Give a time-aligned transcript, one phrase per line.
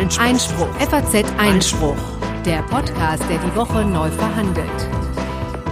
[0.00, 0.24] Einspruch.
[0.24, 0.72] Einspruch.
[0.80, 1.98] FAZ Einspruch.
[2.46, 4.88] Der Podcast, der die Woche neu verhandelt.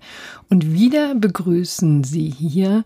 [0.48, 2.84] und wieder begrüßen Sie hier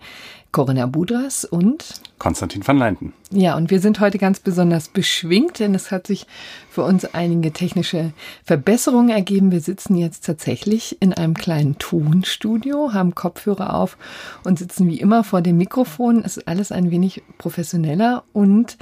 [0.50, 3.12] Corinna Budras und Konstantin van Leinten.
[3.30, 6.26] Ja, und wir sind heute ganz besonders beschwingt, denn es hat sich
[6.70, 8.12] für uns einige technische
[8.44, 9.52] Verbesserungen ergeben.
[9.52, 13.98] Wir sitzen jetzt tatsächlich in einem kleinen Tonstudio, haben Kopfhörer auf
[14.44, 16.22] und sitzen wie immer vor dem Mikrofon.
[16.24, 18.78] Es ist alles ein wenig professioneller und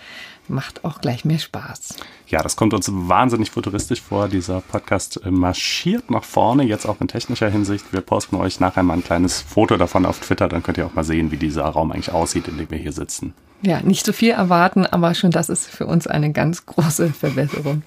[0.49, 1.97] macht auch gleich mehr Spaß.
[2.27, 4.29] Ja, das kommt uns wahnsinnig futuristisch vor.
[4.29, 7.93] Dieser Podcast marschiert nach vorne, jetzt auch in technischer Hinsicht.
[7.93, 10.95] Wir posten euch nachher mal ein kleines Foto davon auf Twitter, dann könnt ihr auch
[10.95, 13.35] mal sehen, wie dieser Raum eigentlich aussieht, in dem wir hier sitzen.
[13.63, 17.83] Ja, nicht so viel erwarten, aber schon das ist für uns eine ganz große Verbesserung.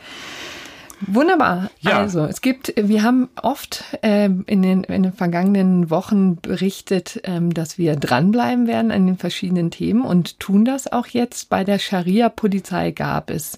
[1.01, 1.69] Wunderbar.
[1.81, 1.99] Ja.
[1.99, 7.53] Also, es gibt, wir haben oft ähm, in, den, in den vergangenen Wochen berichtet, ähm,
[7.53, 11.49] dass wir dranbleiben werden an den verschiedenen Themen und tun das auch jetzt.
[11.49, 13.57] Bei der Scharia-Polizei gab es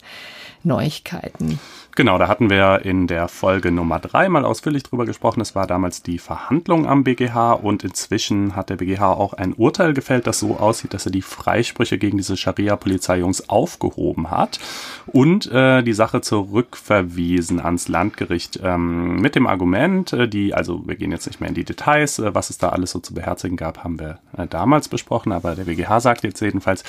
[0.63, 1.59] Neuigkeiten.
[1.95, 5.41] Genau, da hatten wir in der Folge Nummer drei mal ausführlich drüber gesprochen.
[5.41, 9.93] Es war damals die Verhandlung am BGH und inzwischen hat der BGH auch ein Urteil
[9.93, 14.59] gefällt, das so aussieht, dass er die Freisprüche gegen diese Scharia-Polizeijungs aufgehoben hat
[15.07, 20.95] und äh, die Sache zurückverwiesen ans Landgericht ähm, mit dem Argument, äh, die, also wir
[20.95, 23.57] gehen jetzt nicht mehr in die Details, äh, was es da alles so zu beherzigen
[23.57, 26.83] gab, haben wir äh, damals besprochen, aber der BGH sagt jetzt jedenfalls,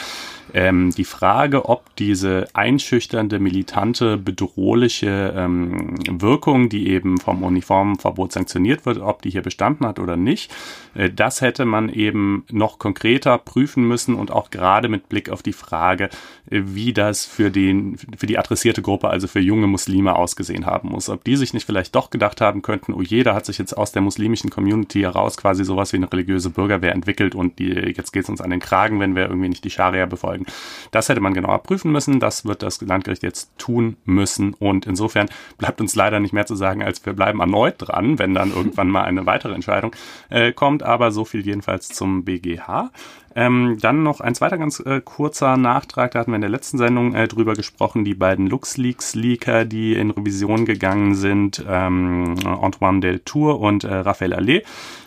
[0.53, 8.33] ähm, die Frage, ob diese einschüchternde, militante, bedrohliche mögliche ähm, Wirkung, die eben vom Uniformverbot
[8.33, 10.53] sanktioniert wird, ob die hier bestanden hat oder nicht.
[10.95, 15.43] Äh, das hätte man eben noch konkreter prüfen müssen und auch gerade mit Blick auf
[15.43, 16.11] die Frage,
[16.51, 20.89] äh, wie das für, den, für die adressierte Gruppe, also für junge Muslime ausgesehen haben
[20.89, 21.09] muss.
[21.09, 23.93] Ob die sich nicht vielleicht doch gedacht haben könnten, oh jeder hat sich jetzt aus
[23.93, 28.25] der muslimischen Community heraus quasi sowas wie eine religiöse Bürgerwehr entwickelt und die, jetzt geht
[28.25, 30.47] es uns an den Kragen, wenn wir irgendwie nicht die Scharia befolgen.
[30.91, 32.19] Das hätte man genauer prüfen müssen.
[32.19, 34.55] Das wird das Landgericht jetzt tun müssen.
[34.81, 38.33] Und insofern bleibt uns leider nicht mehr zu sagen, als wir bleiben erneut dran, wenn
[38.35, 39.95] dann irgendwann mal eine weitere Entscheidung
[40.31, 42.91] äh, kommt kommt, aber so viel jedenfalls zum BGH.
[43.35, 46.79] Ähm, dann noch ein zweiter ganz äh, kurzer Nachtrag, da hatten wir in der letzten
[46.79, 53.61] Sendung äh, drüber gesprochen, die beiden LuxLeaks-Leaker, die in Revision gegangen sind, ähm, Antoine Deltour
[53.61, 54.63] und äh, Raphael Allais.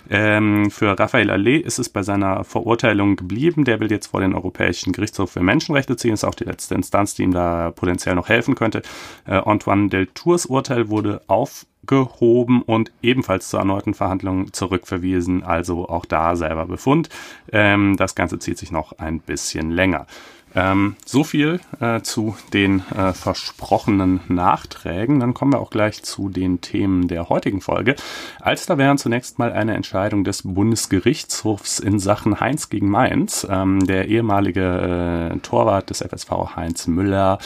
[0.10, 3.66] Ähm, für Raphael Allais ist es bei seiner Verurteilung geblieben.
[3.66, 6.14] Der will jetzt vor den Europäischen Gerichtshof für Menschenrechte ziehen.
[6.14, 8.82] Ist auch die letzte Instanz, die ihm da potenziell noch helfen könnte.
[9.26, 16.06] Äh, Antoine Deltours Urteil wurde auf gehoben und ebenfalls zur erneuten Verhandlung zurückverwiesen, also auch
[16.06, 17.10] da selber Befund.
[17.52, 20.08] Ähm, das Ganze zieht sich noch ein bisschen länger.
[20.56, 25.20] Ähm, so viel äh, zu den äh, versprochenen Nachträgen.
[25.20, 27.96] Dann kommen wir auch gleich zu den Themen der heutigen Folge.
[28.40, 33.48] Als da wären zunächst mal eine Entscheidung des Bundesgerichtshofs in Sachen Heinz gegen Mainz.
[33.50, 37.40] Ähm, der ehemalige äh, Torwart des FSV Heinz Müller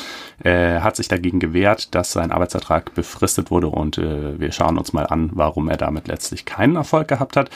[0.44, 4.94] äh, hat sich dagegen gewehrt, dass sein Arbeitsvertrag befristet wurde und äh, wir schauen uns
[4.94, 7.50] mal an, warum er damit letztlich keinen Erfolg gehabt hat.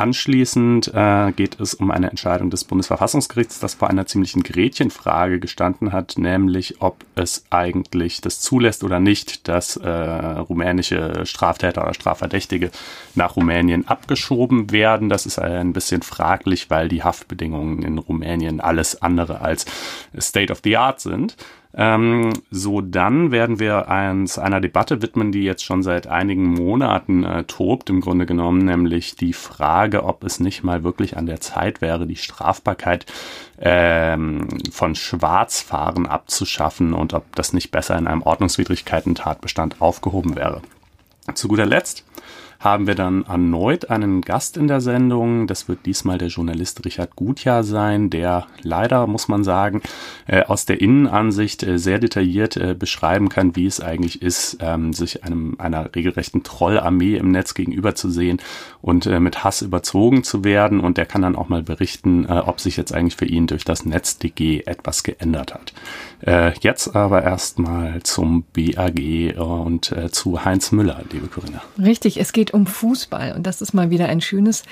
[0.00, 5.92] Anschließend äh, geht es um eine Entscheidung des Bundesverfassungsgerichts, das vor einer ziemlichen Gretchenfrage gestanden
[5.92, 12.70] hat, nämlich ob es eigentlich das zulässt oder nicht, dass äh, rumänische Straftäter oder Strafverdächtige
[13.14, 15.10] nach Rumänien abgeschoben werden.
[15.10, 19.66] Das ist ein bisschen fraglich, weil die Haftbedingungen in Rumänien alles andere als
[20.18, 21.36] State of the Art sind.
[21.72, 27.22] Ähm, so, dann werden wir uns einer Debatte widmen, die jetzt schon seit einigen Monaten
[27.22, 31.40] äh, tobt, im Grunde genommen, nämlich die Frage, ob es nicht mal wirklich an der
[31.40, 33.06] Zeit wäre, die Strafbarkeit
[33.58, 40.62] ähm, von Schwarzfahren abzuschaffen und ob das nicht besser in einem Ordnungswidrigkeiten-Tatbestand aufgehoben wäre.
[41.34, 42.04] Zu guter Letzt
[42.60, 45.46] haben wir dann erneut einen Gast in der Sendung.
[45.46, 49.80] Das wird diesmal der Journalist Richard Gutjahr sein, der leider, muss man sagen,
[50.26, 54.92] äh, aus der Innenansicht äh, sehr detailliert äh, beschreiben kann, wie es eigentlich ist, ähm,
[54.92, 57.94] sich einem, einer regelrechten Trollarmee im Netz gegenüber
[58.82, 60.80] und mit Hass überzogen zu werden.
[60.80, 63.84] Und der kann dann auch mal berichten, ob sich jetzt eigentlich für ihn durch das
[63.84, 65.72] NetzDG etwas geändert hat.
[66.60, 71.62] Jetzt aber erstmal zum BAG und zu Heinz Müller, liebe Corinna.
[71.78, 73.34] Richtig, es geht um Fußball.
[73.34, 74.62] Und das ist mal wieder ein schönes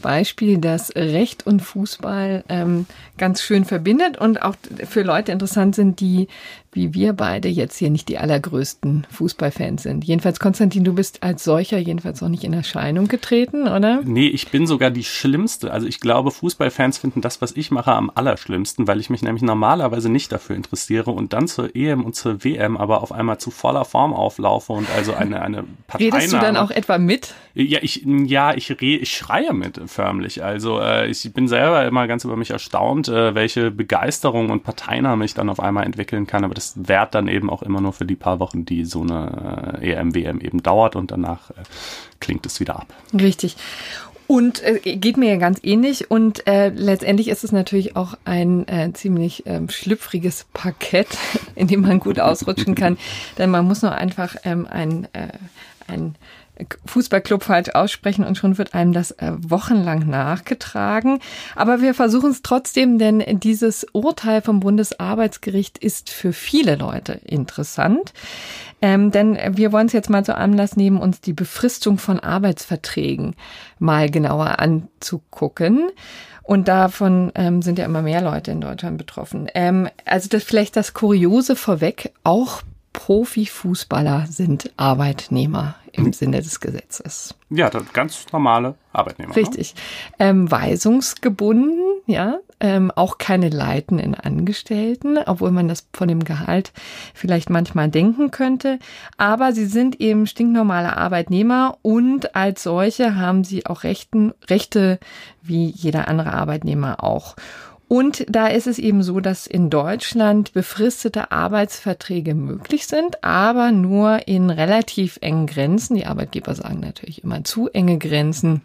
[0.00, 2.86] Beispiel, das Recht und Fußball ähm,
[3.18, 4.56] ganz schön verbindet und auch
[4.88, 6.28] für Leute interessant sind, die
[6.72, 10.04] wie wir beide jetzt hier nicht die allergrößten Fußballfans sind.
[10.04, 14.00] Jedenfalls, Konstantin, du bist als solcher jedenfalls noch nicht in Erscheinung getreten, oder?
[14.02, 15.70] Nee, ich bin sogar die Schlimmste.
[15.70, 19.42] Also ich glaube, Fußballfans finden das, was ich mache, am allerschlimmsten, weil ich mich nämlich
[19.42, 23.50] normalerweise nicht dafür interessiere und dann zur EM und zur WM aber auf einmal zu
[23.50, 26.04] voller Form auflaufe und also eine, eine Partei.
[26.06, 27.34] Redest du dann auch etwa mit?
[27.54, 30.42] Ja, ich, ja, ich, re, ich schreie mit förmlich.
[30.42, 35.26] Also äh, ich bin selber immer ganz über mich erstaunt, äh, welche Begeisterung und Parteinahme
[35.26, 36.44] ich dann auf einmal entwickeln kann.
[36.44, 39.78] Aber das währt dann eben auch immer nur für die paar Wochen, die so eine
[39.80, 41.54] äh, EM, WM eben dauert und danach äh,
[42.20, 42.86] klingt es wieder ab.
[43.12, 43.56] Richtig.
[44.28, 46.10] Und äh, geht mir ja ganz ähnlich.
[46.10, 51.08] Und äh, letztendlich ist es natürlich auch ein äh, ziemlich ähm, schlüpfriges Parkett,
[51.56, 52.96] in dem man gut ausrutschen kann.
[53.38, 55.28] Denn man muss nur einfach ähm, ein, äh,
[55.88, 56.14] ein
[56.86, 61.20] Fußballclub falsch aussprechen und schon wird einem das äh, wochenlang nachgetragen.
[61.56, 68.12] Aber wir versuchen es trotzdem, denn dieses Urteil vom Bundesarbeitsgericht ist für viele Leute interessant.
[68.80, 73.36] Ähm, denn wir wollen es jetzt mal zu Anlass nehmen, uns die Befristung von Arbeitsverträgen
[73.78, 75.90] mal genauer anzugucken.
[76.42, 79.48] Und davon ähm, sind ja immer mehr Leute in Deutschland betroffen.
[79.54, 82.62] Ähm, also das vielleicht das Kuriose vorweg, auch
[82.92, 86.12] Profifußballer sind Arbeitnehmer im mhm.
[86.12, 87.34] Sinne des Gesetzes.
[87.50, 89.30] Ja, ganz normale Arbeitnehmer.
[89.30, 89.36] Ne?
[89.36, 89.74] Richtig.
[90.18, 96.72] Ähm, weisungsgebunden, ja, ähm, auch keine leitenden Angestellten, obwohl man das von dem Gehalt
[97.14, 98.78] vielleicht manchmal denken könnte.
[99.16, 104.98] Aber sie sind eben stinknormale Arbeitnehmer und als solche haben sie auch Rechten, Rechte
[105.42, 107.36] wie jeder andere Arbeitnehmer auch.
[107.92, 114.26] Und da ist es eben so, dass in Deutschland befristete Arbeitsverträge möglich sind, aber nur
[114.26, 115.96] in relativ engen Grenzen.
[115.96, 118.62] Die Arbeitgeber sagen natürlich immer zu enge Grenzen.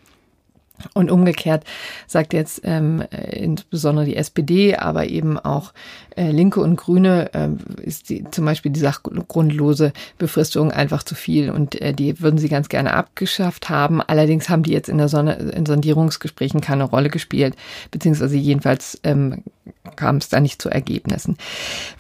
[0.94, 1.64] Und umgekehrt
[2.06, 5.74] sagt jetzt ähm, insbesondere die SPD, aber eben auch
[6.16, 7.50] äh, Linke und Grüne äh,
[7.82, 12.50] ist die, zum Beispiel die sachgrundlose Befristung einfach zu viel und äh, die würden sie
[12.50, 14.02] ganz gerne abgeschafft haben.
[14.02, 17.56] Allerdings haben die jetzt in der Sonne, in Sondierungsgesprächen keine Rolle gespielt,
[17.92, 19.44] beziehungsweise jedenfalls ähm,
[19.96, 21.38] kam es da nicht zu Ergebnissen.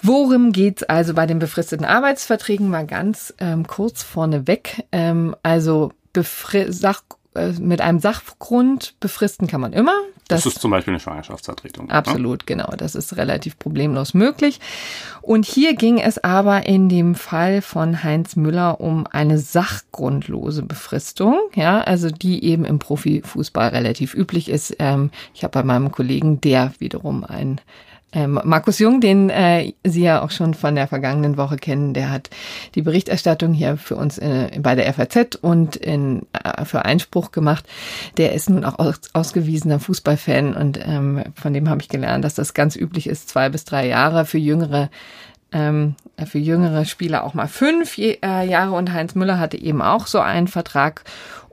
[0.01, 2.69] Worum geht's also bei den befristeten Arbeitsverträgen?
[2.69, 4.85] Mal ganz ähm, kurz vorneweg.
[4.91, 7.26] Ähm, also Befri Sach äh,
[7.59, 9.93] mit einem Sachgrund befristen kann man immer.
[10.27, 11.87] Das, das ist zum Beispiel eine Schwangerschaftsvertretung.
[11.87, 11.93] Ne?
[11.93, 12.45] Absolut, ne?
[12.45, 12.73] genau.
[12.77, 14.59] Das ist relativ problemlos möglich.
[15.21, 21.39] Und hier ging es aber in dem Fall von Heinz Müller um eine sachgrundlose Befristung,
[21.55, 24.75] ja, also die eben im Profifußball relativ üblich ist.
[24.79, 27.61] Ähm, ich habe bei meinem Kollegen, der wiederum ein
[28.13, 32.09] ähm, Markus Jung, den äh, Sie ja auch schon von der vergangenen Woche kennen, der
[32.09, 32.29] hat
[32.73, 37.65] die Berichterstattung hier für uns äh, bei der FAZ und in, äh, für Einspruch gemacht.
[38.15, 42.35] Der ist nun auch aus, ausgewiesener Fußballfan und ähm, von dem habe ich gelernt, dass
[42.35, 44.89] das ganz üblich ist, zwei bis drei Jahre für jüngere
[45.51, 45.95] ähm,
[46.25, 50.19] für jüngere Spieler auch mal fünf äh, Jahre und Heinz Müller hatte eben auch so
[50.19, 51.03] einen Vertrag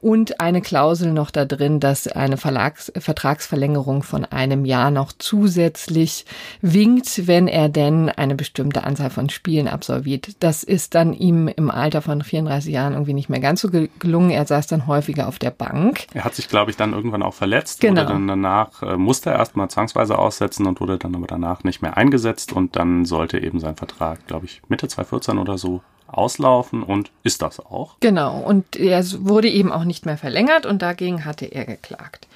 [0.05, 6.27] und eine Klausel noch da drin, dass eine Verlags Vertragsverlängerung von einem Jahr noch zusätzlich
[6.61, 10.37] winkt, wenn er denn eine bestimmte Anzahl von Spielen absolviert.
[10.41, 14.29] Das ist dann ihm im Alter von 34 Jahren irgendwie nicht mehr ganz so gelungen.
[14.29, 16.07] Er saß dann häufiger auf der Bank.
[16.13, 17.81] Er hat sich, glaube ich, dann irgendwann auch verletzt.
[17.81, 18.03] Genau.
[18.03, 21.81] Wurde dann danach, äh, musste er erstmal zwangsweise aussetzen und wurde dann aber danach nicht
[21.81, 25.81] mehr eingesetzt und dann sollte eben sein Vertrag, glaube ich, Mitte 2014 oder so
[26.17, 27.97] auslaufen und ist das auch.
[28.01, 32.27] Genau, und er wurde eben auch nicht mehr verlängert und dagegen hatte er geklagt.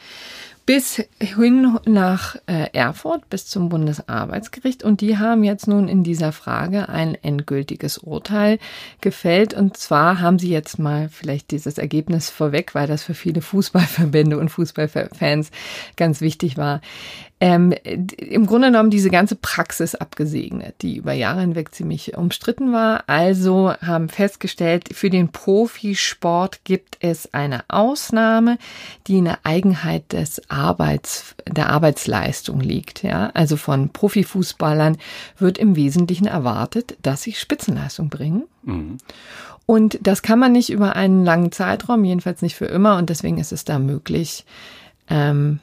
[0.68, 4.84] Bis hin nach äh, Erfurt, bis zum Bundesarbeitsgericht.
[4.84, 8.58] Und die haben jetzt nun in dieser Frage ein endgültiges Urteil
[9.00, 9.54] gefällt.
[9.54, 14.36] Und zwar haben sie jetzt mal vielleicht dieses Ergebnis vorweg, weil das für viele Fußballverbände
[14.36, 15.50] und Fußballfans
[15.96, 16.82] ganz wichtig war
[17.40, 23.04] ähm, im Grunde genommen diese ganze Praxis abgesegnet, die über Jahre hinweg ziemlich umstritten war.
[23.06, 28.58] Also haben festgestellt, für den Profisport gibt es eine Ausnahme,
[29.06, 33.02] die in der Eigenheit des Arbeits, der Arbeitsleistung liegt.
[33.02, 34.98] Ja, also von Profifußballern
[35.38, 38.44] wird im Wesentlichen erwartet, dass sie Spitzenleistung bringen.
[38.64, 38.98] Mhm.
[39.66, 42.96] Und das kann man nicht über einen langen Zeitraum, jedenfalls nicht für immer.
[42.96, 44.44] Und deswegen ist es da möglich,
[45.08, 45.60] ähm,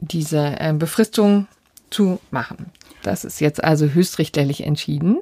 [0.00, 1.46] diese äh, Befristung
[1.90, 2.66] zu machen.
[3.02, 5.18] Das ist jetzt also höchstrichterlich entschieden.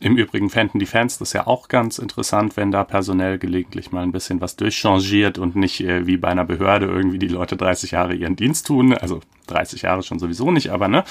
[0.00, 4.02] Im Übrigen fänden die Fans das ja auch ganz interessant, wenn da personell gelegentlich mal
[4.02, 7.92] ein bisschen was durchchangiert und nicht äh, wie bei einer Behörde irgendwie die Leute 30
[7.92, 8.92] Jahre ihren Dienst tun.
[8.92, 11.04] Also 30 Jahre schon sowieso nicht, aber ne.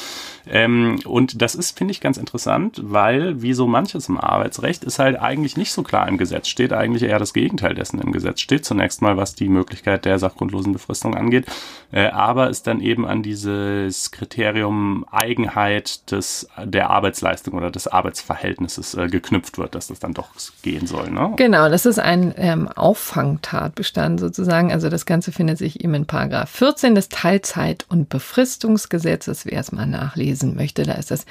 [0.50, 5.00] Ähm, und das ist, finde ich, ganz interessant, weil wie so manches im Arbeitsrecht ist
[5.00, 8.42] halt eigentlich nicht so klar im Gesetz steht, eigentlich eher das Gegenteil dessen im Gesetz
[8.42, 8.66] steht.
[8.66, 11.46] Zunächst mal, was die Möglichkeit der sachgrundlosen Befristung angeht,
[11.92, 18.73] äh, aber es dann eben an dieses Kriterium Eigenheit des, der Arbeitsleistung oder des Arbeitsverhältnisses
[18.77, 20.30] äh, geknüpft wird, dass das dann doch
[20.62, 21.10] gehen soll.
[21.10, 21.34] Ne?
[21.38, 24.72] Genau, das ist ein ähm, Auffangtatbestand sozusagen.
[24.72, 29.72] Also das Ganze findet sich eben in Paragraph 14 des Teilzeit- und Befristungsgesetzes, wer es
[29.72, 30.84] mal nachlesen möchte.
[30.84, 31.25] Da ist das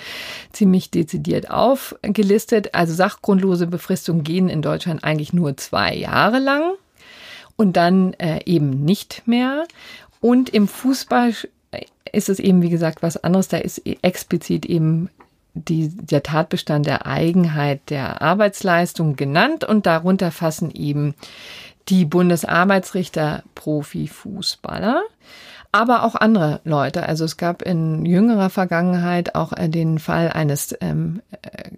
[0.53, 2.75] ziemlich dezidiert aufgelistet.
[2.75, 6.73] Also sachgrundlose Befristungen gehen in Deutschland eigentlich nur zwei Jahre lang
[7.57, 9.67] und dann äh, eben nicht mehr.
[10.21, 11.35] Und im Fußball
[12.13, 13.49] ist es eben, wie gesagt, was anderes.
[13.49, 15.09] Da ist explizit eben
[15.55, 21.15] die, der Tatbestand der Eigenheit der Arbeitsleistung genannt und darunter fassen eben
[21.89, 25.03] die Bundesarbeitsrichter Profifußballer,
[25.73, 27.09] aber auch andere Leute.
[27.09, 31.71] Also es gab in jüngerer Vergangenheit auch den Fall eines ähm, äh,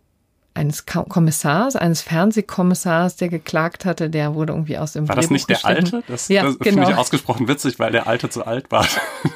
[0.54, 5.50] eines Kommissars, eines Fernsehkommissars, der geklagt hatte, der wurde irgendwie aus dem War das nicht
[5.50, 6.04] der Alte?
[6.06, 6.76] Das, ja, das genau.
[6.76, 8.86] finde ich ausgesprochen witzig, weil der Alte zu alt war.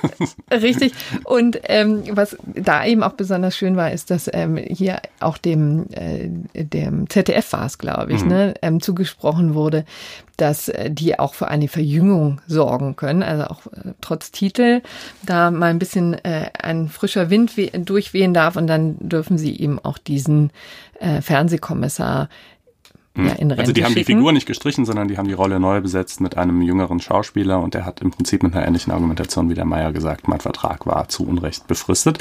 [0.53, 0.93] Richtig.
[1.25, 5.87] Und ähm, was da eben auch besonders schön war, ist, dass ähm, hier auch dem,
[5.91, 8.29] äh, dem ZDF war es, glaube ich, mhm.
[8.29, 9.85] ne, ähm, zugesprochen wurde,
[10.39, 14.83] dass äh, die auch für eine Verjüngung sorgen können, also auch äh, trotz Titel
[15.27, 19.79] da mal ein bisschen äh, ein frischer Wind durchwehen darf und dann dürfen sie eben
[19.81, 20.51] auch diesen
[20.99, 22.29] äh, Fernsehkommissar
[23.15, 23.27] hm.
[23.27, 24.07] ja, in Rente Also die haben schicken.
[24.07, 27.61] die Figur nicht gestrichen, sondern die haben die Rolle neu besetzt mit einem jüngeren Schauspieler
[27.61, 30.87] und der hat im Prinzip mit einer ähnlichen Argumentation wie der Meier gesagt, mein Vertrag
[30.87, 32.19] war zu Unrecht befristet.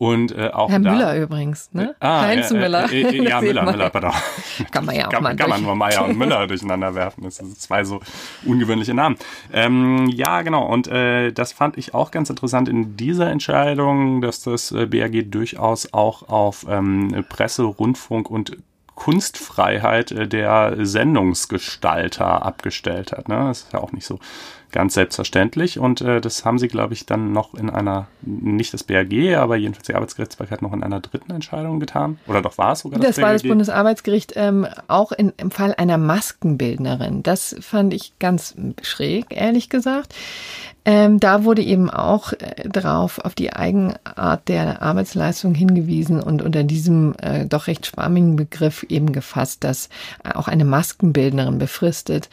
[0.00, 1.90] Und äh, auch Herr da, Müller übrigens, ne?
[1.90, 2.90] Äh, ah, Heinz äh, Müller.
[2.90, 4.12] Äh, äh, ja, Müller, Müller, pardon.
[4.70, 7.24] Kann man ja auch kann, mal Kann man nur Meier und Müller durcheinander werfen.
[7.24, 8.00] Das sind zwei so
[8.46, 9.16] ungewöhnliche Namen.
[9.52, 10.64] Ähm, ja, genau.
[10.64, 15.30] Und äh, das fand ich auch ganz interessant in dieser Entscheidung, dass das äh, BRG
[15.30, 18.56] durchaus auch auf ähm, Presse, Rundfunk und
[18.94, 23.28] Kunstfreiheit äh, der Sendungsgestalter abgestellt hat.
[23.28, 23.36] Ne?
[23.48, 24.18] Das ist ja auch nicht so
[24.72, 25.78] ganz selbstverständlich.
[25.78, 29.56] Und äh, das haben sie, glaube ich, dann noch in einer, nicht das BRG, aber
[29.56, 32.18] jedenfalls die Arbeitsgerichtsbarkeit noch in einer dritten Entscheidung getan.
[32.26, 35.74] Oder doch war es sogar das Das war das Bundesarbeitsgericht ähm, auch in, im Fall
[35.76, 37.22] einer Maskenbildnerin.
[37.22, 40.14] Das fand ich ganz schräg, ehrlich gesagt.
[40.86, 46.64] Ähm, da wurde eben auch äh, drauf auf die Eigenart der Arbeitsleistung hingewiesen und unter
[46.64, 49.90] diesem äh, doch recht schwammigen Begriff eben gefasst, dass
[50.34, 52.30] auch eine Maskenbildnerin befristet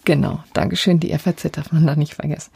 [0.09, 0.99] Genau, Dankeschön.
[0.99, 2.49] Die FAZ darf man da nicht vergessen.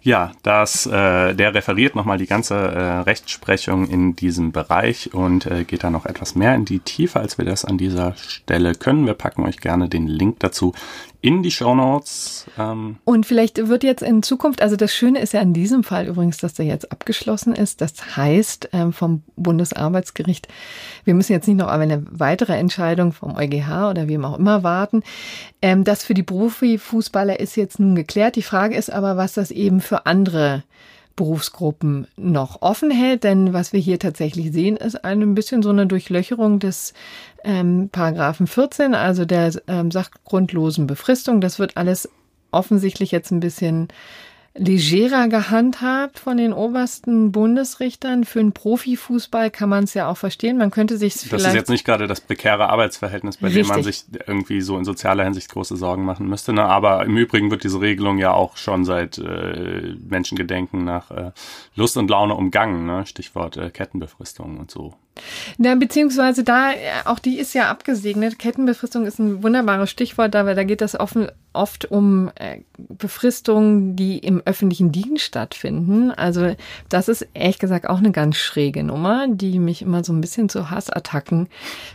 [0.00, 5.64] Ja, das, äh, der referiert nochmal die ganze äh, Rechtsprechung in diesem Bereich und äh,
[5.64, 9.04] geht da noch etwas mehr in die Tiefe, als wir das an dieser Stelle können.
[9.04, 10.72] Wir packen euch gerne den Link dazu
[11.24, 12.44] in die Show Notes.
[12.58, 12.96] Ähm.
[13.04, 16.36] Und vielleicht wird jetzt in Zukunft, also das Schöne ist ja in diesem Fall übrigens,
[16.36, 17.80] dass der jetzt abgeschlossen ist.
[17.80, 20.48] Das heißt ähm, vom Bundesarbeitsgericht,
[21.04, 24.64] wir müssen jetzt nicht noch auf eine weitere Entscheidung vom EuGH oder wem auch immer
[24.64, 25.02] warten.
[25.62, 28.36] Ähm, das für die Profifußballer ist jetzt nun geklärt.
[28.36, 30.62] Die Frage ist aber, was das eben für andere
[31.16, 33.24] Berufsgruppen noch offen hält.
[33.24, 36.94] Denn was wir hier tatsächlich sehen, ist ein bisschen so eine Durchlöcherung des
[37.44, 41.40] ähm, Paragraphen 14, also der ähm, sachgrundlosen Befristung.
[41.40, 42.08] Das wird alles
[42.50, 43.88] offensichtlich jetzt ein bisschen
[44.56, 48.24] legerer gehandhabt von den obersten Bundesrichtern.
[48.24, 50.58] Für einen Profifußball kann man es ja auch verstehen.
[50.58, 51.32] Man könnte sich vielleicht.
[51.32, 53.66] Das ist jetzt nicht gerade das prekäre Arbeitsverhältnis, bei Richtig.
[53.66, 56.52] dem man sich irgendwie so in sozialer Hinsicht große Sorgen machen müsste.
[56.52, 56.64] Ne?
[56.64, 61.32] Aber im Übrigen wird diese Regelung ja auch schon seit äh, Menschengedenken nach äh,
[61.74, 62.86] Lust und Laune umgangen.
[62.86, 63.06] Ne?
[63.06, 64.94] Stichwort äh, Kettenbefristung und so.
[65.58, 66.70] Na, beziehungsweise da,
[67.04, 68.38] auch die ist ja abgesegnet.
[68.38, 74.18] Kettenbefristung ist ein wunderbares Stichwort, aber da geht das offen, oft um äh, Befristungen, die
[74.18, 76.10] im öffentlichen Dienst stattfinden.
[76.10, 76.56] Also
[76.88, 80.48] das ist ehrlich gesagt auch eine ganz schräge Nummer, die mich immer so ein bisschen
[80.48, 81.48] zu Hassattacken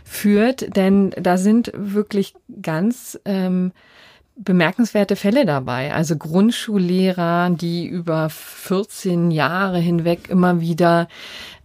[0.04, 3.72] führt, denn da sind wirklich ganz ähm,
[4.36, 5.92] bemerkenswerte Fälle dabei.
[5.92, 11.08] Also Grundschullehrer, die über 14 Jahre hinweg immer wieder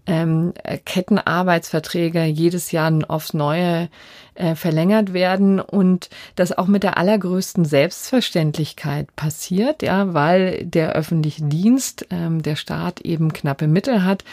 [0.08, 0.54] ähm,
[0.86, 3.90] Kettenarbeitsverträge jedes Jahr aufs Neue
[4.36, 11.44] äh, verlängert werden und das auch mit der allergrößten Selbstverständlichkeit passiert, ja, weil der öffentliche
[11.44, 14.24] Dienst, ähm, der Staat eben knappe Mittel hat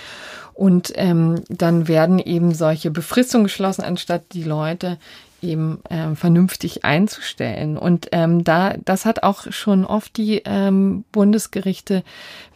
[0.55, 4.99] und ähm, dann werden eben solche Befristungen geschlossen, anstatt die Leute
[5.43, 7.77] eben ähm, vernünftig einzustellen.
[7.77, 12.05] Und ähm, da, das hat auch schon oft die ähm, Bundesgerichte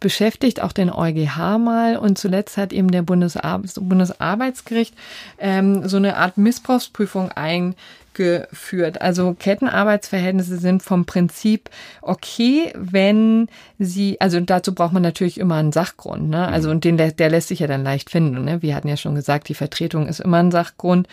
[0.00, 1.96] beschäftigt, auch den EuGH mal.
[1.96, 4.94] Und zuletzt hat eben der Bundesar Bundesarbeitsgericht
[5.38, 7.74] ähm, so eine Art Missbrauchsprüfung ein
[8.16, 9.00] geführt.
[9.00, 11.70] Also Kettenarbeitsverhältnisse sind vom Prinzip
[12.02, 16.48] okay, wenn sie, also dazu braucht man natürlich immer einen Sachgrund, ne?
[16.48, 18.44] Also und den der lässt sich ja dann leicht finden.
[18.44, 18.62] Ne?
[18.62, 21.06] Wir hatten ja schon gesagt, die Vertretung ist immer ein Sachgrund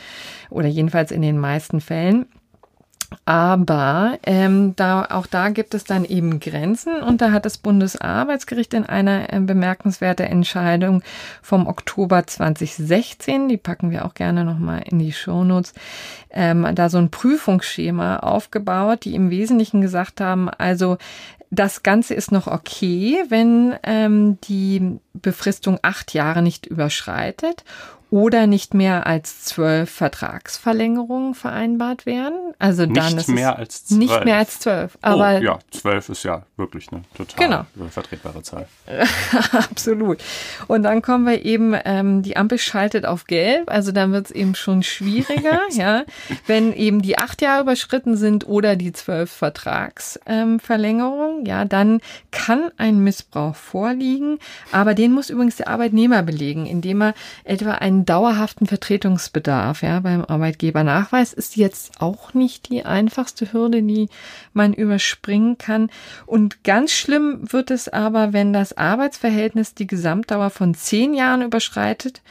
[0.50, 2.26] oder jedenfalls in den meisten Fällen.
[3.26, 8.74] Aber ähm, da, auch da gibt es dann eben Grenzen und da hat das Bundesarbeitsgericht
[8.74, 11.04] in einer äh, bemerkenswerten Entscheidung
[11.42, 15.74] vom Oktober 2016, die packen wir auch gerne nochmal in die Shownotes,
[16.32, 20.98] ähm, da so ein Prüfungsschema aufgebaut, die im Wesentlichen gesagt haben, also
[21.52, 27.64] das Ganze ist noch okay, wenn ähm, die Befristung acht Jahre nicht überschreitet
[28.14, 32.54] oder nicht mehr als zwölf Vertragsverlängerungen vereinbart werden.
[32.60, 34.00] Also dann nicht ist mehr als zwölf.
[34.00, 35.00] Nicht mehr als zwölf.
[35.02, 37.66] Aber oh, ja, zwölf ist ja wirklich eine total genau.
[37.90, 38.68] vertretbare Zahl.
[39.52, 40.20] Absolut.
[40.68, 44.32] Und dann kommen wir eben, ähm, die Ampel schaltet auf gelb, also dann wird es
[44.32, 46.04] eben schon schwieriger, ja,
[46.46, 52.70] wenn eben die acht Jahre überschritten sind oder die zwölf Vertragsverlängerungen, ähm, ja, dann kann
[52.78, 54.38] ein Missbrauch vorliegen,
[54.72, 60.24] aber den muss übrigens der Arbeitnehmer belegen, indem er etwa einen dauerhaften Vertretungsbedarf ja, beim
[60.24, 64.10] Arbeitgebernachweis ist jetzt auch nicht die einfachste Hürde, die
[64.54, 65.90] man überspringen kann.
[66.26, 72.22] Und ganz schlimm wird es aber, wenn das Arbeitsverhältnis die Gesamtdauer von zehn Jahren überschreitet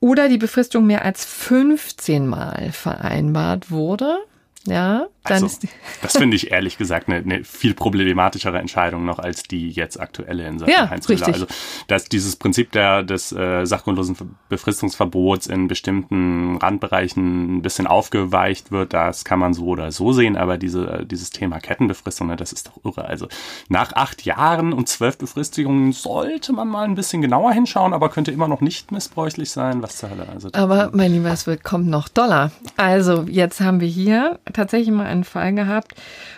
[0.00, 4.18] oder die Befristung mehr als 15 Mal vereinbart wurde.
[4.66, 5.66] Ja, dann also, ist
[6.02, 10.46] das finde ich ehrlich gesagt eine, eine, viel problematischere Entscheidung noch als die jetzt aktuelle
[10.46, 11.28] in Sachen ja, Heinz Müller.
[11.28, 11.46] Also
[11.86, 18.92] dass dieses Prinzip der, des äh, sachgrundlosen Befristungsverbots in bestimmten Randbereichen ein bisschen aufgeweicht wird,
[18.92, 22.52] das kann man so oder so sehen, aber diese, äh, dieses Thema Kettenbefristung, ne, das
[22.52, 23.06] ist doch irre.
[23.06, 23.28] Also
[23.70, 28.30] nach acht Jahren und zwölf Befristungen sollte man mal ein bisschen genauer hinschauen, aber könnte
[28.30, 29.82] immer noch nicht missbräuchlich sein.
[29.82, 30.28] Was zur Hölle.
[30.28, 32.52] Also, aber mein Lieber, es kommt noch Dollar.
[32.76, 35.94] Also jetzt haben wir hier tatsächlich mal einen Fall gehabt,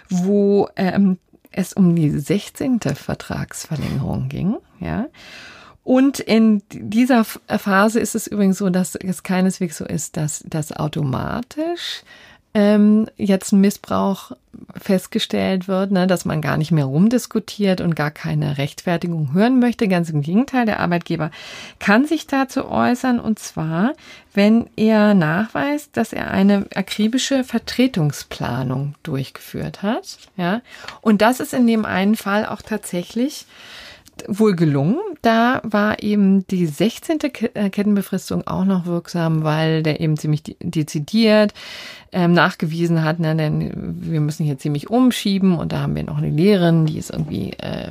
[0.09, 1.19] wo ähm,
[1.51, 2.81] es um die 16.
[2.81, 5.07] Vertragsverlängerung ging, ja.
[5.85, 10.73] Und in dieser Phase ist es übrigens so, dass es keineswegs so ist, dass das
[10.73, 12.05] automatisch
[12.55, 14.33] ähm, jetzt ein Missbrauch
[14.79, 19.89] festgestellt wird, ne, dass man gar nicht mehr rumdiskutiert und gar keine Rechtfertigung hören möchte.
[19.89, 21.31] Ganz im Gegenteil, der Arbeitgeber
[21.79, 23.95] kann sich dazu äußern und zwar,
[24.35, 30.19] wenn er nachweist, dass er eine akribische Vertretungsplanung durchgeführt hat.
[30.37, 30.61] Ja,
[31.01, 33.47] und das ist in dem einen Fall auch tatsächlich
[34.29, 34.99] wohl gelungen.
[35.23, 37.19] Da war eben die 16.
[37.55, 41.55] Äh, Kettenbefristung auch noch wirksam, weil der eben ziemlich dezidiert
[42.13, 46.19] ähm, nachgewiesen hat, ne, denn wir müssen hier ziemlich umschieben und da haben wir noch
[46.19, 47.89] eine Lehrerin, die ist irgendwie äh,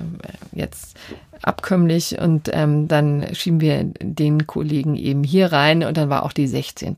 [0.51, 0.95] jetzt
[1.41, 6.33] abkömmlich und ähm, dann schieben wir den Kollegen eben hier rein und dann war auch
[6.33, 6.95] die 16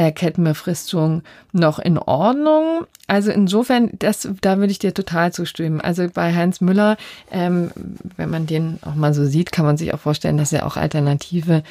[0.00, 2.86] äh, Kettenbefristung noch in Ordnung.
[3.06, 5.82] Also insofern, das, da würde ich dir total zustimmen.
[5.82, 6.96] Also bei Heinz Müller,
[7.30, 7.70] ähm,
[8.16, 10.78] wenn man den auch mal so sieht, kann man sich auch vorstellen, dass er auch
[10.78, 11.62] alternative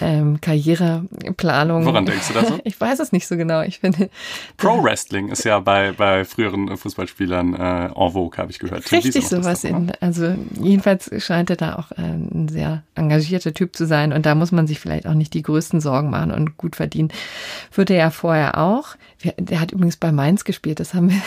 [0.00, 1.86] ähm, Karriereplanung.
[1.86, 2.58] Woran denkst du da so?
[2.64, 3.62] Ich weiß es nicht so genau.
[3.62, 4.10] Ich finde.
[4.56, 8.90] Pro Wrestling ist ja bei, bei früheren Fußballspielern äh, en vogue, habe ich gehört.
[8.90, 9.92] Richtig sowas in.
[10.00, 14.34] Also jedenfalls scheint er da auch äh, ein sehr engagierter Typ zu sein und da
[14.34, 17.10] muss man sich vielleicht auch nicht die größten Sorgen machen und gut verdienen.
[17.72, 18.96] Würde er ja vorher auch.
[19.38, 20.80] Der hat übrigens bei Mainz gespielt.
[20.80, 21.22] Das haben wir,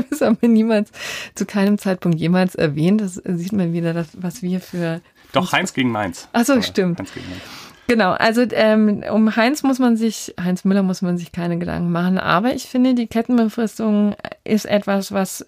[0.10, 0.90] das haben wir niemals
[1.34, 3.00] zu keinem Zeitpunkt jemals erwähnt.
[3.00, 5.00] Das sieht man wieder, das, was wir für.
[5.32, 6.28] Doch, Heinz gegen Mainz.
[6.32, 6.98] Ach so, stimmt.
[6.98, 7.63] Heinz gegen Mainz.
[7.86, 11.92] Genau, also ähm, um Heinz muss man sich, Heinz Müller muss man sich keine Gedanken
[11.92, 15.46] machen, aber ich finde, die Kettenbefristung ist etwas, was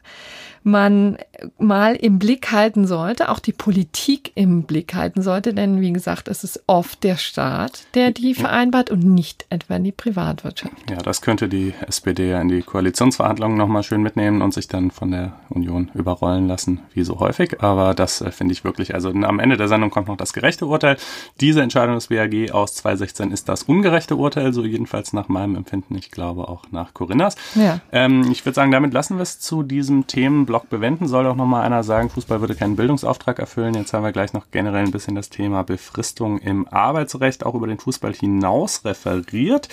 [0.67, 1.17] man
[1.59, 6.27] mal im Blick halten sollte, auch die Politik im Blick halten sollte, denn wie gesagt,
[6.27, 10.75] es ist oft der Staat, der die vereinbart und nicht etwa die Privatwirtschaft.
[10.91, 14.91] Ja, das könnte die SPD ja in die Koalitionsverhandlungen nochmal schön mitnehmen und sich dann
[14.91, 17.63] von der Union überrollen lassen, wie so häufig.
[17.63, 20.67] Aber das äh, finde ich wirklich, also am Ende der Sendung kommt noch das gerechte
[20.67, 20.97] Urteil.
[21.41, 25.95] Diese Entscheidung des BAG aus 2016 ist das ungerechte Urteil, so jedenfalls nach meinem Empfinden.
[25.95, 27.37] Ich glaube auch nach Corinnas.
[27.55, 27.81] Ja.
[27.93, 31.07] Ähm, ich würde sagen, damit lassen wir es zu diesem Themenblock bewenden.
[31.07, 33.75] Soll auch nochmal einer sagen, Fußball würde keinen Bildungsauftrag erfüllen.
[33.75, 37.67] Jetzt haben wir gleich noch generell ein bisschen das Thema Befristung im Arbeitsrecht auch über
[37.67, 39.69] den Fußball hinaus referiert.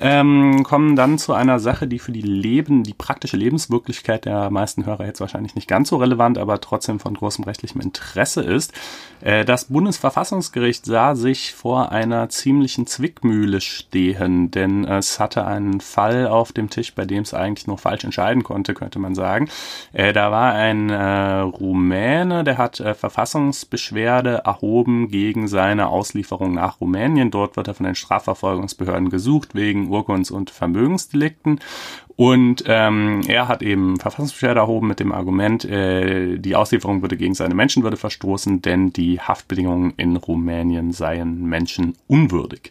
[0.00, 4.86] Ähm, kommen dann zu einer Sache, die für die Leben, die praktische Lebenswirklichkeit der meisten
[4.86, 8.72] Hörer jetzt wahrscheinlich nicht ganz so relevant, aber trotzdem von großem rechtlichem Interesse ist.
[9.20, 16.26] Äh, das Bundesverfassungsgericht sah sich vor einer ziemlichen Zwickmühle stehen, denn es hatte einen Fall
[16.26, 19.48] auf dem Tisch, bei dem es eigentlich nur falsch entscheiden konnte, könnte man sagen.
[19.92, 26.80] Äh, da war ein äh, Rumäne, der hat äh, Verfassungsbeschwerde erhoben gegen seine Auslieferung nach
[26.80, 27.32] Rumänien.
[27.32, 31.58] Dort wird er von den Strafverfolgungsbehörden gesucht wegen Urkunds- und Vermögensdelikten.
[32.16, 37.34] Und ähm, er hat eben Verfassungsbeschwerde erhoben mit dem Argument, äh, die Auslieferung würde gegen
[37.34, 42.70] seine Menschenwürde verstoßen, denn die Haftbedingungen in Rumänien seien menschenunwürdig.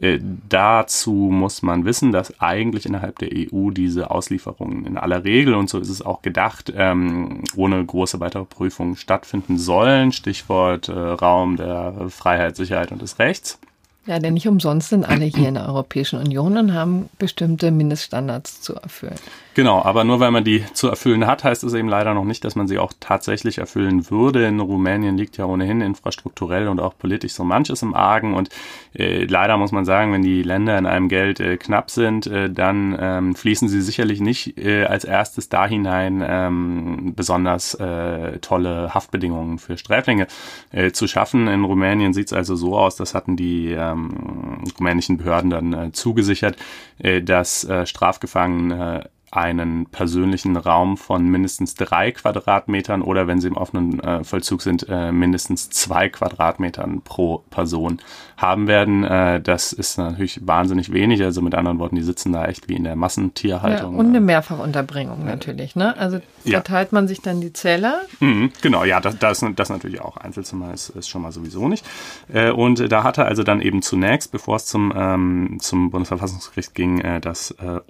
[0.00, 5.54] Äh, dazu muss man wissen, dass eigentlich innerhalb der EU diese Auslieferungen in aller Regel,
[5.54, 10.12] und so ist es auch gedacht, ähm, ohne große weitere Prüfungen stattfinden sollen.
[10.12, 13.58] Stichwort äh, Raum der Freiheit, Sicherheit und des Rechts.
[14.08, 18.62] Ja, denn nicht umsonst sind alle hier in der Europäischen Union und haben bestimmte Mindeststandards
[18.62, 19.18] zu erfüllen.
[19.58, 22.44] Genau, aber nur weil man die zu erfüllen hat, heißt es eben leider noch nicht,
[22.44, 24.46] dass man sie auch tatsächlich erfüllen würde.
[24.46, 28.50] In Rumänien liegt ja ohnehin infrastrukturell und auch politisch so manches im Argen und
[28.94, 32.48] äh, leider muss man sagen, wenn die Länder in einem Geld äh, knapp sind, äh,
[32.48, 38.94] dann ähm, fließen sie sicherlich nicht äh, als erstes da hinein, ähm, besonders äh, tolle
[38.94, 40.28] Haftbedingungen für Sträflinge
[40.70, 41.48] äh, zu schaffen.
[41.48, 45.90] In Rumänien sieht es also so aus, das hatten die ähm, rumänischen Behörden dann äh,
[45.90, 46.56] zugesichert,
[46.98, 53.56] äh, dass äh, Strafgefangene einen persönlichen Raum von mindestens drei Quadratmetern oder wenn sie im
[53.56, 58.00] offenen äh, Vollzug sind, äh, mindestens zwei Quadratmetern pro Person
[58.38, 59.04] haben werden.
[59.04, 61.22] Äh, das ist natürlich wahnsinnig wenig.
[61.22, 63.94] Also mit anderen Worten, die sitzen da echt wie in der Massentierhaltung.
[63.94, 65.76] Ja, und eine Mehrfachunterbringung natürlich.
[65.76, 65.96] Ne?
[65.98, 66.94] Also verteilt ja.
[66.94, 68.00] man sich dann die Zelle.
[68.20, 70.16] Mhm, genau, ja, das, das, das natürlich auch.
[70.16, 71.84] Einzelzimmer ist, ist schon mal sowieso nicht.
[72.32, 77.00] Äh, und da hatte also dann eben zunächst, bevor es zum, ähm, zum Bundesverfassungsgericht ging,
[77.00, 77.80] äh, das äh,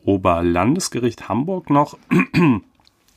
[1.29, 1.99] Hamburg noch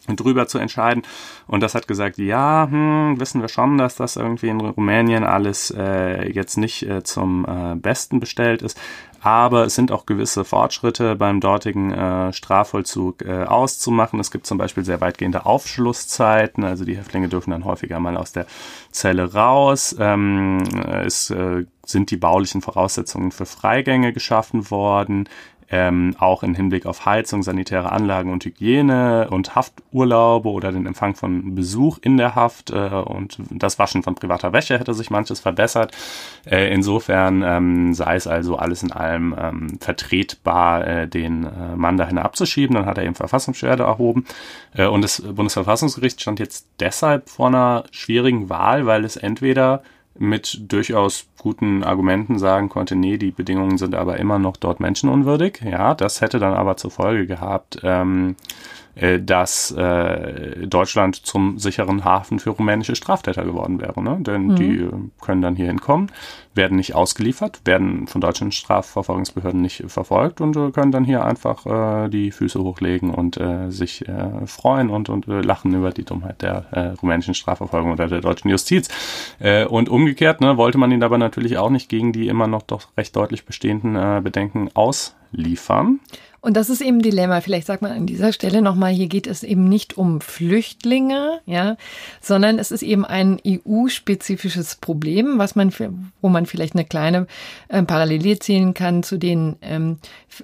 [0.08, 1.04] drüber zu entscheiden.
[1.47, 5.71] Und das hat gesagt, ja, hm, wissen wir schon, dass das irgendwie in Rumänien alles
[5.76, 8.80] äh, jetzt nicht äh, zum äh, Besten bestellt ist.
[9.24, 14.19] Aber es sind auch gewisse Fortschritte beim dortigen äh, Strafvollzug äh, auszumachen.
[14.19, 18.32] Es gibt zum Beispiel sehr weitgehende Aufschlusszeiten, also die Häftlinge dürfen dann häufiger mal aus
[18.32, 18.47] der
[18.89, 19.95] Zelle raus.
[20.00, 20.63] Ähm,
[21.06, 25.30] es äh, sind die baulichen Voraussetzungen für Freigänge geschaffen worden
[25.71, 31.15] ähm, auch im Hinblick auf Heizung, sanitäre Anlagen und Hygiene und Hafturlaube oder den Empfang
[31.15, 35.39] von Besuch in der Haft äh, und das Waschen von privater Wäsche hätte sich manches
[35.39, 35.95] verbessert.
[36.45, 41.95] Äh, insofern ähm, sei es also alles in allem ähm, vertretbar, äh, den äh, Mann
[41.95, 42.75] dahin abzuschieben.
[42.75, 44.25] Dann hat er eben Verfassungsbeschwerde erhoben
[44.75, 49.84] äh, und das Bundesverfassungsgericht stand jetzt deshalb vor einer schwierigen Wahl, weil es entweder
[50.17, 55.62] mit durchaus guten Argumenten sagen konnte, nee, die Bedingungen sind aber immer noch dort menschenunwürdig.
[55.63, 62.04] Ja, das hätte dann aber zur Folge gehabt, ähm, äh, dass äh, Deutschland zum sicheren
[62.04, 64.01] Hafen für rumänische Straftäter geworden wäre.
[64.04, 64.17] Ne?
[64.19, 64.56] Denn mhm.
[64.56, 66.12] die äh, können dann hier hinkommen,
[66.54, 71.65] werden nicht ausgeliefert, werden von deutschen Strafverfolgungsbehörden nicht verfolgt und äh, können dann hier einfach
[71.65, 76.04] äh, die Füße hochlegen und äh, sich äh, freuen und, und äh, lachen über die
[76.04, 78.89] Dummheit der äh, rumänischen Strafverfolgung oder der deutschen Justiz.
[79.39, 82.63] Äh, und umgekehrt ne, wollte man ihn aber natürlich auch nicht gegen die immer noch
[82.63, 85.99] doch recht deutlich bestehenden äh, Bedenken ausliefern.
[86.43, 87.39] Und das ist eben ein Dilemma.
[87.39, 91.77] Vielleicht sagt man an dieser Stelle nochmal, hier geht es eben nicht um Flüchtlinge, ja,
[92.19, 97.27] sondern es ist eben ein EU-spezifisches Problem, was man, für, wo man vielleicht eine kleine
[97.67, 99.99] äh, Parallele ziehen kann zu den ähm,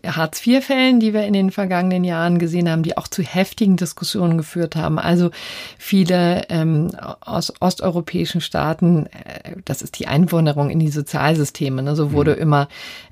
[0.06, 4.76] Hartz-IV-Fällen, die wir in den vergangenen Jahren gesehen haben, die auch zu heftigen Diskussionen geführt
[4.76, 5.00] haben.
[5.00, 5.32] Also
[5.80, 11.82] viele ähm, aus osteuropäischen Staaten, äh, das ist die Einwanderung in die Sozialsysteme.
[11.82, 11.96] Ne?
[11.96, 12.42] So wurde mhm.
[12.42, 12.68] immer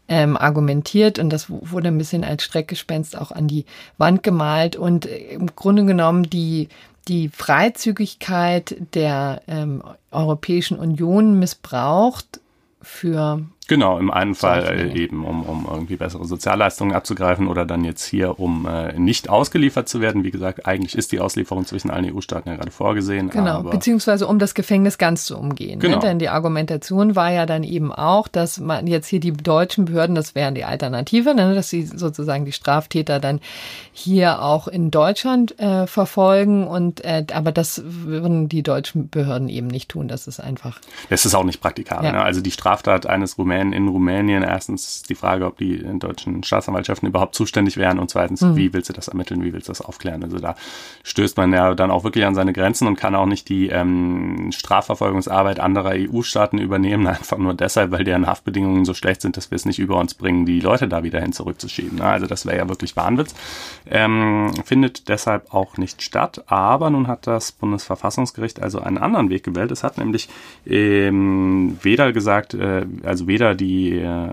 [0.07, 3.65] ähm, argumentiert und das wurde ein bisschen als Streckgespenst auch an die
[3.97, 4.75] Wand gemalt.
[4.75, 6.69] Und äh, im Grunde genommen die
[7.07, 12.39] die Freizügigkeit der ähm, Europäischen Union missbraucht
[12.81, 18.05] für Genau, im einen Fall eben, um, um irgendwie bessere Sozialleistungen abzugreifen oder dann jetzt
[18.05, 20.23] hier, um äh, nicht ausgeliefert zu werden.
[20.23, 23.31] Wie gesagt, eigentlich ist die Auslieferung zwischen allen EU-Staaten ja gerade vorgesehen.
[23.31, 25.79] Genau, beziehungsweise um das Gefängnis ganz zu umgehen.
[25.79, 25.87] Ne?
[25.87, 25.95] Genau.
[25.97, 26.01] Ne?
[26.01, 30.15] Denn die Argumentation war ja dann eben auch, dass man jetzt hier die deutschen Behörden,
[30.15, 31.55] das wären die Alternative, ne?
[31.55, 33.39] dass sie sozusagen die Straftäter dann
[33.93, 39.67] hier auch in Deutschland äh, verfolgen und äh, aber das würden die deutschen Behörden eben
[39.67, 40.07] nicht tun.
[40.07, 40.79] Das ist einfach.
[41.09, 42.05] Das ist auch nicht praktikabel.
[42.05, 42.11] Ja.
[42.11, 42.21] Ne?
[42.21, 44.43] Also die Straftat eines Rumänen Rumänen in Rumänien.
[44.43, 48.55] Erstens die Frage, ob die deutschen Staatsanwaltschaften überhaupt zuständig wären und zweitens, mhm.
[48.55, 50.23] wie willst du das ermitteln, wie willst du das aufklären?
[50.23, 50.55] Also da
[51.03, 54.51] stößt man ja dann auch wirklich an seine Grenzen und kann auch nicht die ähm,
[54.51, 59.55] Strafverfolgungsarbeit anderer EU-Staaten übernehmen, einfach nur deshalb, weil deren Haftbedingungen so schlecht sind, dass wir
[59.55, 62.01] es nicht über uns bringen, die Leute da wieder hin zurückzuschieben.
[62.01, 63.33] Also das wäre ja wirklich Wahnwitz.
[63.89, 66.43] Ähm, findet deshalb auch nicht statt.
[66.47, 69.71] Aber nun hat das Bundesverfassungsgericht also einen anderen Weg gewählt.
[69.71, 70.29] Es hat nämlich
[70.65, 74.29] ähm, weder gesagt, äh, also weder die äh,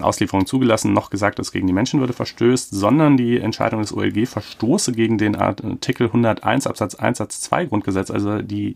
[0.00, 4.92] Auslieferung zugelassen, noch gesagt, dass gegen die Menschenwürde verstößt, sondern die Entscheidung des OLG verstoße
[4.92, 8.74] gegen den Artikel 101 Absatz 1 Satz 2 Grundgesetz, also die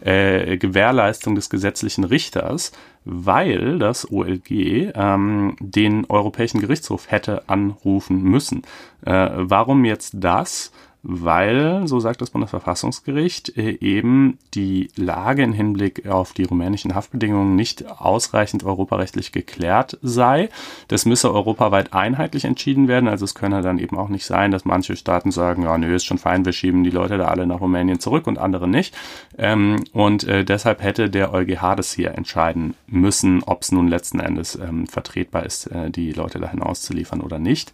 [0.00, 2.72] äh, Gewährleistung des gesetzlichen Richters,
[3.04, 8.62] weil das OLG ähm, den Europäischen Gerichtshof hätte anrufen müssen.
[9.04, 10.72] Äh, warum jetzt das?
[11.08, 17.54] Weil, so sagt das Bundesverfassungsgericht, äh, eben die Lage im Hinblick auf die rumänischen Haftbedingungen
[17.54, 20.48] nicht ausreichend europarechtlich geklärt sei.
[20.88, 23.08] Das müsse europaweit einheitlich entschieden werden.
[23.08, 26.04] Also es könne dann eben auch nicht sein, dass manche Staaten sagen, ja, nö, ist
[26.04, 28.96] schon fein, wir schieben die Leute da alle nach Rumänien zurück und andere nicht.
[29.38, 34.18] Ähm, und äh, deshalb hätte der EuGH das hier entscheiden müssen, ob es nun letzten
[34.18, 37.70] Endes ähm, vertretbar ist, äh, die Leute dahin auszuliefern oder nicht.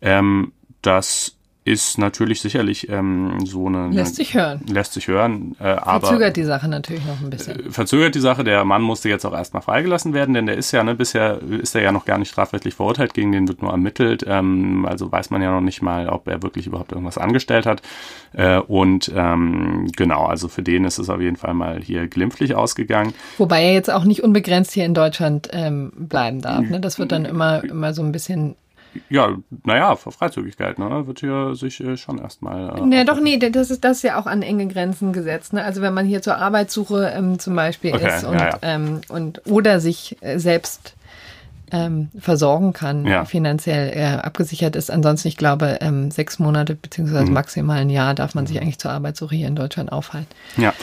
[0.00, 3.88] Ähm, das ist natürlich sicherlich ähm, so eine.
[3.88, 4.62] Lässt sich hören.
[4.66, 5.56] Lässt sich hören.
[5.60, 7.66] Äh, aber verzögert die Sache natürlich noch ein bisschen.
[7.66, 8.44] Äh, verzögert die Sache.
[8.44, 11.74] Der Mann musste jetzt auch erstmal freigelassen werden, denn der ist ja, ne, bisher ist
[11.74, 14.24] er ja noch gar nicht strafrechtlich verurteilt, gegen den wird nur ermittelt.
[14.26, 17.82] Ähm, also weiß man ja noch nicht mal, ob er wirklich überhaupt irgendwas angestellt hat.
[18.32, 22.54] Äh, und ähm, genau, also für den ist es auf jeden Fall mal hier glimpflich
[22.54, 23.12] ausgegangen.
[23.36, 26.68] Wobei er jetzt auch nicht unbegrenzt hier in Deutschland ähm, bleiben darf.
[26.68, 26.80] Ne?
[26.80, 28.56] Das wird dann immer, immer so ein bisschen
[29.08, 31.06] ja, naja, Freizügigkeit, ne?
[31.06, 32.78] Wird hier sich äh, schon erstmal.
[32.78, 35.52] Äh, naja, doch, nee, das ist das ist ja auch an enge Grenzen gesetzt.
[35.52, 35.64] Ne?
[35.64, 38.58] Also wenn man hier zur Arbeitssuche ähm, zum Beispiel okay, ist und, ja, ja.
[38.62, 40.94] Ähm, und oder sich äh, selbst
[41.72, 43.24] ähm, versorgen kann, ja.
[43.24, 44.90] finanziell äh, abgesichert ist.
[44.90, 47.34] Ansonsten, ich glaube, ähm, sechs Monate beziehungsweise mhm.
[47.34, 50.28] maximal ein Jahr darf man sich eigentlich zur Arbeitssuche hier in Deutschland aufhalten.
[50.56, 50.74] Ja,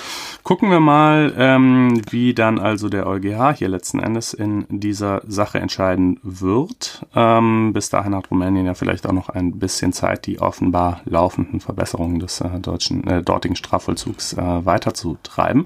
[0.44, 5.60] gucken wir mal, ähm, wie dann also der EuGH hier letzten Endes in dieser Sache
[5.60, 7.06] entscheiden wird.
[7.16, 11.60] Ähm, bis dahin hat Rumänien ja vielleicht auch noch ein bisschen Zeit, die offenbar laufenden
[11.60, 15.66] Verbesserungen des äh, deutschen, äh, dortigen Strafvollzugs äh, weiterzutreiben.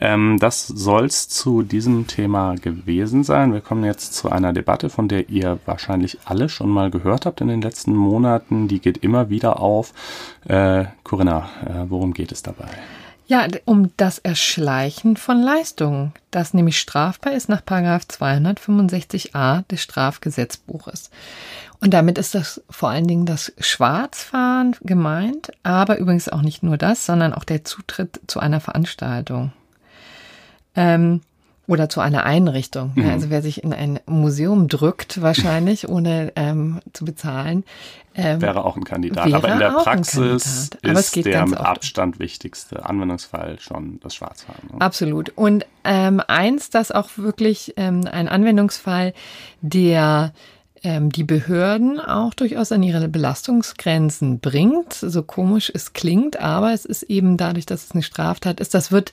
[0.00, 3.52] Ähm, das soll's zu diesem Thema gewesen sein.
[3.52, 7.40] Wir kommen jetzt zu einer Debatte, von der ihr wahrscheinlich alle schon mal gehört habt
[7.40, 8.68] in den letzten Monaten.
[8.68, 9.92] Die geht immer wieder auf.
[10.46, 12.68] Äh, Corinna, äh, worum geht es dabei?
[13.26, 21.08] Ja, um das Erschleichen von Leistungen, das nämlich strafbar ist nach 265a des Strafgesetzbuches.
[21.80, 26.76] Und damit ist das vor allen Dingen das Schwarzfahren gemeint, aber übrigens auch nicht nur
[26.76, 29.52] das, sondern auch der Zutritt zu einer Veranstaltung.
[30.76, 31.22] Ähm,
[31.66, 32.92] oder zu einer Einrichtung.
[32.94, 33.08] Mhm.
[33.08, 37.64] Also wer sich in ein Museum drückt, wahrscheinlich, ohne ähm, zu bezahlen.
[38.16, 39.32] Ähm, wäre auch ein Kandidat.
[39.32, 44.68] Aber in der Praxis ist der mit Abstand wichtigste Anwendungsfall schon das Schwarzfahren.
[44.72, 44.80] Ne?
[44.80, 45.32] Absolut.
[45.34, 49.14] Und ähm, eins, das auch wirklich ähm, ein Anwendungsfall,
[49.62, 50.32] der
[50.84, 56.84] ähm, die Behörden auch durchaus an ihre Belastungsgrenzen bringt, so komisch es klingt, aber es
[56.84, 59.12] ist eben dadurch, dass es eine Straftat ist, das wird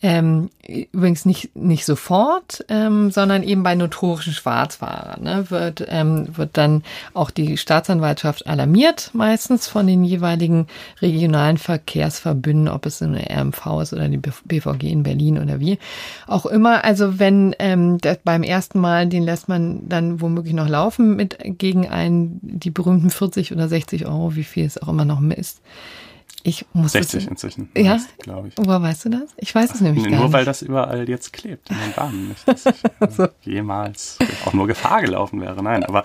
[0.00, 0.48] ähm,
[0.92, 6.84] übrigens nicht, nicht sofort, ähm, sondern eben bei notorischen Schwarzfahrern ne, wird, ähm, wird dann
[7.14, 10.68] auch die Staatsanwaltschaft alarmiert, meistens von den jeweiligen
[11.02, 15.78] regionalen Verkehrsverbünden, ob es eine RMV ist oder die BVG in Berlin oder wie.
[16.28, 21.07] Auch immer, also wenn ähm, beim ersten Mal, den lässt man dann womöglich noch laufen
[21.16, 25.20] mit gegen einen, die berühmten 40 oder 60 Euro, wie viel es auch immer noch
[25.36, 25.60] ist.
[26.44, 27.70] Ich muss 60 das, inzwischen.
[27.76, 28.54] Ja, glaube ich.
[28.56, 29.34] Woher weißt du das?
[29.38, 30.26] Ich weiß es nämlich Nur gar nicht.
[30.26, 32.28] Nur weil das überall jetzt klebt in den Bahnen.
[32.28, 33.28] Nicht, dass ich äh, so.
[33.42, 35.62] jemals auch nur Gefahr gelaufen wäre.
[35.62, 36.04] Nein, aber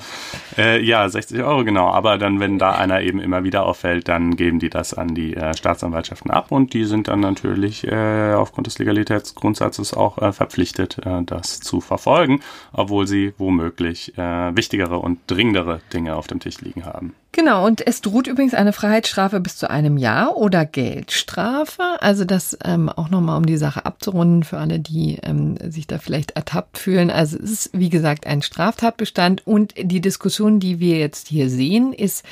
[0.58, 1.92] äh, ja, 60 Euro genau.
[1.92, 5.36] Aber dann, wenn da einer eben immer wieder auffällt, dann geben die das an die
[5.36, 11.00] äh, Staatsanwaltschaften ab und die sind dann natürlich äh, aufgrund des Legalitätsgrundsatzes auch äh, verpflichtet,
[11.06, 12.42] äh, das zu verfolgen,
[12.72, 17.14] obwohl sie womöglich äh, wichtigere und dringendere Dinge auf dem Tisch liegen haben.
[17.36, 21.82] Genau, und es droht übrigens eine Freiheitsstrafe bis zu einem Jahr oder Geldstrafe.
[22.00, 25.98] Also das ähm, auch nochmal, um die Sache abzurunden für alle, die ähm, sich da
[25.98, 27.10] vielleicht ertappt fühlen.
[27.10, 31.92] Also es ist, wie gesagt, ein Straftatbestand und die Diskussion, die wir jetzt hier sehen,
[31.92, 32.24] ist,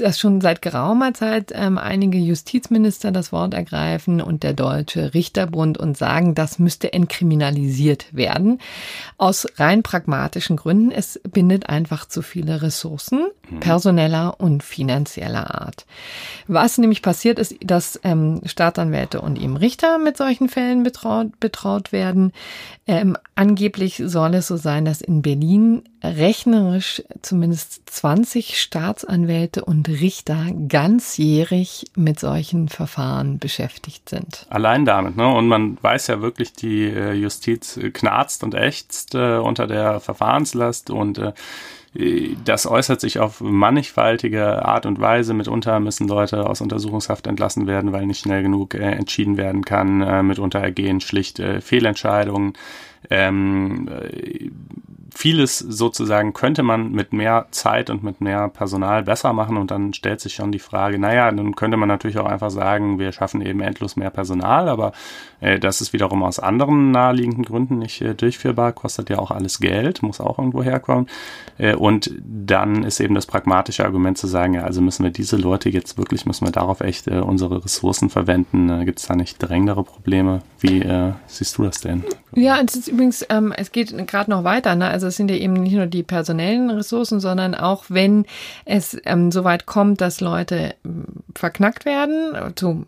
[0.00, 5.78] dass schon seit geraumer Zeit ähm, einige Justizminister das Wort ergreifen und der Deutsche Richterbund
[5.78, 8.58] und sagen, das müsste entkriminalisiert werden.
[9.18, 10.90] Aus rein pragmatischen Gründen.
[10.90, 13.60] Es bindet einfach zu viele Ressourcen, mhm.
[13.60, 15.86] personeller und finanzieller Art.
[16.46, 21.92] Was nämlich passiert ist, dass ähm, Staatsanwälte und eben Richter mit solchen Fällen betraut, betraut
[21.92, 22.32] werden.
[22.86, 30.46] Ähm, angeblich soll es so sein, dass in Berlin rechnerisch zumindest 20 Staatsanwälte und Richter
[30.68, 34.46] ganzjährig mit solchen Verfahren beschäftigt sind.
[34.50, 35.28] Allein damit, ne?
[35.28, 40.90] Und man weiß ja wirklich, die äh, Justiz knarzt und ächzt äh, unter der Verfahrenslast
[40.90, 41.32] und äh,
[42.44, 45.34] das äußert sich auf mannigfaltige Art und Weise.
[45.34, 50.00] Mitunter müssen Leute aus Untersuchungshaft entlassen werden, weil nicht schnell genug äh, entschieden werden kann.
[50.00, 52.52] Äh, mitunter ergehen schlicht äh, Fehlentscheidungen.
[53.08, 54.50] Ähm, äh,
[55.14, 59.92] vieles sozusagen könnte man mit mehr Zeit und mit mehr Personal besser machen und dann
[59.94, 63.40] stellt sich schon die Frage, naja, dann könnte man natürlich auch einfach sagen, wir schaffen
[63.40, 64.92] eben endlos mehr Personal, aber
[65.40, 69.60] äh, das ist wiederum aus anderen naheliegenden Gründen nicht äh, durchführbar, kostet ja auch alles
[69.60, 71.06] Geld, muss auch irgendwo herkommen
[71.58, 75.36] äh, und dann ist eben das pragmatische Argument zu sagen, ja, also müssen wir diese
[75.36, 79.16] Leute jetzt wirklich, müssen wir darauf echt äh, unsere Ressourcen verwenden, äh, gibt es da
[79.16, 80.42] nicht drängendere Probleme?
[80.60, 82.04] Wie äh, siehst du das denn?
[82.34, 84.88] Ja, es ist übrigens, ähm, es geht gerade noch weiter, ne?
[84.88, 88.26] also es sind ja eben nicht nur die personellen Ressourcen, sondern auch wenn
[88.64, 92.86] es ähm, so weit kommt, dass Leute ähm, verknackt werden, zu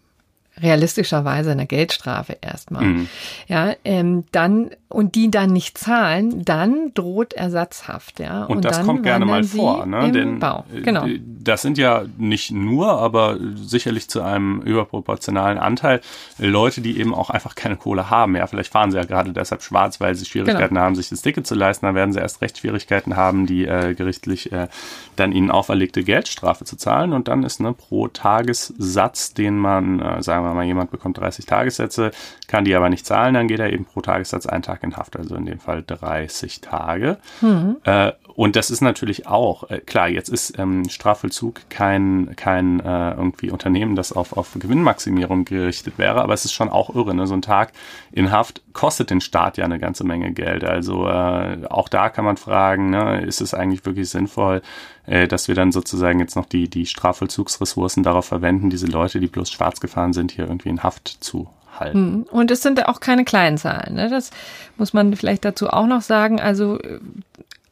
[0.60, 2.84] realistischerweise eine Geldstrafe erstmal.
[2.84, 3.08] Mhm.
[3.48, 8.44] Ja, ähm, dann und die dann nicht zahlen, dann droht Ersatzhaft, ja.
[8.44, 10.12] Und, und das kommt gerne mal vor, ne?
[10.12, 10.64] Denn Bau.
[10.74, 11.06] Äh, genau.
[11.42, 16.00] das sind ja nicht nur, aber sicherlich zu einem überproportionalen Anteil
[16.38, 18.36] Leute, die eben auch einfach keine Kohle haben.
[18.36, 20.82] Ja, vielleicht fahren sie ja gerade deshalb schwarz, weil sie Schwierigkeiten genau.
[20.82, 21.86] haben, sich das Ticket zu leisten.
[21.86, 24.68] Dann werden sie erst recht Schwierigkeiten haben, die äh, gerichtlich äh,
[25.16, 27.12] dann ihnen auferlegte Geldstrafe zu zahlen.
[27.14, 31.46] Und dann ist ne pro Tagessatz, den man, äh, sagen wir mal, jemand bekommt 30
[31.46, 32.11] Tagessätze,
[32.48, 35.16] kann die aber nicht zahlen, dann geht er eben pro Tagessatz einen Tag in Haft,
[35.16, 37.18] also in dem Fall 30 Tage.
[37.40, 37.76] Mhm.
[37.85, 43.11] Äh, und das ist natürlich auch, äh, klar, jetzt ist ähm, Strafvollzug kein, kein äh,
[43.12, 47.14] irgendwie Unternehmen, das auf, auf Gewinnmaximierung gerichtet wäre, aber es ist schon auch irre.
[47.14, 47.27] Ne?
[47.27, 47.73] So ein Tag
[48.11, 50.64] in Haft kostet den Staat ja eine ganze Menge Geld.
[50.64, 54.62] Also äh, auch da kann man fragen, ne, ist es eigentlich wirklich sinnvoll,
[55.07, 59.27] äh, dass wir dann sozusagen jetzt noch die, die Strafvollzugsressourcen darauf verwenden, diese Leute, die
[59.27, 61.99] bloß schwarz gefahren sind, hier irgendwie in Haft zu halten.
[61.99, 62.23] Hm.
[62.31, 63.95] Und es sind auch keine kleinen Zahlen.
[63.95, 64.09] Ne?
[64.09, 64.31] Das
[64.77, 66.40] muss man vielleicht dazu auch noch sagen.
[66.40, 67.01] Also äh,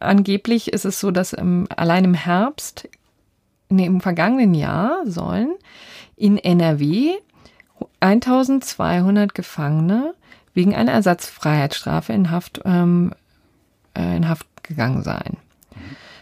[0.01, 2.89] angeblich ist es so, dass im, allein im Herbst,
[3.69, 5.55] nee, im vergangenen Jahr sollen
[6.17, 7.13] in NRW
[8.01, 10.15] 1200 Gefangene
[10.53, 13.13] wegen einer Ersatzfreiheitsstrafe in Haft, ähm,
[13.97, 15.37] äh, in Haft gegangen sein.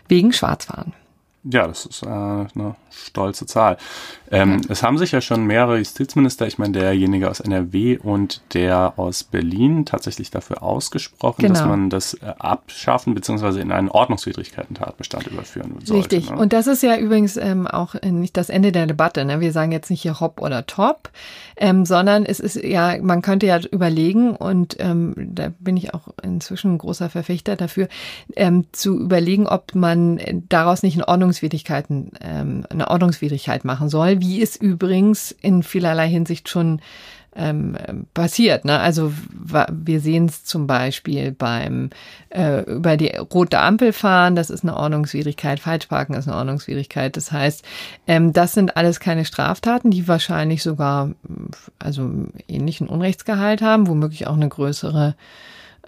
[0.06, 0.92] Wegen Schwarzfahren.
[1.50, 3.78] Ja, das ist äh, eine stolze Zahl.
[4.30, 4.60] Ähm.
[4.68, 9.24] Es haben sich ja schon mehrere Justizminister, ich meine derjenige aus NRW und der aus
[9.24, 11.54] Berlin, tatsächlich dafür ausgesprochen, genau.
[11.54, 13.60] dass man das äh, abschaffen bzw.
[13.60, 15.94] in einen Ordnungswidrigkeiten-Tatbestand überführen sollte.
[15.94, 16.30] Richtig.
[16.30, 16.36] Ne?
[16.36, 19.24] Und das ist ja übrigens ähm, auch nicht das Ende der Debatte.
[19.24, 19.40] Ne?
[19.40, 21.10] Wir sagen jetzt nicht hier Hop oder Top,
[21.56, 26.08] ähm, sondern es ist ja, man könnte ja überlegen und ähm, da bin ich auch
[26.22, 27.88] inzwischen ein großer Verfechter dafür,
[28.36, 34.42] ähm, zu überlegen, ob man daraus nicht eine Ordnungswidrigkeiten, ähm, eine Ordnungswidrigkeit machen soll, wie
[34.42, 36.80] es übrigens in vielerlei Hinsicht schon
[37.38, 37.76] ähm,
[38.14, 38.64] passiert.
[38.64, 38.78] Ne?
[38.78, 39.12] Also
[39.70, 41.90] wir sehen es zum Beispiel beim
[42.30, 47.16] äh, über die rote Ampel fahren, das ist eine Ordnungswidrigkeit, Falschparken ist eine Ordnungswidrigkeit.
[47.16, 47.64] Das heißt,
[48.06, 51.12] ähm, das sind alles keine Straftaten, die wahrscheinlich sogar
[51.78, 52.10] also
[52.48, 55.14] ähnlichen Unrechtsgehalt haben, womöglich auch eine größere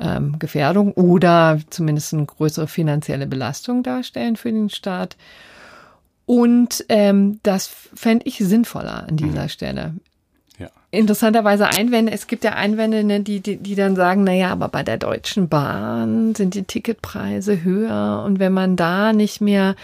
[0.01, 5.17] ähm, Gefährdung oder zumindest eine größere finanzielle Belastung darstellen für den Staat.
[6.27, 9.49] Und ähm, das fände ich sinnvoller an dieser mhm.
[9.49, 9.95] Stelle.
[10.59, 10.69] Ja.
[10.91, 14.83] Interessanterweise Einwände, es gibt ja Einwände, ne, die, die, die dann sagen, naja, aber bei
[14.83, 19.75] der Deutschen Bahn sind die Ticketpreise höher und wenn man da nicht mehr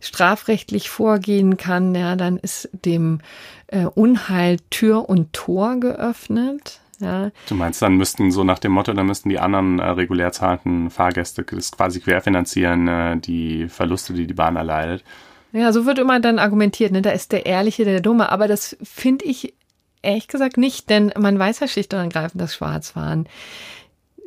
[0.00, 3.20] strafrechtlich vorgehen kann, ja, dann ist dem
[3.68, 6.80] äh, Unheil Tür und Tor geöffnet.
[7.00, 7.30] Ja.
[7.48, 10.90] Du meinst, dann müssten so nach dem Motto, dann müssten die anderen äh, regulär zahlenden
[10.90, 15.04] Fahrgäste das quasi querfinanzieren, äh, die Verluste, die die Bahn erleidet.
[15.52, 17.00] Ja, so wird immer dann argumentiert, ne?
[17.00, 18.30] da ist der Ehrliche der Dumme.
[18.32, 19.54] Aber das finde ich
[20.02, 23.28] ehrlich gesagt nicht, denn man weiß ja schlicht und ergreifend, dass Schwarzfahren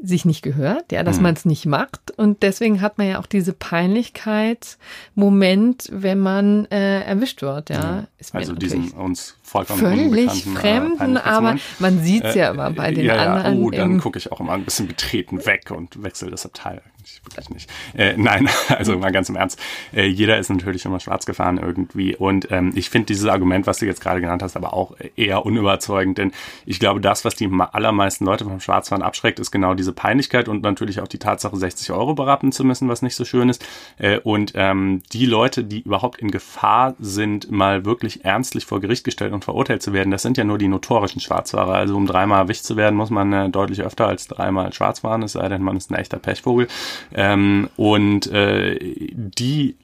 [0.01, 1.23] sich nicht gehört, ja, dass mhm.
[1.23, 2.11] man es nicht macht.
[2.17, 8.07] Und deswegen hat man ja auch diese Peinlichkeitsmoment, wenn man äh, erwischt wird, ja.
[8.17, 12.69] Ist also diesen uns vollkommen völlig äh, fremden, äh, aber man sieht es ja immer
[12.71, 13.59] bei den ja, anderen.
[13.59, 16.83] Ja, oh, dann gucke ich auch immer ein bisschen betreten weg und wechsle das Abteil.
[17.07, 17.69] Ich wirklich nicht.
[17.95, 19.59] Äh, nein, also mal ganz im Ernst.
[19.93, 22.15] Äh, jeder ist natürlich immer schwarz gefahren irgendwie.
[22.15, 25.45] Und ähm, ich finde dieses Argument, was du jetzt gerade genannt hast, aber auch eher
[25.45, 26.17] unüberzeugend.
[26.17, 26.31] Denn
[26.65, 30.63] ich glaube, das, was die allermeisten Leute vom Schwarzfahren abschreckt, ist genau diese Peinlichkeit und
[30.63, 33.65] natürlich auch die Tatsache, 60 Euro beraten zu müssen, was nicht so schön ist.
[33.97, 39.03] Äh, und ähm, die Leute, die überhaupt in Gefahr sind, mal wirklich ernstlich vor Gericht
[39.03, 41.73] gestellt und verurteilt zu werden, das sind ja nur die notorischen Schwarzfahrer.
[41.73, 45.23] Also um dreimal erwischt zu werden, muss man äh, deutlich öfter als dreimal schwarz fahren,
[45.23, 46.67] es sei denn, man ist ein echter Pechvogel.
[47.13, 49.75] Ähm, und äh, die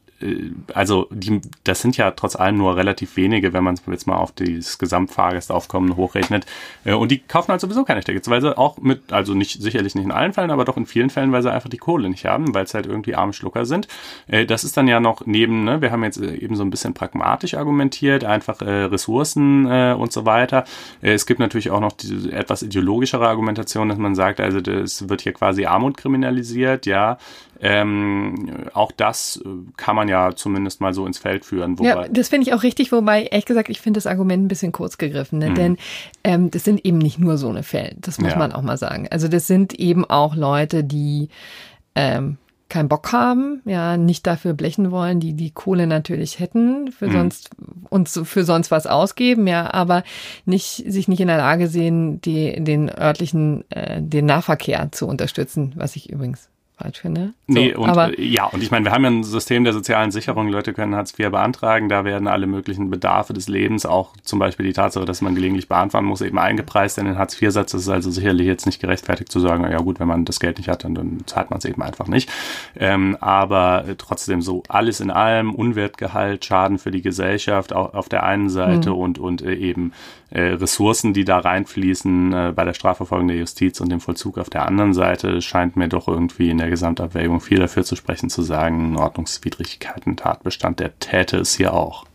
[0.73, 4.17] also die, das sind ja trotz allem nur relativ wenige, wenn man es jetzt mal
[4.17, 6.45] auf das Gesamtfahrgästaufkommen hochrechnet.
[6.85, 9.95] Äh, und die kaufen halt sowieso keine Tickets, weil sie auch mit, also nicht sicherlich
[9.95, 12.25] nicht in allen Fällen, aber doch in vielen Fällen, weil sie einfach die Kohle nicht
[12.25, 13.87] haben, weil es halt irgendwie arme Schlucker sind.
[14.27, 16.93] Äh, das ist dann ja noch neben, ne, wir haben jetzt eben so ein bisschen
[16.93, 20.65] pragmatisch argumentiert, einfach Ressourcen und so weiter.
[21.01, 25.21] es gibt natürlich auch noch diese etwas ideologischere Argumentation, dass man sagt, also das wird
[25.21, 27.17] hier quasi Armut kriminalisiert, ja.
[27.65, 31.79] Ähm, auch das äh, kann man ja zumindest mal so ins Feld führen.
[31.79, 34.47] Wobei ja, das finde ich auch richtig, wobei, ehrlich gesagt, ich finde das Argument ein
[34.49, 35.51] bisschen kurz gegriffen, ne?
[35.51, 35.55] Mhm.
[35.55, 35.77] denn
[36.25, 38.37] ähm, das sind eben nicht nur so eine Fälle, das muss ja.
[38.37, 39.07] man auch mal sagen.
[39.09, 41.29] Also das sind eben auch Leute, die
[41.95, 42.37] ähm,
[42.67, 47.11] keinen Bock haben, ja, nicht dafür blechen wollen, die die Kohle natürlich hätten, für mhm.
[47.13, 47.49] sonst
[47.89, 50.03] uns für sonst was ausgeben, ja, aber
[50.43, 55.71] nicht sich nicht in der Lage sehen, die den örtlichen äh, den Nahverkehr zu unterstützen,
[55.77, 56.49] was ich übrigens
[56.83, 57.33] falsch finde.
[57.47, 59.73] So, nee, und aber, äh, ja, und ich meine, wir haben ja ein System der
[59.73, 60.49] sozialen Sicherung.
[60.49, 61.89] Leute können Hartz IV beantragen.
[61.89, 65.67] Da werden alle möglichen Bedarfe des Lebens, auch zum Beispiel die Tatsache, dass man gelegentlich
[65.67, 67.71] fahren muss, eben eingepreist in den Hartz IV-Satz.
[67.71, 70.57] Das ist also sicherlich jetzt nicht gerechtfertigt zu sagen, ja gut, wenn man das Geld
[70.57, 72.29] nicht hat, dann, dann zahlt man es eben einfach nicht.
[72.77, 78.23] Ähm, aber trotzdem so alles in allem, Unwertgehalt, Schaden für die Gesellschaft auch auf der
[78.23, 78.97] einen Seite mhm.
[78.97, 79.93] und, und äh, eben
[80.39, 84.65] Ressourcen, die da reinfließen äh, bei der Strafverfolgung der Justiz und dem Vollzug auf der
[84.65, 88.97] anderen Seite, scheint mir doch irgendwie in der Gesamtabwägung viel dafür zu sprechen, zu sagen,
[88.97, 92.05] Ordnungswidrigkeiten, Tatbestand, der täte es hier auch.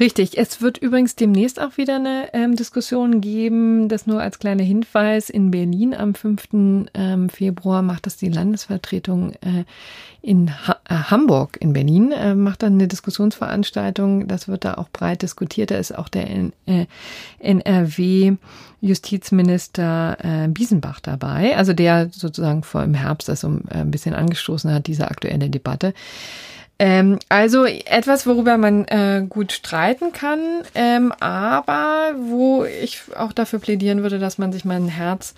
[0.00, 0.36] Richtig.
[0.36, 3.88] Es wird übrigens demnächst auch wieder eine ähm, Diskussion geben.
[3.88, 5.30] Das nur als kleiner Hinweis.
[5.30, 6.88] In Berlin am 5.
[6.94, 9.64] Ähm, Februar macht das die Landesvertretung äh,
[10.24, 14.26] in ha äh, Hamburg in Berlin, äh, macht dann eine Diskussionsveranstaltung.
[14.26, 15.70] Das wird da auch breit diskutiert.
[15.70, 16.26] Da ist auch der
[16.66, 16.86] äh,
[17.40, 18.36] NRW
[18.80, 24.14] Justizminister äh, Biesenbach dabei, also der sozusagen vor im Herbst das so äh, ein bisschen
[24.14, 25.92] angestoßen hat, diese aktuelle Debatte.
[26.78, 30.40] Ähm, also etwas, worüber man äh, gut streiten kann,
[30.74, 35.34] ähm, aber wo ich auch dafür plädieren würde, dass man sich mal ein Herz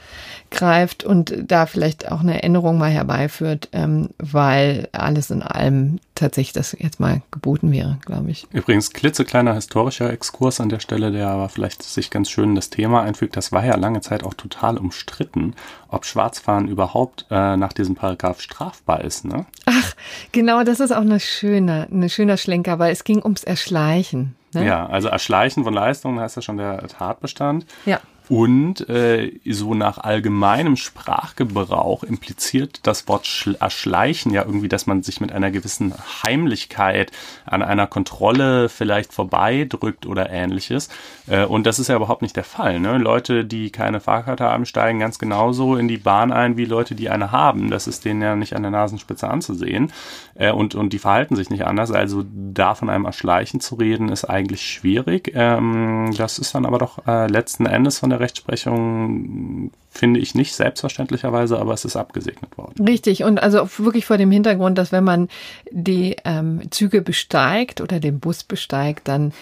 [0.50, 6.52] greift und da vielleicht auch eine Änderung mal herbeiführt, ähm, weil alles in allem tatsächlich
[6.52, 8.46] das jetzt mal geboten wäre, glaube ich.
[8.52, 12.70] Übrigens, klitzekleiner historischer Exkurs an der Stelle, der aber vielleicht sich ganz schön in das
[12.70, 13.36] Thema einfügt.
[13.36, 15.54] Das war ja lange Zeit auch total umstritten,
[15.88, 19.24] ob Schwarzfahren überhaupt äh, nach diesem Paragraph strafbar ist.
[19.24, 19.46] Ne?
[19.66, 19.94] Ach,
[20.32, 24.34] genau, das ist auch eine schöne, eine schöner Schlenker, weil es ging ums Erschleichen.
[24.54, 24.66] Ne?
[24.66, 27.66] Ja, also Erschleichen von Leistungen heißt ja schon der Tatbestand.
[27.84, 28.00] Ja.
[28.28, 33.26] Und äh, so nach allgemeinem Sprachgebrauch impliziert das Wort
[33.60, 37.12] erschleichen ja irgendwie, dass man sich mit einer gewissen Heimlichkeit
[37.44, 40.88] an einer Kontrolle vielleicht vorbeidrückt oder ähnliches.
[41.28, 42.80] Äh, und das ist ja überhaupt nicht der Fall.
[42.80, 42.98] Ne?
[42.98, 47.08] Leute, die keine Fahrkarte haben, steigen ganz genauso in die Bahn ein wie Leute, die
[47.10, 47.70] eine haben.
[47.70, 49.92] Das ist denen ja nicht an der Nasenspitze anzusehen.
[50.34, 51.92] Äh, und, und die verhalten sich nicht anders.
[51.92, 55.30] Also da von einem Erschleichen zu reden, ist eigentlich schwierig.
[55.34, 60.54] Ähm, das ist dann aber doch äh, letzten Endes von der Rechtsprechung finde ich nicht
[60.54, 62.86] selbstverständlicherweise, aber es ist abgesegnet worden.
[62.86, 65.28] Richtig und also wirklich vor dem Hintergrund, dass wenn man
[65.70, 69.32] die ähm, Züge besteigt oder den Bus besteigt, dann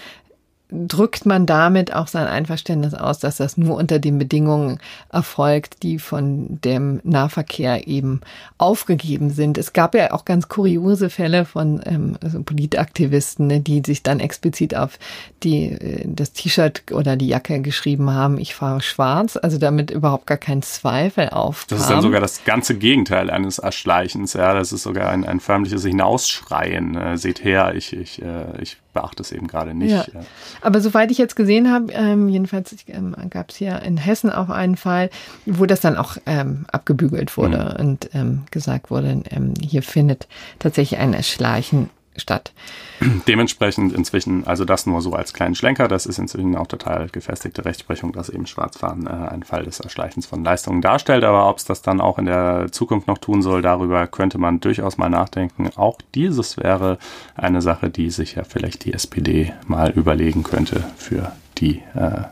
[0.75, 4.79] drückt man damit auch sein Einverständnis aus, dass das nur unter den Bedingungen
[5.11, 8.21] erfolgt, die von dem Nahverkehr eben
[8.59, 9.59] aufgegeben sind.
[9.59, 14.21] Es gab ja auch ganz kuriose Fälle von ähm, also Politaktivisten, ne, die sich dann
[14.21, 14.99] explizit auf
[15.43, 20.27] die äh, das T-Shirt oder die Jacke geschrieben haben, ich fahre schwarz, also damit überhaupt
[20.27, 21.79] gar kein Zweifel aufkam.
[21.79, 25.41] Das ist dann sogar das ganze Gegenteil eines Erschleichens, ja, das ist sogar ein, ein
[25.41, 26.97] förmliches Hinausschreien.
[26.97, 29.93] Äh, seht her, ich ich äh, ich beachte es eben gerade nicht.
[29.93, 30.23] Ja.
[30.65, 34.49] Aber soweit ich jetzt gesehen habe, ähm, jedenfalls ähm, gab es hier in Hessen auch
[34.49, 35.11] einen Fall,
[35.45, 37.87] wo das dann auch ähm, abgebügelt wurde mhm.
[37.87, 40.27] und ähm, gesagt wurde, ähm, hier findet
[40.59, 42.53] tatsächlich ein Erschleichen statt.
[43.29, 47.65] Dementsprechend inzwischen, also das nur so als kleinen Schlenker, das ist inzwischen auch total gefestigte
[47.65, 51.25] Rechtsprechung, dass eben Schwarzfahren äh, ein Fall des Erschleichens von Leistungen darstellt.
[51.25, 54.61] Aber ob es das dann auch in der Zukunft noch tun soll, darüber könnte man
[54.61, 55.71] durchaus mal nachdenken.
[55.77, 56.99] Auch dieses wäre
[57.35, 62.25] eine Sache, die sich ja vielleicht die SPD mal überlegen könnte für die äh,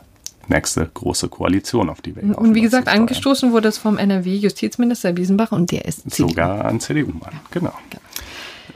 [0.47, 5.51] nächste große Koalition, auf die wir Und wie gesagt, angestoßen wurde es vom NRW-Justizminister Wiesenbach
[5.51, 6.29] und der ist CDU.
[6.29, 7.73] Sogar ein CDU-Mann, genau.
[7.89, 8.01] genau.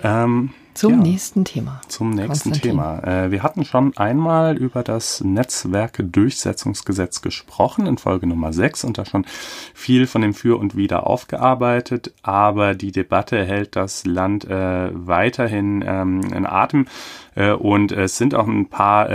[0.03, 1.81] Ähm, zum ja, nächsten Thema.
[1.87, 2.99] Zum nächsten Thema.
[3.03, 9.05] Äh, wir hatten schon einmal über das Netzwerke-Durchsetzungsgesetz gesprochen in Folge Nummer 6 und da
[9.05, 9.25] schon
[9.73, 15.83] viel von dem Für und Wider aufgearbeitet, aber die Debatte hält das Land äh, weiterhin
[15.85, 16.85] ähm, in Atem.
[17.37, 19.13] Äh, und es sind auch ein paar, äh,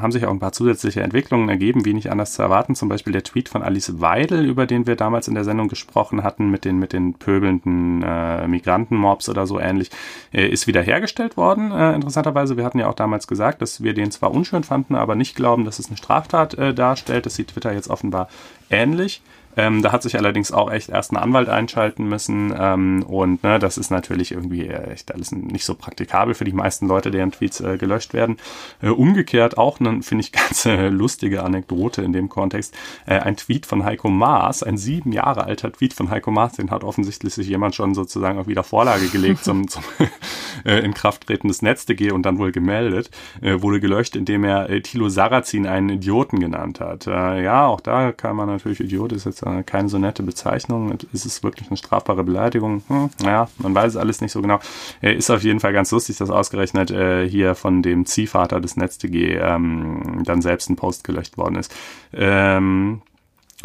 [0.00, 2.74] haben sich auch ein paar zusätzliche Entwicklungen ergeben, wie nicht anders zu erwarten.
[2.76, 6.22] Zum Beispiel der Tweet von Alice Weidel, über den wir damals in der Sendung gesprochen
[6.22, 9.90] hatten, mit den, mit den pöbelnden äh, Migrantenmobs oder so ähnlich,
[10.32, 11.72] äh, ist wieder hergestellt worden.
[11.72, 15.16] Äh, interessanterweise, wir hatten ja auch damals gesagt, dass wir den zwar unschön fanden, aber
[15.16, 17.26] nicht glauben, dass es eine Straftat darstellt.
[17.26, 18.28] Das sieht Twitter jetzt offenbar
[18.70, 19.22] ähnlich.
[19.56, 23.58] Ähm, da hat sich allerdings auch echt erst ein Anwalt einschalten müssen ähm, und ne,
[23.58, 27.60] das ist natürlich irgendwie echt alles nicht so praktikabel für die meisten Leute, deren Tweets
[27.60, 28.36] äh, gelöscht werden.
[28.82, 32.74] Äh, umgekehrt auch eine, finde ich, ganz äh, lustige Anekdote in dem Kontext.
[33.06, 36.70] Äh, ein Tweet von Heiko Maas, ein sieben Jahre alter Tweet von Heiko Maas, den
[36.70, 39.82] hat offensichtlich sich jemand schon sozusagen auf wieder Vorlage gelegt zum, zum
[40.64, 45.08] äh, Inkrafttreten des NetzDG und dann wohl gemeldet, äh, wurde gelöscht, indem er äh, Thilo
[45.08, 47.06] Sarrazin einen Idioten genannt hat.
[47.06, 50.96] Äh, ja, auch da kann man natürlich, Idiot ist jetzt äh, keine so nette Bezeichnung.
[51.12, 52.82] Ist es wirklich eine strafbare Beleidigung?
[52.88, 54.58] Hm, naja, man weiß es alles nicht so genau.
[55.00, 58.76] Er ist auf jeden Fall ganz lustig, dass ausgerechnet äh, hier von dem Ziehvater des
[58.76, 61.74] NetzDG ähm, dann selbst ein Post gelöscht worden ist.
[62.12, 63.02] Ähm,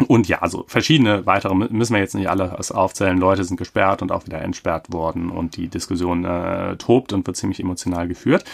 [0.08, 3.18] und ja, so verschiedene weitere müssen wir jetzt nicht alle aufzählen.
[3.18, 7.36] Leute sind gesperrt und auch wieder entsperrt worden und die Diskussion äh, tobt und wird
[7.36, 8.44] ziemlich emotional geführt.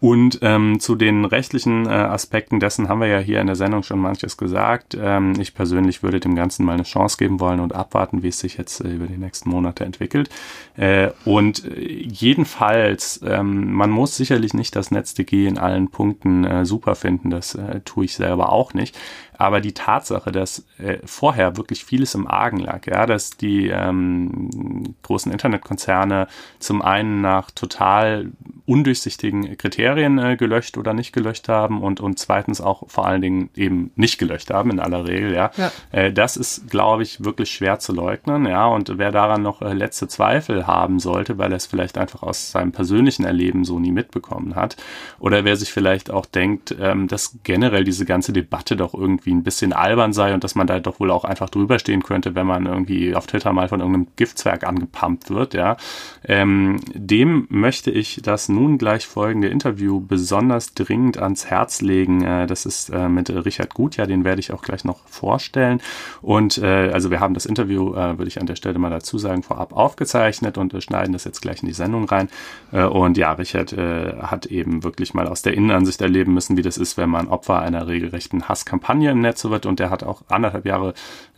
[0.00, 3.82] Und ähm, zu den rechtlichen äh, Aspekten dessen haben wir ja hier in der Sendung
[3.82, 4.96] schon manches gesagt.
[5.00, 8.38] Ähm, ich persönlich würde dem Ganzen mal eine Chance geben wollen und abwarten, wie es
[8.38, 10.30] sich jetzt äh, über die nächsten Monate entwickelt.
[10.76, 16.64] Äh, und äh, jedenfalls, ähm, man muss sicherlich nicht das NetzDG in allen Punkten äh,
[16.64, 17.30] super finden.
[17.30, 18.96] Das äh, tue ich selber auch nicht
[19.42, 24.94] aber die Tatsache, dass äh, vorher wirklich vieles im Argen lag, ja, dass die ähm,
[25.02, 26.28] großen Internetkonzerne
[26.60, 28.30] zum einen nach total
[28.66, 33.50] undurchsichtigen Kriterien äh, gelöscht oder nicht gelöscht haben und, und zweitens auch vor allen Dingen
[33.56, 35.50] eben nicht gelöscht haben in aller Regel, ja.
[35.56, 35.72] ja.
[35.90, 38.66] Äh, das ist, glaube ich, wirklich schwer zu leugnen, ja.
[38.66, 42.52] Und wer daran noch äh, letzte Zweifel haben sollte, weil er es vielleicht einfach aus
[42.52, 44.76] seinem persönlichen Erleben so nie mitbekommen hat,
[45.18, 49.42] oder wer sich vielleicht auch denkt, ähm, dass generell diese ganze Debatte doch irgendwie ein
[49.42, 52.46] bisschen albern sei und dass man da doch wohl auch einfach drüber stehen könnte, wenn
[52.46, 55.76] man irgendwie auf Twitter mal von irgendeinem Giftzwerg angepumpt wird, ja.
[56.24, 62.22] Ähm, dem möchte ich das nun gleich folgende Interview besonders dringend ans Herz legen.
[62.22, 65.80] Äh, das ist äh, mit Richard Gutjahr, den werde ich auch gleich noch vorstellen.
[66.20, 69.42] Und äh, also wir haben das Interview, würde ich an der Stelle mal dazu sagen,
[69.42, 72.28] vorab aufgezeichnet und schneiden das jetzt gleich in die Sendung rein.
[72.70, 76.96] Und ja, Richard hat eben wirklich mal aus der Innenansicht erleben müssen, wie das ist,
[76.96, 79.66] wenn man Opfer einer regelrechten Hasskampagne im Netz wird.
[79.66, 80.94] Und der hat auch anderthalb Jahre,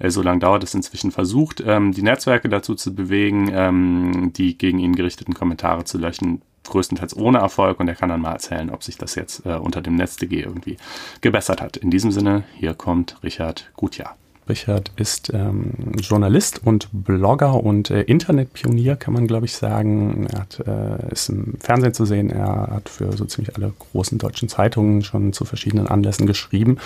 [0.07, 4.79] so lange dauert es inzwischen, versucht, ähm, die Netzwerke dazu zu bewegen, ähm, die gegen
[4.79, 8.83] ihn gerichteten Kommentare zu löschen größtenteils ohne Erfolg und er kann dann mal erzählen, ob
[8.83, 10.77] sich das jetzt äh, unter dem NetzDG irgendwie
[11.21, 11.77] gebessert hat.
[11.77, 14.17] In diesem Sinne, hier kommt Richard Gutjahr.
[14.49, 20.27] Richard ist ähm, Journalist und Blogger und äh, Internetpionier, kann man glaube ich sagen.
[20.31, 22.31] Er hat, äh, ist im Fernsehen zu sehen.
[22.31, 26.79] Er hat für so ziemlich alle großen deutschen Zeitungen schon zu verschiedenen Anlässen geschrieben.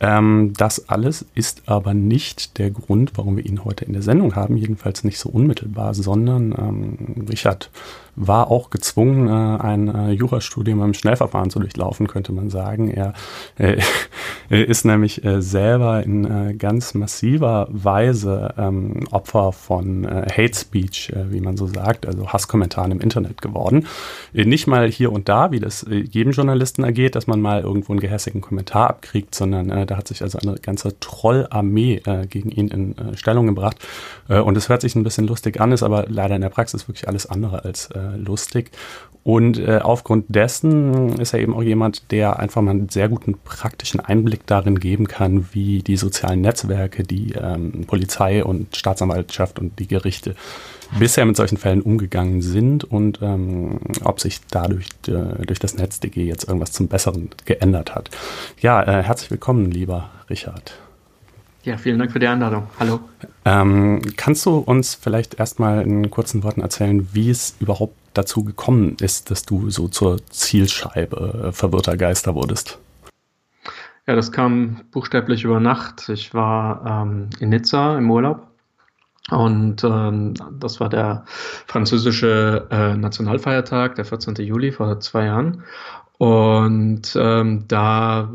[0.00, 4.34] Ähm, das alles ist aber nicht der Grund, warum wir ihn heute in der Sendung
[4.34, 7.70] haben, jedenfalls nicht so unmittelbar, sondern ähm, Richard
[8.16, 12.90] war auch gezwungen, äh, ein äh, Jurastudium im Schnellverfahren zu durchlaufen, könnte man sagen.
[12.90, 13.14] Er
[13.58, 13.80] äh,
[14.50, 21.12] ist nämlich äh, selber in äh, ganz massiver Weise ähm, Opfer von äh, Hate Speech,
[21.30, 23.86] wie man so sagt, also Hasskommentaren im Internet geworden.
[24.32, 28.00] Nicht mal hier und da, wie das jedem Journalisten ergeht, dass man mal irgendwo einen
[28.00, 32.96] gehässigen Kommentar abkriegt, sondern da hat sich also eine ganze Trollarmee äh, gegen ihn in
[32.96, 33.76] äh, Stellung gebracht.
[34.28, 36.86] Äh, und es hört sich ein bisschen lustig an, ist aber leider in der Praxis
[36.86, 38.70] wirklich alles andere als äh, lustig.
[39.22, 43.36] Und äh, aufgrund dessen ist er eben auch jemand, der einfach mal einen sehr guten
[43.36, 49.78] praktischen Einblick darin geben kann, wie die sozialen Netzwerke, die ähm, Polizei und Staatsanwaltschaft und
[49.78, 50.36] die Gerichte
[50.98, 56.24] bisher mit solchen Fällen umgegangen sind und ähm, ob sich dadurch äh, durch das NetzDG
[56.24, 58.10] jetzt irgendwas zum Besseren geändert hat.
[58.60, 60.74] Ja, äh, herzlich willkommen, lieber Richard.
[61.62, 62.68] Ja, vielen Dank für die Einladung.
[62.78, 63.00] Hallo.
[63.44, 68.96] Ähm, kannst du uns vielleicht erstmal in kurzen Worten erzählen, wie es überhaupt dazu gekommen
[69.00, 72.78] ist, dass du so zur Zielscheibe äh, verwirrter Geister wurdest?
[74.06, 76.08] Ja, das kam buchstäblich über Nacht.
[76.08, 78.49] Ich war ähm, in Nizza im Urlaub
[79.28, 81.24] und ähm, das war der
[81.66, 84.34] französische äh, Nationalfeiertag, der 14.
[84.36, 85.62] Juli vor zwei Jahren.
[86.18, 88.30] Und ähm, da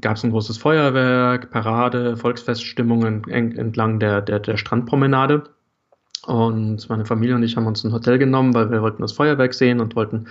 [0.00, 5.44] gab es ein großes Feuerwerk, Parade, Volksfeststimmung entlang der, der, der Strandpromenade.
[6.26, 9.54] Und meine Familie und ich haben uns ein Hotel genommen, weil wir wollten das Feuerwerk
[9.54, 10.26] sehen und wollten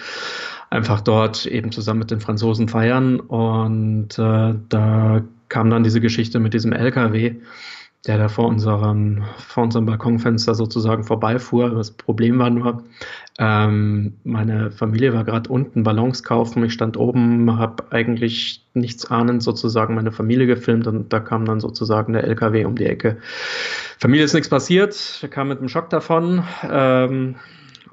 [0.70, 3.20] einfach dort eben zusammen mit den Franzosen feiern.
[3.20, 7.38] Und äh, da kam dann diese Geschichte mit diesem LKW
[8.06, 11.70] der da vor unserem, vor unserem Balkonfenster sozusagen vorbeifuhr.
[11.70, 12.84] Das Problem war nur,
[13.39, 16.66] ähm, meine Familie war gerade unten Ballons kaufen.
[16.66, 21.62] Ich stand oben, habe eigentlich nichts ahnend sozusagen meine Familie gefilmt und da kam dann
[21.62, 23.18] sozusagen der LKW um die Ecke.
[23.99, 26.43] Familie ist nichts passiert, kamen mit einem Schock davon.
[26.70, 27.36] Ähm,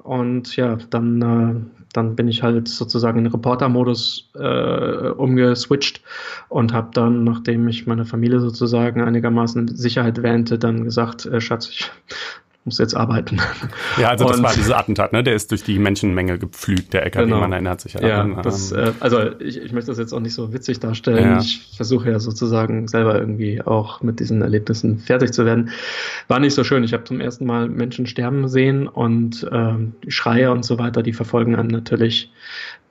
[0.03, 6.01] und ja, dann äh, dann bin ich halt sozusagen in Reporter-Modus äh, umgeswitcht
[6.49, 11.69] und habe dann, nachdem ich meine Familie sozusagen einigermaßen Sicherheit wähnte, dann gesagt, äh, Schatz,
[11.69, 11.91] ich
[12.63, 13.39] muss jetzt arbeiten.
[13.97, 15.23] Ja, also das und, war dieser Attentat, ne?
[15.23, 17.39] Der ist durch die Menschenmenge gepflügt, der LKW, genau.
[17.39, 18.01] man erinnert sich ja.
[18.01, 18.43] Ja, daran.
[18.43, 21.31] das, ähm, äh, also ich, ich möchte das jetzt auch nicht so witzig darstellen.
[21.31, 21.39] Ja.
[21.39, 25.71] Ich versuche ja sozusagen selber irgendwie auch mit diesen Erlebnissen fertig zu werden.
[26.27, 26.83] War nicht so schön.
[26.83, 31.13] Ich habe zum ersten Mal Menschen sterben sehen und ähm, Schreie und so weiter, die
[31.13, 32.31] verfolgen einem natürlich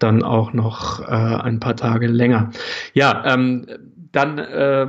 [0.01, 2.51] dann auch noch äh, ein paar Tage länger.
[2.93, 3.66] Ja, ähm,
[4.12, 4.87] dann äh,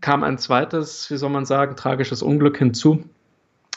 [0.00, 3.04] kam ein zweites, wie soll man sagen, tragisches Unglück hinzu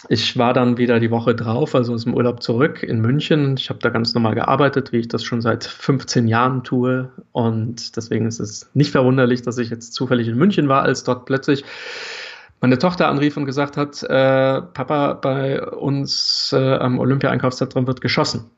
[0.09, 3.55] ich war dann wieder die Woche drauf, also aus dem Urlaub zurück in München.
[3.57, 7.09] Ich habe da ganz normal gearbeitet, wie ich das schon seit 15 Jahren tue.
[7.31, 11.25] Und deswegen ist es nicht verwunderlich, dass ich jetzt zufällig in München war, als dort
[11.25, 11.63] plötzlich
[12.59, 18.49] meine Tochter anrief und gesagt hat, äh, Papa, bei uns äh, am Olympia-Einkaufszentrum wird geschossen.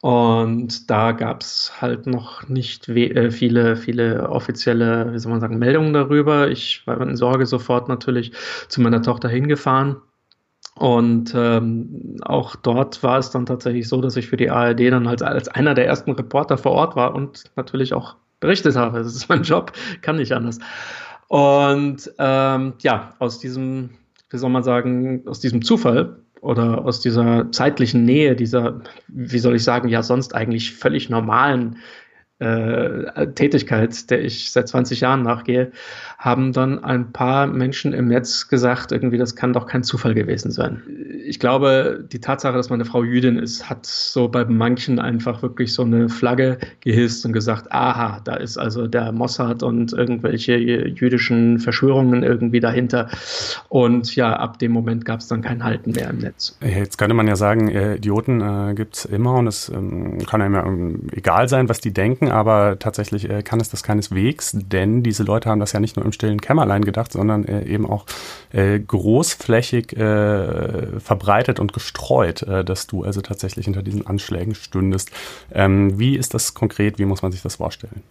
[0.00, 5.58] Und da gab es halt noch nicht äh, viele, viele offizielle, wie soll man sagen,
[5.58, 6.48] Meldungen darüber.
[6.48, 8.32] Ich war in Sorge sofort natürlich
[8.68, 9.96] zu meiner Tochter hingefahren
[10.78, 15.08] und ähm, auch dort war es dann tatsächlich so, dass ich für die ARD dann
[15.08, 18.98] als, als einer der ersten Reporter vor Ort war und natürlich auch berichtet habe.
[18.98, 20.60] Das ist mein Job, kann nicht anders.
[21.26, 23.90] Und ähm, ja, aus diesem,
[24.30, 29.56] wie soll man sagen, aus diesem Zufall oder aus dieser zeitlichen Nähe, dieser, wie soll
[29.56, 31.78] ich sagen, ja sonst eigentlich völlig normalen
[32.38, 35.72] äh, Tätigkeit, der ich seit 20 Jahren nachgehe,
[36.18, 40.50] haben dann ein paar Menschen im Netz gesagt, irgendwie, das kann doch kein Zufall gewesen
[40.50, 40.82] sein.
[41.24, 45.72] Ich glaube, die Tatsache, dass meine Frau Jüdin ist, hat so bei manchen einfach wirklich
[45.74, 51.58] so eine Flagge gehisst und gesagt, aha, da ist also der Mossad und irgendwelche jüdischen
[51.58, 53.08] Verschwörungen irgendwie dahinter.
[53.68, 56.56] Und ja, ab dem Moment gab es dann kein Halten mehr im Netz.
[56.62, 60.40] Jetzt könnte man ja sagen, äh, Idioten äh, gibt es immer und es ähm, kann
[60.40, 64.52] einem ja ähm, egal sein, was die denken, aber tatsächlich äh, kann es das keineswegs,
[64.54, 67.86] denn diese Leute haben das ja nicht nur im stillen Kämmerlein gedacht, sondern äh, eben
[67.86, 68.06] auch
[68.52, 75.10] äh, großflächig äh, verbreitet und gestreut, äh, dass du also tatsächlich hinter diesen Anschlägen stündest.
[75.52, 76.98] Ähm, wie ist das konkret?
[76.98, 78.02] Wie muss man sich das vorstellen?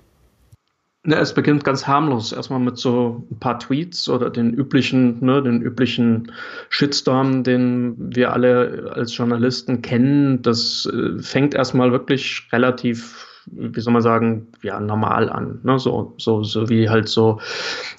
[1.07, 2.33] Ne, es beginnt ganz harmlos.
[2.33, 6.33] Erstmal mit so ein paar Tweets oder den üblichen, ne, den üblichen
[6.67, 10.41] Shitstorm, den wir alle als Journalisten kennen.
[10.41, 15.59] Das äh, fängt erstmal wirklich relativ wie soll man sagen, ja, normal an.
[15.63, 15.79] Ne?
[15.79, 17.39] So, so, so wie halt so.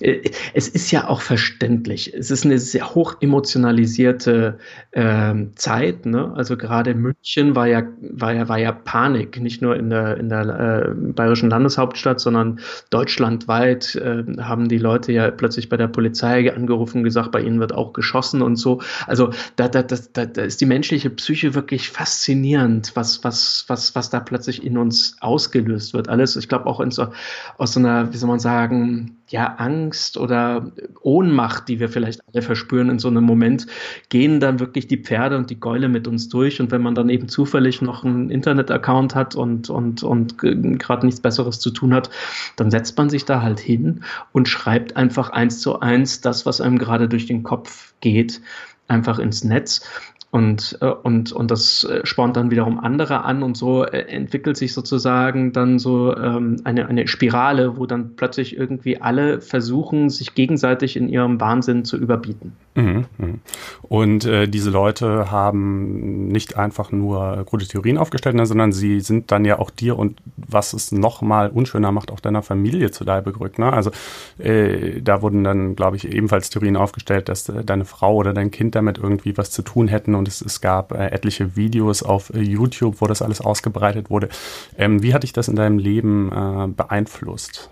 [0.00, 2.12] Äh, es ist ja auch verständlich.
[2.14, 4.58] Es ist eine sehr hoch emotionalisierte
[4.92, 6.06] äh, Zeit.
[6.06, 6.32] Ne?
[6.34, 10.28] Also gerade München war ja, war ja, war ja Panik, nicht nur in der, in
[10.28, 16.54] der äh, bayerischen Landeshauptstadt, sondern deutschlandweit äh, haben die Leute ja plötzlich bei der Polizei
[16.54, 18.80] angerufen gesagt, bei ihnen wird auch geschossen und so.
[19.06, 24.10] Also da, da, da, da ist die menschliche Psyche wirklich faszinierend, was, was, was, was
[24.10, 26.08] da plötzlich in uns aus ausgelöst wird.
[26.08, 27.06] Alles, ich glaube auch so,
[27.58, 32.42] aus so einer, wie soll man sagen, ja, Angst oder Ohnmacht, die wir vielleicht alle
[32.42, 33.66] verspüren in so einem Moment,
[34.08, 36.60] gehen dann wirklich die Pferde und die Gäule mit uns durch.
[36.60, 41.20] Und wenn man dann eben zufällig noch einen Internet-Account hat und, und, und gerade nichts
[41.20, 42.10] Besseres zu tun hat,
[42.56, 46.60] dann setzt man sich da halt hin und schreibt einfach eins zu eins das, was
[46.60, 48.40] einem gerade durch den Kopf geht,
[48.88, 49.82] einfach ins Netz.
[50.30, 54.58] Und, äh, und, und das äh, spornt dann wiederum andere an und so äh, entwickelt
[54.58, 60.34] sich sozusagen dann so ähm, eine, eine Spirale, wo dann plötzlich irgendwie alle versuchen, sich
[60.34, 62.52] gegenseitig in ihrem Wahnsinn zu überbieten.
[62.74, 63.40] Mhm, mhm.
[63.82, 69.32] Und äh, diese Leute haben nicht einfach nur gute Theorien aufgestellt, ne, sondern sie sind
[69.32, 73.02] dann ja auch dir und was es noch mal unschöner macht, auch deiner Familie zu
[73.02, 73.58] Leibe gerückt.
[73.58, 73.72] Ne?
[73.72, 73.90] Also
[74.38, 78.50] äh, da wurden dann, glaube ich, ebenfalls Theorien aufgestellt, dass äh, deine Frau oder dein
[78.50, 82.30] Kind damit irgendwie was zu tun hätten und es, es gab äh, etliche Videos auf
[82.34, 84.28] äh, YouTube, wo das alles ausgebreitet wurde.
[84.76, 87.70] Ähm, wie hat dich das in deinem Leben äh, beeinflusst?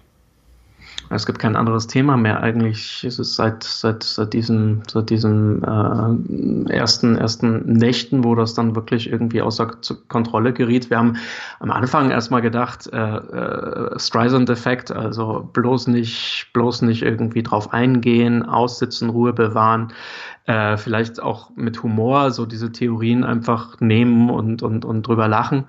[1.09, 3.05] Es gibt kein anderes Thema mehr eigentlich.
[3.05, 8.75] Es ist seit, seit, seit diesen, seit diesen äh, ersten, ersten Nächten, wo das dann
[8.75, 9.71] wirklich irgendwie außer
[10.09, 10.91] Kontrolle geriet.
[10.91, 11.17] Wir haben
[11.61, 18.45] am Anfang erstmal gedacht, äh, äh, Streisand-Effekt, also bloß nicht, bloß nicht irgendwie drauf eingehen,
[18.45, 19.93] aussitzen, Ruhe bewahren.
[20.47, 25.65] Äh, vielleicht auch mit Humor so diese Theorien einfach nehmen und, und, und drüber lachen.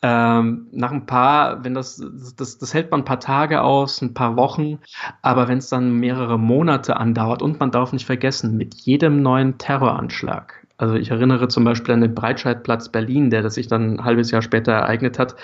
[0.00, 2.00] Ähm, nach ein paar, wenn das,
[2.36, 4.78] das, das hält man ein paar Tage aus, ein paar Wochen,
[5.22, 9.58] aber wenn es dann mehrere Monate andauert und man darf nicht vergessen, mit jedem neuen
[9.58, 14.04] Terroranschlag, also ich erinnere zum Beispiel an den Breitscheidplatz Berlin, der das sich dann ein
[14.04, 15.34] halbes Jahr später ereignet hat,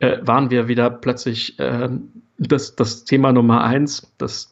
[0.00, 1.88] äh, waren wir wieder plötzlich äh,
[2.38, 4.50] das, das Thema Nummer eins, das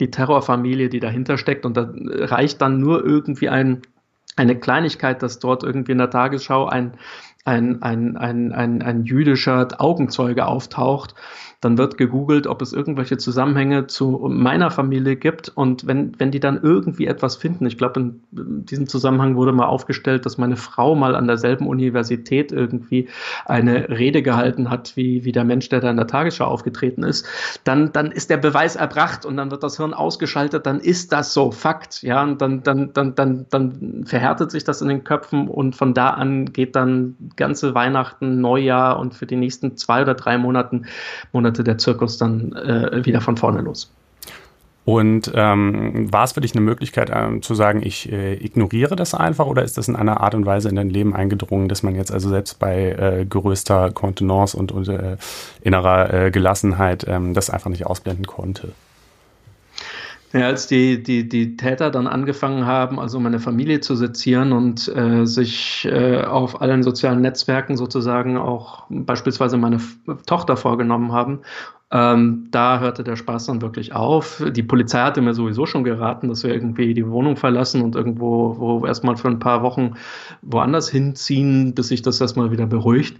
[0.00, 1.66] die Terrorfamilie, die dahinter steckt.
[1.66, 3.82] Und da reicht dann nur irgendwie ein,
[4.36, 6.94] eine Kleinigkeit, dass dort irgendwie in der Tagesschau ein
[7.48, 11.14] ein, ein, ein, ein, ein jüdischer Augenzeuge auftaucht
[11.60, 15.48] dann wird gegoogelt, ob es irgendwelche Zusammenhänge zu meiner Familie gibt.
[15.48, 19.66] Und wenn, wenn die dann irgendwie etwas finden, ich glaube, in, diesem Zusammenhang wurde mal
[19.66, 23.08] aufgestellt, dass meine Frau mal an derselben Universität irgendwie
[23.44, 27.26] eine Rede gehalten hat, wie, wie der Mensch, der da in der Tagesschau aufgetreten ist,
[27.64, 31.34] dann, dann ist der Beweis erbracht und dann wird das Hirn ausgeschaltet, dann ist das
[31.34, 32.02] so Fakt.
[32.02, 35.92] Ja, und dann, dann, dann, dann, dann verhärtet sich das in den Köpfen und von
[35.92, 40.86] da an geht dann ganze Weihnachten, Neujahr und für die nächsten zwei oder drei Monaten,
[41.32, 43.90] Monate Monate der Zirkus dann äh, wieder von vorne los.
[44.84, 49.12] Und ähm, war es für dich eine Möglichkeit ähm, zu sagen, ich äh, ignoriere das
[49.12, 51.94] einfach oder ist das in einer Art und Weise in dein Leben eingedrungen, dass man
[51.94, 55.18] jetzt also selbst bei äh, größter Kontenance und, und äh,
[55.60, 58.68] innerer äh, Gelassenheit ähm, das einfach nicht ausblenden konnte?
[60.32, 64.86] Ja, als die, die, die Täter dann angefangen haben, also meine Familie zu sezieren und
[64.94, 69.80] äh, sich äh, auf allen sozialen Netzwerken sozusagen auch beispielsweise meine
[70.26, 71.40] Tochter vorgenommen haben,
[71.90, 74.42] ähm, da hörte der Spaß dann wirklich auf.
[74.50, 78.56] Die Polizei hatte mir sowieso schon geraten, dass wir irgendwie die Wohnung verlassen und irgendwo
[78.58, 79.94] wo erstmal für ein paar Wochen
[80.42, 83.18] woanders hinziehen, bis sich das erstmal wieder beruhigt.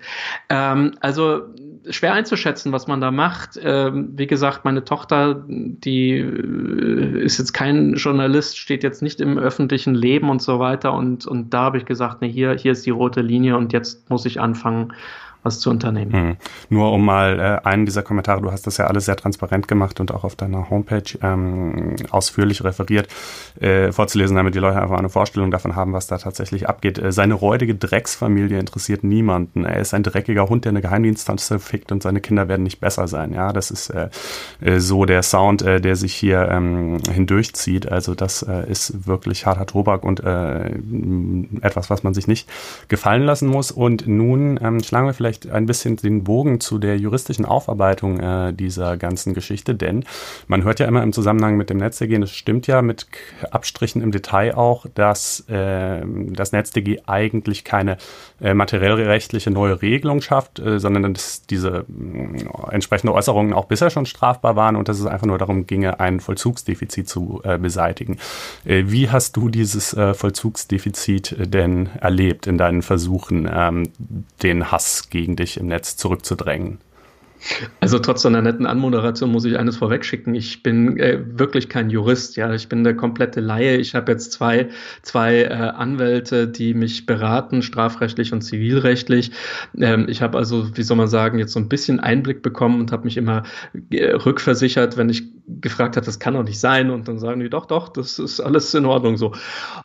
[0.51, 1.45] Ähm, also
[1.91, 3.59] schwer einzuschätzen, was man da macht.
[3.63, 9.39] Ähm, wie gesagt, meine Tochter, die äh, ist jetzt kein Journalist, steht jetzt nicht im
[9.39, 10.93] öffentlichen Leben und so weiter.
[10.93, 14.09] Und, und da habe ich gesagt, nee, hier, hier ist die rote Linie und jetzt
[14.11, 14.93] muss ich anfangen,
[15.43, 16.13] was zu unternehmen.
[16.13, 16.37] Hm.
[16.69, 20.01] Nur um mal äh, einen dieser Kommentare, du hast das ja alles sehr transparent gemacht
[20.01, 23.09] und auch auf deiner Homepage ähm, ausführlich referiert,
[23.61, 26.99] äh, vorzulesen, damit die Leute einfach eine Vorstellung davon haben, was da tatsächlich abgeht.
[26.99, 29.65] Äh, seine räudige Drecksfamilie interessiert niemanden.
[29.65, 33.09] Er ist ein dreckiger Hund, der eine Geheimdienststanze fickt und seine Kinder werden nicht besser
[33.09, 33.33] sein.
[33.33, 34.09] Ja, das ist äh,
[34.61, 37.91] äh, so der Sound, äh, der sich hier ähm, hindurchzieht.
[37.91, 40.71] Also das äh, ist wirklich harter Tobak und äh,
[41.61, 42.49] etwas, was man sich nicht
[42.89, 43.71] gefallen lassen muss.
[43.71, 48.19] Und nun ähm, schlagen wir vielleicht vielleicht ein bisschen den Bogen zu der juristischen Aufarbeitung
[48.21, 50.05] äh, dieser ganzen Geschichte, denn
[50.47, 53.07] man hört ja immer im Zusammenhang mit dem NetzDG, das stimmt ja mit
[53.51, 57.99] Abstrichen im Detail auch, dass äh, das NetzDG eigentlich keine
[58.41, 64.07] äh, materiellrechtliche neue Regelung schafft, äh, sondern dass diese äh, entsprechende Äußerungen auch bisher schon
[64.07, 68.19] strafbar waren und dass es einfach nur darum ginge, ein Vollzugsdefizit zu äh, beseitigen.
[68.65, 73.91] Äh, wie hast du dieses Vollzugsdefizit denn erlebt in deinen Versuchen, ähm,
[74.43, 76.79] den Hass gegen gegen dich im Netz zurückzudrängen.
[77.81, 80.35] Also trotz deiner netten Anmoderation muss ich eines vorwegschicken.
[80.35, 82.53] Ich bin äh, wirklich kein Jurist, ja.
[82.53, 83.77] Ich bin der komplette Laie.
[83.77, 84.69] Ich habe jetzt zwei,
[85.03, 89.31] zwei äh, Anwälte, die mich beraten, strafrechtlich und zivilrechtlich.
[89.79, 92.93] Ähm, ich habe also, wie soll man sagen, jetzt so ein bisschen Einblick bekommen und
[92.93, 93.45] habe mich immer
[93.91, 96.91] äh, rückversichert, wenn ich gefragt habe, das kann doch nicht sein.
[96.91, 99.33] Und dann sagen die, doch, doch, das ist alles in Ordnung so.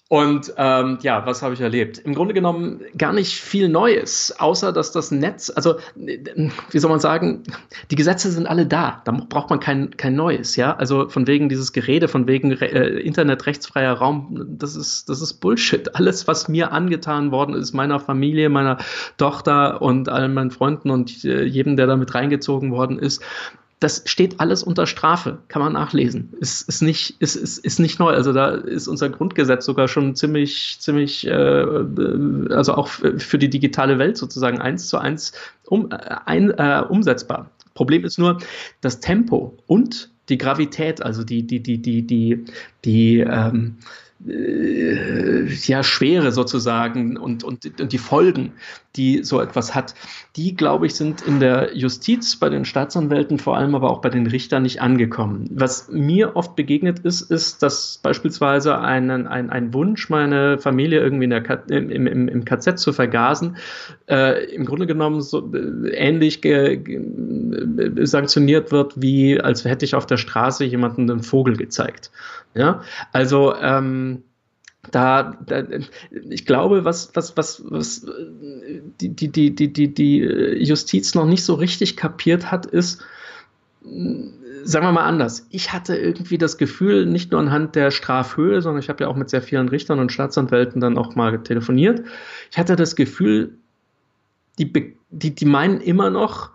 [0.10, 2.00] Und ähm, ja, was habe ich erlebt?
[2.00, 7.00] Im Grunde genommen gar nicht viel Neues, außer dass das Netz, also wie soll man
[7.00, 7.43] sagen,
[7.92, 9.02] die Gesetze sind alle da.
[9.06, 10.76] Da braucht man kein, kein Neues, ja.
[10.76, 15.36] Also von wegen dieses Gerede, von wegen äh, Internet rechtsfreier Raum, das ist, das ist
[15.36, 15.96] Bullshit.
[15.96, 18.78] Alles, was mir angetan worden ist, meiner Familie, meiner
[19.18, 23.24] Tochter und allen meinen Freunden und äh, jedem, der damit reingezogen worden ist,
[23.84, 26.34] das steht alles unter Strafe, kann man nachlesen.
[26.40, 28.12] Ist, ist, nicht, ist, ist, ist nicht neu.
[28.12, 31.66] Also da ist unser Grundgesetz sogar schon ziemlich, ziemlich, äh,
[32.50, 35.34] also auch für die digitale Welt sozusagen eins zu eins
[35.66, 37.50] um, äh, ein, äh, umsetzbar.
[37.74, 38.38] Problem ist nur
[38.80, 42.46] das Tempo und die Gravität, also die, die, die, die, die,
[42.86, 43.76] die ähm,
[44.26, 48.54] äh, ja, Schwere sozusagen und, und, und die Folgen,
[48.96, 49.96] die so etwas hat,
[50.36, 54.10] die, glaube ich, sind in der Justiz, bei den Staatsanwälten, vor allem aber auch bei
[54.10, 55.50] den Richtern nicht angekommen.
[55.52, 61.26] Was mir oft begegnet ist, ist, dass beispielsweise ein, ein, ein Wunsch, meine Familie irgendwie
[61.26, 63.58] in der im, im, im KZ zu vergasen,
[64.10, 66.42] äh, im Grunde genommen so äh, ähnlich
[68.04, 72.12] sanktioniert wird, wie als hätte ich auf der Straße jemanden einen Vogel gezeigt.
[72.54, 72.82] Ja,
[73.12, 74.24] also ähm,
[74.92, 75.64] da, da,
[76.12, 78.06] ich glaube, was, was, was, was
[79.00, 80.18] die, die, die, die, die, die
[80.64, 83.02] Justiz noch nicht so richtig kapiert hat, ist,
[83.82, 85.48] sagen wir mal anders.
[85.50, 89.16] Ich hatte irgendwie das Gefühl, nicht nur anhand der Strafhöhe, sondern ich habe ja auch
[89.16, 92.04] mit sehr vielen Richtern und Staatsanwälten dann auch mal telefoniert.
[92.52, 93.58] Ich hatte das Gefühl,
[94.60, 96.52] die, die, die meinen immer noch,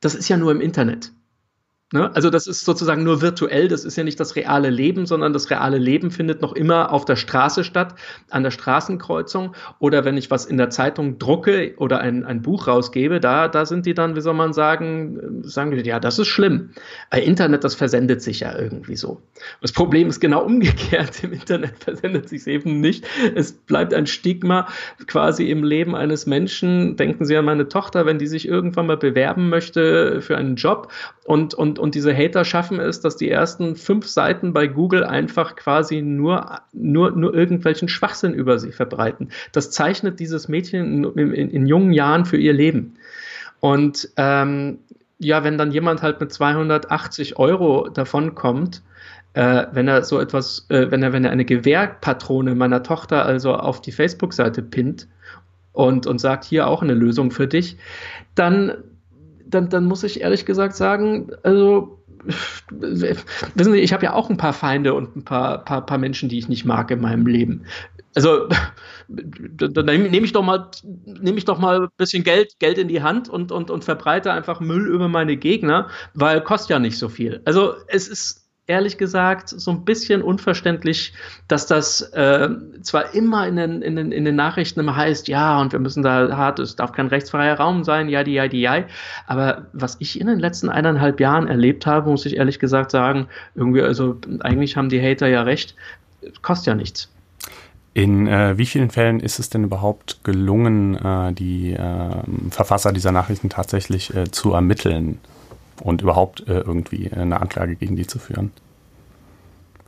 [0.00, 1.12] das ist ja nur im Internet.
[1.92, 2.14] Ne?
[2.14, 5.50] Also das ist sozusagen nur virtuell, das ist ja nicht das reale Leben, sondern das
[5.50, 7.96] reale Leben findet noch immer auf der Straße statt,
[8.30, 12.68] an der Straßenkreuzung oder wenn ich was in der Zeitung drucke oder ein, ein Buch
[12.68, 16.28] rausgebe, da, da sind die dann, wie soll man sagen, sagen die, ja, das ist
[16.28, 16.70] schlimm.
[17.10, 19.20] Bei Internet, das versendet sich ja irgendwie so.
[19.60, 23.04] Das Problem ist genau umgekehrt, im Internet versendet sich eben nicht.
[23.34, 24.68] Es bleibt ein Stigma
[25.08, 26.94] quasi im Leben eines Menschen.
[26.94, 30.92] Denken Sie an meine Tochter, wenn die sich irgendwann mal bewerben möchte für einen Job
[31.24, 35.56] und, und und diese Hater schaffen es, dass die ersten fünf Seiten bei Google einfach
[35.56, 39.30] quasi nur, nur, nur irgendwelchen Schwachsinn über sie verbreiten.
[39.52, 42.96] Das zeichnet dieses Mädchen in, in, in jungen Jahren für ihr Leben.
[43.60, 44.78] Und ähm,
[45.18, 48.82] ja, wenn dann jemand halt mit 280 Euro davonkommt,
[49.34, 53.54] äh, wenn er so etwas, äh, wenn er, wenn er eine Gewehrpatrone meiner Tochter also
[53.54, 55.06] auf die Facebook-Seite pinnt
[55.72, 57.76] und, und sagt, hier auch eine Lösung für dich,
[58.34, 58.72] dann
[59.50, 62.00] dann, dann muss ich ehrlich gesagt sagen, also
[62.70, 66.28] wissen Sie, ich habe ja auch ein paar Feinde und ein paar, paar, paar Menschen,
[66.28, 67.64] die ich nicht mag in meinem Leben.
[68.14, 68.48] Also
[69.08, 70.70] dann nehme ich doch mal,
[71.04, 74.32] nehme ich doch mal ein bisschen Geld, Geld in die Hand und, und, und verbreite
[74.32, 77.40] einfach Müll über meine Gegner, weil kostet ja nicht so viel.
[77.44, 78.39] Also es ist,
[78.70, 81.12] ehrlich gesagt so ein bisschen unverständlich,
[81.48, 82.48] dass das äh,
[82.82, 86.04] zwar immer in den, in, den, in den Nachrichten immer heißt, ja, und wir müssen
[86.04, 88.84] da hart, es darf kein rechtsfreier Raum sein, ja, die, ja, die, ja.
[89.26, 93.26] Aber was ich in den letzten eineinhalb Jahren erlebt habe, muss ich ehrlich gesagt sagen,
[93.56, 95.74] irgendwie, also eigentlich haben die Hater ja recht,
[96.40, 97.08] kostet ja nichts.
[97.92, 103.10] In äh, wie vielen Fällen ist es denn überhaupt gelungen, äh, die äh, Verfasser dieser
[103.10, 105.18] Nachrichten tatsächlich äh, zu ermitteln?
[105.80, 108.50] Und überhaupt äh, irgendwie eine Anklage gegen die zu führen.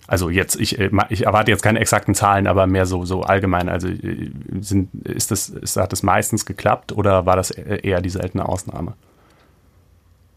[0.07, 3.69] Also jetzt, ich, äh, ich erwarte jetzt keine exakten Zahlen, aber mehr so, so allgemein.
[3.69, 4.31] Also äh,
[4.61, 8.95] sind, ist das, ist, hat das meistens geklappt oder war das eher die seltene Ausnahme?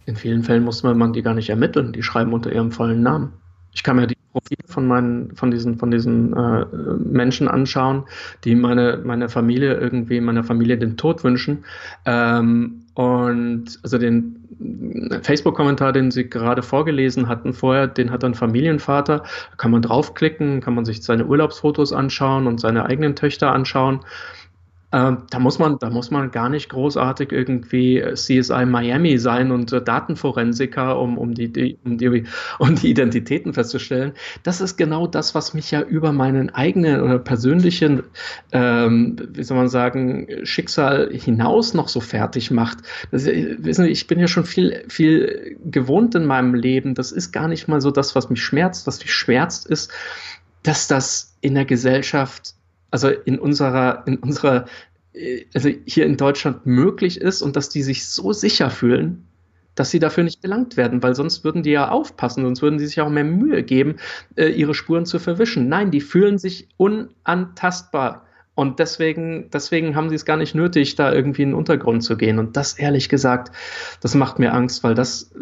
[0.06, 3.34] In vielen Fällen muss man die gar nicht ermitteln, die schreiben unter ihrem vollen Namen.
[3.74, 6.66] Ich kann mir die Profile von meinen, von diesen, von diesen äh,
[7.00, 8.04] Menschen anschauen,
[8.44, 11.66] die meine, meine Familie irgendwie, meiner Familie den Tod wünschen.
[12.06, 14.45] Ähm, und also den
[15.22, 19.20] Facebook-Kommentar, den Sie gerade vorgelesen hatten vorher, den hat ein Familienvater.
[19.20, 24.02] Da kann man draufklicken, kann man sich seine Urlaubsfotos anschauen und seine eigenen Töchter anschauen.
[24.96, 29.74] Ähm, da muss man, da muss man gar nicht großartig irgendwie CSI Miami sein und
[29.74, 32.24] äh, Datenforensiker, um, um, die, die, um, die,
[32.60, 34.14] um die Identitäten festzustellen.
[34.44, 38.04] Das ist genau das, was mich ja über meinen eigenen oder persönlichen,
[38.54, 42.78] ähm, wie soll man sagen, Schicksal hinaus noch so fertig macht.
[43.12, 46.96] Das, wissen Sie, ich bin ja schon viel, viel gewohnt in meinem Leben.
[46.96, 48.88] Das ist gar nicht mal so das, was mich schmerzt.
[48.88, 49.92] Was mich schmerzt, ist,
[50.64, 52.56] dass das in der Gesellschaft
[52.96, 54.68] also in unserer, in unserer,
[55.12, 59.28] äh, also hier in Deutschland möglich ist und dass die sich so sicher fühlen,
[59.76, 62.86] dass sie dafür nicht belangt werden, weil sonst würden die ja aufpassen, sonst würden die
[62.86, 63.98] sich auch mehr Mühe geben,
[64.38, 65.68] äh, ihre Spuren zu verwischen.
[65.68, 68.26] Nein, die fühlen sich unantastbar.
[68.56, 72.16] Und deswegen, deswegen haben sie es gar nicht nötig, da irgendwie in den Untergrund zu
[72.16, 72.40] gehen.
[72.40, 73.54] Und das, ehrlich gesagt,
[74.00, 75.34] das macht mir Angst, weil das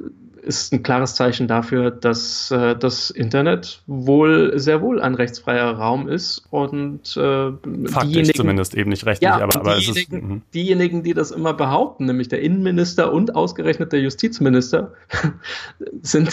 [0.46, 6.08] ist ein klares Zeichen dafür, dass äh, das Internet wohl sehr wohl ein rechtsfreier Raum
[6.08, 7.52] ist und äh,
[7.88, 10.42] Faktisch zumindest eben nicht rechtlich, ja, aber, aber diejenigen, es ist, mhm.
[10.54, 14.94] diejenigen, die das immer behaupten, nämlich der Innenminister und ausgerechnet der Justizminister,
[16.02, 16.30] sind,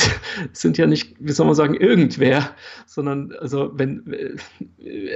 [0.52, 2.50] sind ja nicht, wie soll man sagen, irgendwer,
[2.86, 4.02] sondern also wenn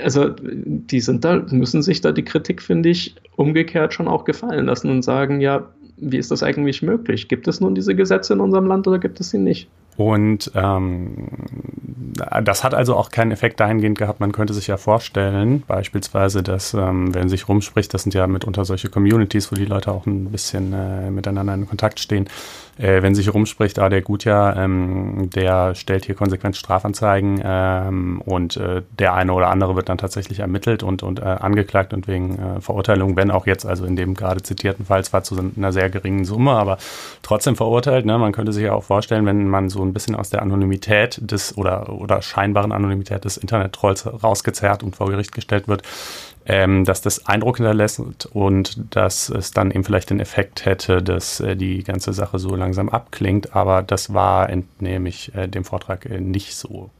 [0.02, 4.66] also die sind da, müssen sich da die Kritik, finde ich, umgekehrt schon auch gefallen
[4.66, 7.28] lassen und sagen, ja, wie ist das eigentlich möglich?
[7.28, 9.68] Gibt es nun diese Gesetze in unserem Land oder gibt es sie nicht?
[9.96, 11.28] Und ähm,
[12.42, 14.18] das hat also auch keinen Effekt dahingehend gehabt.
[14.18, 18.64] Man könnte sich ja vorstellen, beispielsweise, dass, ähm, wenn sich rumspricht, das sind ja mitunter
[18.64, 22.28] solche Communities, wo die Leute auch ein bisschen äh, miteinander in Kontakt stehen,
[22.78, 28.56] äh, wenn sich rumspricht, ah, der Gutjahr, ähm, der stellt hier konsequent Strafanzeigen ähm, und
[28.56, 32.38] äh, der eine oder andere wird dann tatsächlich ermittelt und, und äh, angeklagt und wegen
[32.38, 35.88] äh, Verurteilung, wenn auch jetzt, also in dem gerade zitierten Fall, zwar zu einer sehr
[35.90, 36.78] geringen Summe, aber
[37.22, 38.06] trotzdem verurteilt.
[38.06, 38.18] Ne?
[38.18, 41.56] Man könnte sich ja auch vorstellen, wenn man so ein bisschen aus der Anonymität des
[41.56, 45.82] oder, oder scheinbaren Anonymität des Internet-Trolls rausgezerrt und vor Gericht gestellt wird,
[46.46, 48.00] ähm, dass das Eindruck hinterlässt
[48.32, 52.54] und dass es dann eben vielleicht den Effekt hätte, dass äh, die ganze Sache so
[52.54, 53.54] langsam abklingt.
[53.54, 56.90] Aber das war, entnehme ich äh, dem Vortrag äh, nicht so.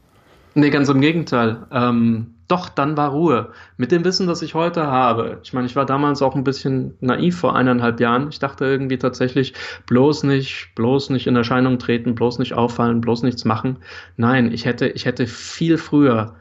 [0.55, 1.57] Nee, ganz im Gegenteil.
[1.71, 3.49] Ähm, doch, dann war Ruhe.
[3.77, 5.39] Mit dem Wissen, das ich heute habe.
[5.43, 8.29] Ich meine, ich war damals auch ein bisschen naiv vor eineinhalb Jahren.
[8.29, 9.53] Ich dachte irgendwie tatsächlich,
[9.87, 13.77] bloß nicht, bloß nicht in Erscheinung treten, bloß nicht auffallen, bloß nichts machen.
[14.15, 16.35] Nein, ich hätte, ich hätte viel früher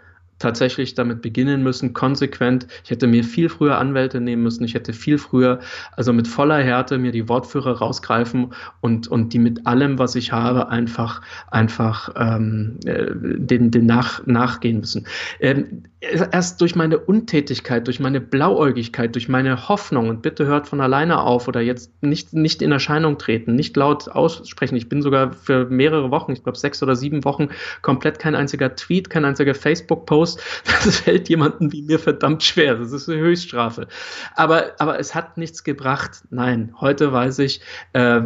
[0.45, 2.67] tatsächlich damit beginnen müssen, konsequent.
[2.85, 4.63] Ich hätte mir viel früher Anwälte nehmen müssen.
[4.65, 5.61] Ich hätte viel früher,
[5.97, 10.33] also mit voller Härte, mir die Wortführer rausgreifen und, und die mit allem, was ich
[10.33, 15.07] habe, einfach, einfach ähm, äh, den, den nach, nachgehen müssen.
[15.41, 15.85] Ähm,
[16.33, 21.21] erst durch meine Untätigkeit, durch meine Blauäugigkeit, durch meine Hoffnung und bitte hört von alleine
[21.21, 24.77] auf oder jetzt nicht, nicht in Erscheinung treten, nicht laut aussprechen.
[24.77, 27.49] Ich bin sogar für mehrere Wochen, ich glaube sechs oder sieben Wochen,
[27.83, 30.41] komplett kein einziger Tweet, kein einziger Facebook-Post.
[30.85, 32.75] Das fällt jemandem wie mir verdammt schwer.
[32.75, 33.87] Das ist eine Höchststrafe.
[34.35, 36.23] Aber, aber es hat nichts gebracht.
[36.31, 37.63] Nein, heute weiß ich,
[37.95, 38.21] äh,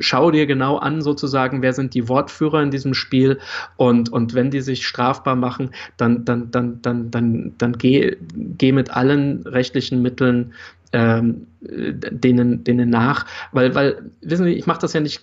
[0.00, 3.40] schau dir genau an, sozusagen, wer sind die Wortführer in diesem Spiel
[3.76, 8.72] und, und wenn die sich strafbar machen, dann, dann, dann, dann, dann, dann geh, geh
[8.72, 10.52] mit allen rechtlichen Mitteln
[10.92, 15.22] ähm, denen, denen nach, weil, weil, wissen Sie, ich mache das ja nicht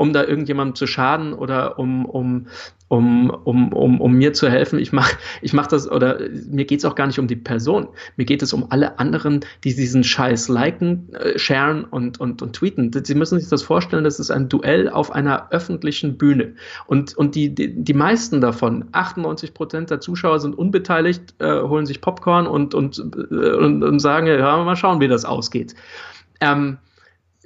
[0.00, 2.46] um da irgendjemandem zu schaden oder um, um,
[2.88, 4.78] um, um, um, um mir zu helfen.
[4.78, 7.86] Ich mache ich mach das, oder mir geht es auch gar nicht um die Person.
[8.16, 12.56] Mir geht es um alle anderen, die diesen Scheiß liken, äh, sharen und, und, und
[12.56, 12.90] tweeten.
[13.04, 16.54] Sie müssen sich das vorstellen, das ist ein Duell auf einer öffentlichen Bühne.
[16.86, 21.84] Und, und die, die, die meisten davon, 98 Prozent der Zuschauer sind unbeteiligt, äh, holen
[21.84, 25.74] sich Popcorn und, und, äh, und, und sagen, ja, mal schauen, wie das ausgeht.
[26.40, 26.78] Ähm,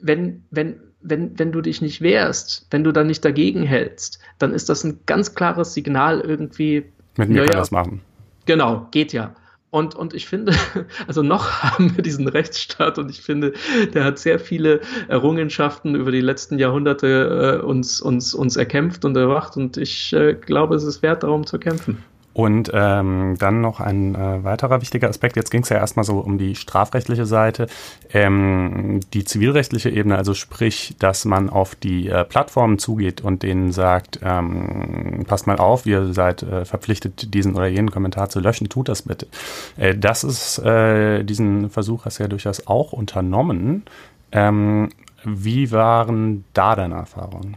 [0.01, 4.53] wenn, wenn, wenn, wenn du dich nicht wehrst, wenn du dann nicht dagegen hältst, dann
[4.53, 6.87] ist das ein ganz klares Signal irgendwie.
[7.17, 8.01] Mit mir ja, kann das machen.
[8.47, 9.35] Genau, geht ja.
[9.71, 10.55] Und, und ich finde,
[11.07, 13.53] also noch haben wir diesen Rechtsstaat und ich finde,
[13.93, 19.17] der hat sehr viele Errungenschaften über die letzten Jahrhunderte äh, uns, uns, uns erkämpft und
[19.17, 22.03] erwacht und ich äh, glaube, es ist wert, darum zu kämpfen.
[22.35, 25.37] Und ähm, dann noch ein äh, weiterer wichtiger Aspekt.
[25.37, 27.69] Jetzt ging es ja erstmal so um die strafrechtliche Seite.
[28.13, 33.71] Ähm, die zivilrechtliche Ebene, also sprich, dass man auf die äh, Plattformen zugeht und denen
[33.71, 38.69] sagt, ähm, passt mal auf, ihr seid äh, verpflichtet, diesen oder jenen Kommentar zu löschen,
[38.69, 39.29] tut das bitte.
[39.77, 43.85] Äh, das ist, äh, diesen Versuch hast du ja durchaus auch unternommen.
[44.33, 44.89] Ähm,
[45.23, 47.57] wie waren da deine Erfahrungen?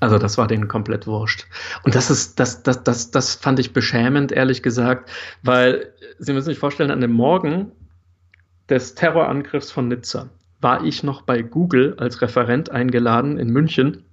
[0.00, 1.46] Also das war denen komplett wurscht.
[1.82, 5.10] Und das ist, das, das, das, das fand ich beschämend, ehrlich gesagt,
[5.42, 7.72] weil Sie müssen sich vorstellen, an dem Morgen
[8.68, 10.28] des Terrorangriffs von Nizza
[10.60, 14.04] war ich noch bei Google als Referent eingeladen in München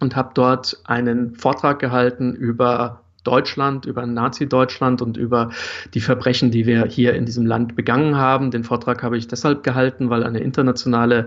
[0.00, 5.50] und habe dort einen Vortrag gehalten über Deutschland, über Nazi-Deutschland und über
[5.92, 8.50] die Verbrechen, die wir hier in diesem Land begangen haben.
[8.50, 11.26] Den Vortrag habe ich deshalb gehalten, weil eine internationale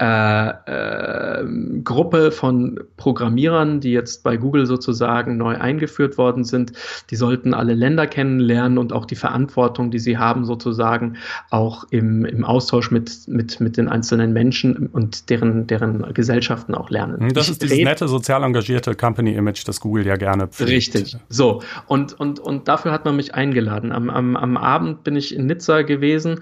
[0.00, 1.44] äh, äh,
[1.84, 6.72] Gruppe von Programmierern, die jetzt bei Google sozusagen neu eingeführt worden sind,
[7.10, 11.14] die sollten alle Länder kennenlernen und auch die Verantwortung, die sie haben, sozusagen
[11.50, 16.90] auch im, im Austausch mit, mit, mit den einzelnen Menschen und deren, deren Gesellschaften auch
[16.90, 17.32] lernen.
[17.34, 20.72] Das ich ist dieses nette, sozial engagierte Company-Image, das Google ja gerne pflegt.
[20.72, 21.16] Richtig.
[21.36, 23.92] So, und, und, und dafür hat man mich eingeladen.
[23.92, 26.40] Am, am, am Abend bin ich in Nizza gewesen,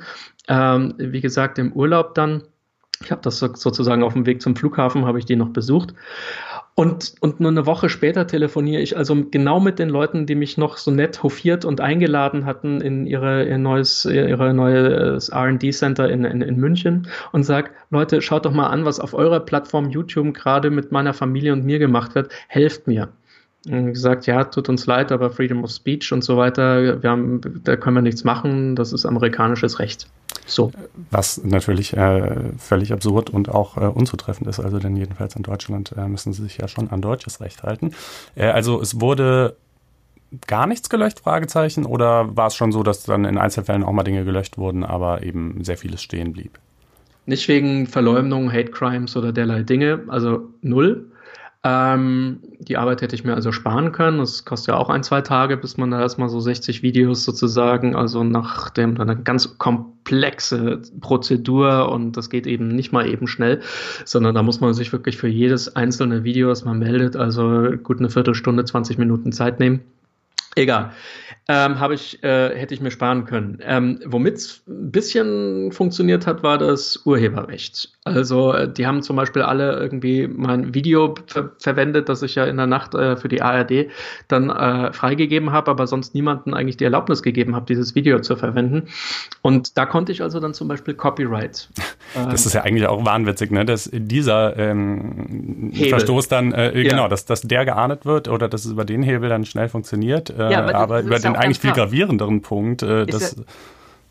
[0.48, 2.44] ähm, wie gesagt, im Urlaub dann.
[3.02, 5.94] Ich habe das sozusagen auf dem Weg zum Flughafen, habe ich die noch besucht.
[6.76, 10.58] Und, und nur eine Woche später telefoniere ich also genau mit den Leuten, die mich
[10.58, 16.24] noch so nett hofiert und eingeladen hatten in ihre, ihr neues, ihre neues R&D-Center in,
[16.24, 20.34] in, in München und sage, Leute, schaut doch mal an, was auf eurer Plattform YouTube
[20.34, 22.32] gerade mit meiner Familie und mir gemacht wird.
[22.48, 23.08] Helft mir
[23.64, 27.76] gesagt, ja, tut uns leid, aber Freedom of Speech und so weiter, wir haben, da
[27.76, 30.06] können wir nichts machen, das ist amerikanisches Recht.
[30.46, 30.70] So.
[31.10, 34.60] Was natürlich äh, völlig absurd und auch äh, unzutreffend ist.
[34.60, 37.92] Also denn jedenfalls in Deutschland äh, müssen sie sich ja schon an deutsches Recht halten.
[38.34, 39.56] Äh, also es wurde
[40.46, 44.02] gar nichts gelöscht, Fragezeichen, oder war es schon so, dass dann in Einzelfällen auch mal
[44.02, 46.58] Dinge gelöscht wurden, aber eben sehr vieles stehen blieb?
[47.26, 51.06] Nicht wegen Verleumdung, Hate Crimes oder derlei Dinge, also null.
[51.66, 54.18] Ähm, die Arbeit hätte ich mir also sparen können.
[54.18, 57.96] Das kostet ja auch ein, zwei Tage, bis man da erstmal so 60 Videos sozusagen,
[57.96, 63.62] also nach dem eine ganz komplexe Prozedur und das geht eben nicht mal eben schnell,
[64.04, 67.98] sondern da muss man sich wirklich für jedes einzelne Video, das man meldet, also gut
[67.98, 69.80] eine Viertelstunde, 20 Minuten Zeit nehmen.
[70.54, 70.92] Egal
[71.46, 73.58] ähm, habe ich, äh, hätte ich mir sparen können.
[73.62, 77.90] Ähm, Womit es ein bisschen funktioniert hat, war das Urheberrecht.
[78.04, 82.44] Also äh, die haben zum Beispiel alle irgendwie mein Video ver verwendet, das ich ja
[82.44, 83.88] in der Nacht äh, für die ARD
[84.28, 88.36] dann äh, freigegeben habe, aber sonst niemanden eigentlich die Erlaubnis gegeben habe, dieses Video zu
[88.36, 88.88] verwenden.
[89.42, 91.68] Und da konnte ich also dann zum Beispiel Copyright.
[92.14, 93.66] das ist ja eigentlich auch wahnwitzig, ne?
[93.66, 96.90] dass dieser ähm, Verstoß dann, äh, ja.
[96.90, 100.30] genau, dass, dass der geahndet wird oder dass es über den Hebel dann schnell funktioniert,
[100.48, 102.82] äh, ja, aber, aber über den einen eigentlich viel gravierenderen Punkt.
[102.82, 103.36] Äh, dass,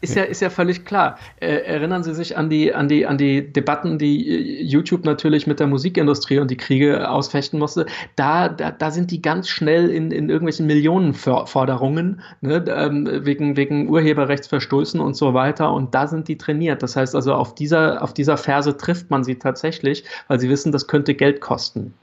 [0.04, 1.18] ist ja, ist ja völlig klar.
[1.40, 5.48] Äh, erinnern Sie sich an die, an, die, an die Debatten, die äh, YouTube natürlich
[5.48, 7.86] mit der Musikindustrie und die Kriege ausfechten musste.
[8.18, 13.88] Da, da, da sind die ganz schnell in, in irgendwelchen Millionenforderungen ne, ähm, wegen, wegen
[13.88, 15.72] Urheberrechtsverstößen und so weiter.
[15.72, 16.84] Und da sind die trainiert.
[16.84, 20.74] Das heißt also, auf dieser, auf dieser Verse trifft man sie tatsächlich, weil sie wissen,
[20.74, 21.94] das könnte Geld kosten.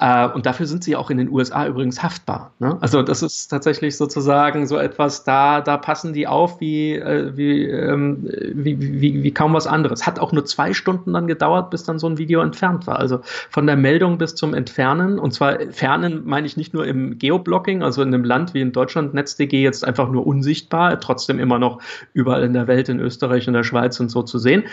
[0.00, 2.52] Äh, und dafür sind sie auch in den USA übrigens haftbar.
[2.60, 2.78] Ne?
[2.80, 7.64] Also das ist tatsächlich sozusagen so etwas, da, da passen die auf wie, äh, wie,
[7.64, 10.06] ähm, wie, wie, wie kaum was anderes.
[10.06, 12.98] Hat auch nur zwei Stunden dann gedauert, bis dann so ein Video entfernt war.
[12.98, 13.20] Also
[13.50, 15.18] von der Meldung bis zum Entfernen.
[15.18, 18.72] Und zwar Entfernen meine ich nicht nur im Geoblocking, also in einem Land wie in
[18.72, 21.80] Deutschland, NetzDG jetzt einfach nur unsichtbar, trotzdem immer noch
[22.12, 24.64] überall in der Welt, in Österreich, in der Schweiz und so zu sehen.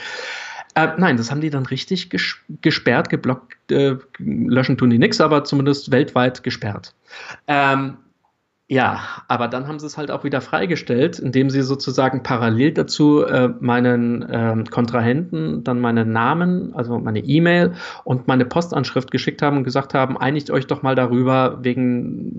[0.75, 3.71] Äh, nein, das haben die dann richtig ges gesperrt, geblockt.
[3.71, 6.93] Äh, löschen tun die nichts, aber zumindest weltweit gesperrt.
[7.47, 7.97] Ähm,
[8.67, 13.23] ja, aber dann haben sie es halt auch wieder freigestellt, indem sie sozusagen parallel dazu
[13.23, 19.57] äh, meinen ähm, Kontrahenten dann meinen Namen, also meine E-Mail und meine Postanschrift geschickt haben
[19.57, 22.31] und gesagt haben, einigt euch doch mal darüber wegen,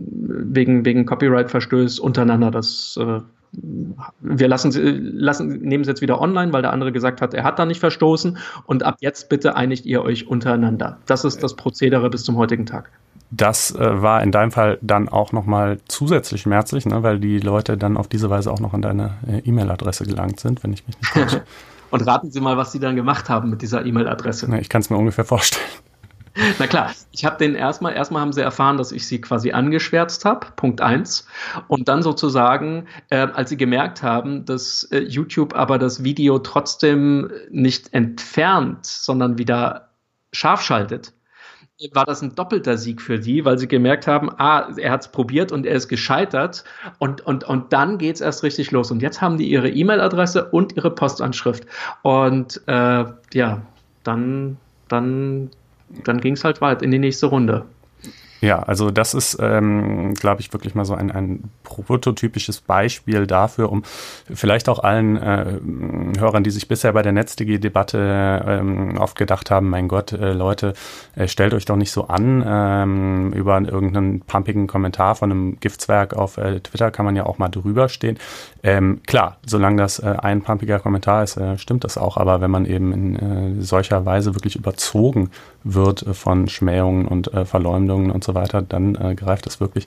[0.53, 2.51] wegen, wegen Copyright-Verstöß untereinander.
[2.51, 3.20] Das äh,
[4.20, 4.72] wir lassen,
[5.16, 7.80] lassen, nehmen es jetzt wieder online, weil der andere gesagt hat, er hat da nicht
[7.80, 8.38] verstoßen.
[8.66, 10.98] Und ab jetzt bitte einigt ihr euch untereinander.
[11.07, 12.90] Das ist das Prozedere bis zum heutigen Tag.
[13.30, 17.76] Das äh, war in deinem Fall dann auch nochmal zusätzlich schmerzlich, ne, weil die Leute
[17.76, 20.96] dann auf diese Weise auch noch an deine äh, E-Mail-Adresse gelangt sind, wenn ich mich
[20.98, 21.42] nicht täusche.
[21.90, 24.48] Und raten Sie mal, was Sie dann gemacht haben mit dieser E-Mail-Adresse.
[24.59, 25.64] Ich kann es mir ungefähr vorstellen.
[26.59, 30.24] Na klar, ich habe den erstmal, erstmal haben sie erfahren, dass ich sie quasi angeschwärzt
[30.24, 31.26] habe, Punkt eins.
[31.68, 37.30] Und dann sozusagen, äh, als sie gemerkt haben, dass äh, YouTube aber das Video trotzdem
[37.51, 39.89] nicht entfernt, sondern wieder
[40.32, 41.14] scharf schaltet,
[41.93, 45.09] war das ein doppelter Sieg für die, weil sie gemerkt haben, ah, er hat es
[45.09, 46.64] probiert und er ist gescheitert
[46.99, 48.91] und, und, und dann geht es erst richtig los.
[48.91, 51.66] Und jetzt haben die ihre E-Mail-Adresse und ihre Postanschrift.
[52.03, 53.62] Und äh, ja,
[54.05, 54.57] dann,
[54.89, 55.51] dann
[56.05, 57.66] dann ging es halt weit in die nächste Runde.
[58.41, 63.72] Ja, also das ist, ähm, glaube ich, wirklich mal so ein, ein prototypisches Beispiel dafür,
[63.72, 63.82] um
[64.32, 65.59] vielleicht auch allen äh,
[66.18, 70.74] Hörern, die sich bisher bei der NetzDG-Debatte ähm, oft gedacht haben, mein Gott, äh, Leute,
[71.14, 72.45] äh, stellt euch doch nicht so an.
[72.47, 77.39] Ähm, über irgendeinen pumpigen Kommentar von einem Giftswerk auf äh, Twitter kann man ja auch
[77.39, 78.18] mal drüber stehen.
[78.67, 82.17] Ähm, klar, solange das äh, ein pumpiger Kommentar ist, äh, stimmt das auch.
[82.17, 85.31] Aber wenn man eben in äh, solcher Weise wirklich überzogen
[85.62, 89.87] wird äh, von Schmähungen und äh, Verleumdungen und so weiter, dann äh, greift das wirklich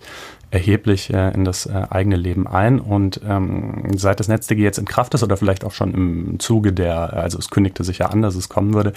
[0.52, 2.80] erheblich in das eigene Leben ein.
[2.80, 6.74] Und ähm, seit das NetzDG jetzt in Kraft ist oder vielleicht auch schon im Zuge
[6.74, 8.94] der, also es kündigte sich ja an, dass es kommen würde,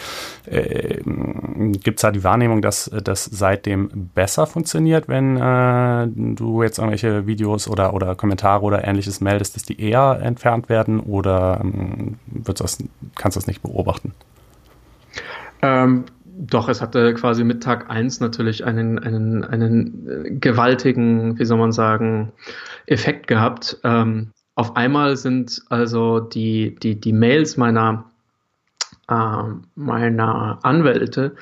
[0.47, 1.03] äh,
[1.72, 5.37] gibt es da die Wahrnehmung, dass das seitdem besser funktioniert, wenn
[6.37, 11.00] du jetzt irgendwelche Videos oder, oder Kommentare oder ähnliches meldest, dass die eher entfernt werden
[11.00, 12.78] oder ähm, das,
[13.16, 14.12] kannst du das nicht beobachten?
[15.62, 21.44] Ähm, doch, es hatte quasi mit Tag 1 natürlich einen, einen, einen äh, gewaltigen, wie
[21.44, 22.32] soll man sagen,
[22.86, 23.78] Effekt gehabt.
[23.84, 28.04] Ähm, auf einmal sind also die, die, die Mails meiner,
[29.08, 29.42] äh,
[29.74, 31.36] meiner Anwälte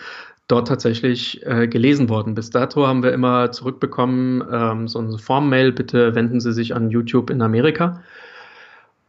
[0.51, 2.35] dort tatsächlich äh, gelesen worden.
[2.35, 6.91] Bis dato haben wir immer zurückbekommen, ähm, so eine Formmail, bitte wenden Sie sich an
[6.91, 8.03] YouTube in Amerika.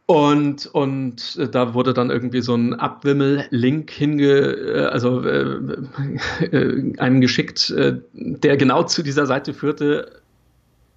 [0.06, 5.58] Und, und äh, da wurde dann irgendwie so ein Abwimmel-Link hinge, äh, also äh,
[6.50, 7.72] äh, einem geschickt,
[8.12, 10.21] der genau zu dieser Seite führte,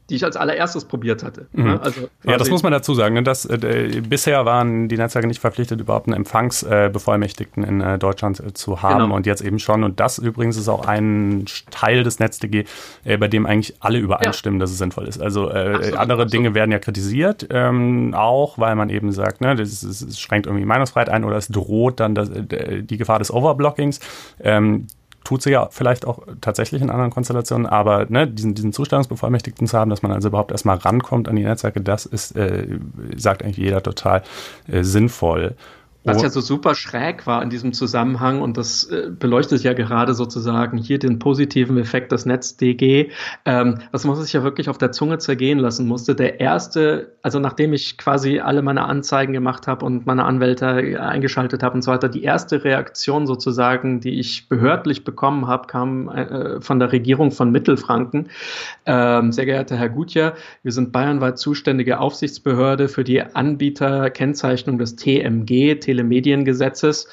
[0.09, 1.47] die ich als allererstes probiert hatte.
[1.53, 1.63] Mhm.
[1.63, 1.81] Ne?
[1.81, 3.15] Also ja, das muss man dazu sagen.
[3.15, 3.23] Ne?
[3.23, 8.39] Das, äh, bisher waren die Netzwerke nicht verpflichtet, überhaupt einen Empfangsbevollmächtigten äh, in äh, Deutschland
[8.39, 9.15] äh, zu haben genau.
[9.15, 9.83] und jetzt eben schon.
[9.83, 12.65] Und das übrigens ist auch ein Teil des NetzDG,
[13.03, 14.63] äh, bei dem eigentlich alle übereinstimmen, ja.
[14.63, 15.19] dass es sinnvoll ist.
[15.19, 16.33] Also äh, absolut, andere absolut.
[16.33, 20.65] Dinge werden ja kritisiert, ähm, auch weil man eben sagt, ne, das, das schränkt irgendwie
[20.65, 23.99] Meinungsfreiheit ein oder es droht dann das, die Gefahr des Overblockings.
[24.39, 24.85] Ähm,
[25.25, 29.77] tut sie ja vielleicht auch tatsächlich in anderen Konstellationen, aber ne, diesen, diesen Zustellungsbevollmächtigten zu
[29.77, 32.79] haben, dass man also überhaupt erstmal rankommt an die Netzwerke, das ist, äh,
[33.17, 34.23] sagt eigentlich jeder total
[34.71, 35.55] äh, sinnvoll.
[36.05, 40.13] Was ja so super schräg war in diesem Zusammenhang, und das äh, beleuchtet ja gerade
[40.13, 43.09] sozusagen hier den positiven Effekt des NetzDG,
[43.45, 46.13] ähm, was man sich ja wirklich auf der Zunge zergehen lassen musste.
[46.13, 50.67] Der erste, also nachdem ich quasi alle meine Anzeigen gemacht habe und meine Anwälte
[51.01, 56.09] eingeschaltet habe und so weiter, die erste Reaktion sozusagen, die ich behördlich bekommen habe, kam
[56.09, 58.29] äh, von der Regierung von Mittelfranken.
[58.85, 65.79] Ähm, sehr geehrter Herr Gutjahr, wir sind bayernweit zuständige Aufsichtsbehörde für die Anbieterkennzeichnung des TMG,
[65.95, 67.07] Telemediengesetzes.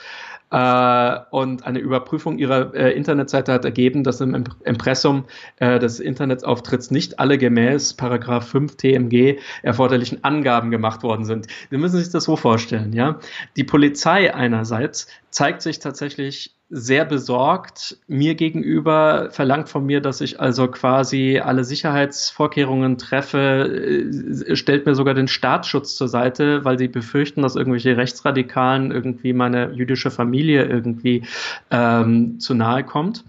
[0.51, 5.25] Äh, und eine Überprüfung ihrer äh, Internetseite hat ergeben, dass im Impressum
[5.57, 11.47] äh, des Internetauftritts nicht alle gemäß Paragraph 5 TMG erforderlichen Angaben gemacht worden sind.
[11.71, 13.19] Sie müssen sich das so vorstellen, ja.
[13.57, 20.41] Die Polizei einerseits zeigt sich tatsächlich sehr besorgt mir gegenüber, verlangt von mir, dass ich
[20.41, 24.09] also quasi alle Sicherheitsvorkehrungen treffe,
[24.49, 29.35] äh, stellt mir sogar den Staatsschutz zur Seite, weil sie befürchten, dass irgendwelche Rechtsradikalen irgendwie
[29.35, 31.27] meine jüdische Familie irgendwie
[31.71, 33.23] ähm, zu nahe kommt.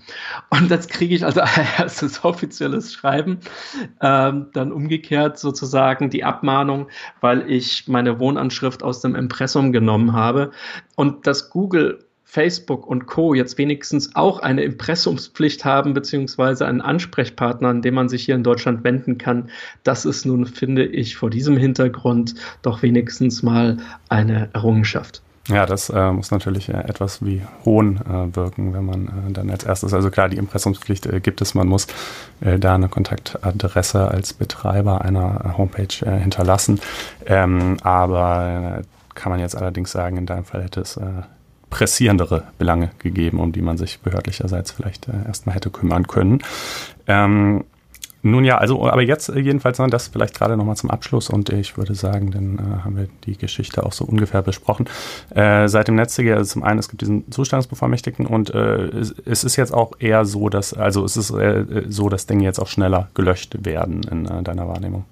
[0.50, 3.40] Und das kriege ich also als erstes offizielles Schreiben,
[4.02, 6.88] ähm, dann umgekehrt sozusagen die Abmahnung,
[7.20, 10.52] weil ich meine Wohnanschrift aus dem Impressum genommen habe.
[10.96, 12.00] Und das Google
[12.34, 13.36] Facebook und Co.
[13.36, 18.42] jetzt wenigstens auch eine Impressumspflicht haben, beziehungsweise einen Ansprechpartner, an den man sich hier in
[18.42, 19.52] Deutschland wenden kann,
[19.84, 22.34] das ist nun, finde ich, vor diesem Hintergrund
[22.64, 23.78] doch wenigstens mal
[24.10, 25.22] eine Errungenschaft.
[25.48, 29.52] Ja, das äh, muss natürlich äh, etwas wie Hohn äh, wirken, wenn man äh, dann
[29.52, 31.86] als erstes, also klar, die Impressumspflicht äh, gibt es, man muss
[32.42, 36.80] äh, da eine Kontaktadresse als Betreiber einer Homepage hinterlassen.
[37.28, 38.82] Ähm, aber
[39.14, 41.00] kann man jetzt allerdings sagen, in deinem Fall hätte es
[41.74, 46.44] pressierendere Belange gegeben, um die man sich behördlicherseits vielleicht äh, erstmal hätte kümmern können.
[47.08, 47.64] Ähm,
[48.22, 51.76] nun ja, also, aber jetzt jedenfalls noch das vielleicht gerade nochmal zum Abschluss und ich
[51.78, 54.86] würde sagen, dann äh, haben wir die Geschichte auch so ungefähr besprochen.
[55.32, 58.86] Äh, seit dem Netzige, also zum einen, es gibt diesen Zustandsbevollmächtigten und äh,
[59.26, 62.60] es, ist jetzt auch eher so, dass, also es ist äh, so, dass Dinge jetzt
[62.60, 65.06] auch schneller gelöscht werden in äh, deiner Wahrnehmung.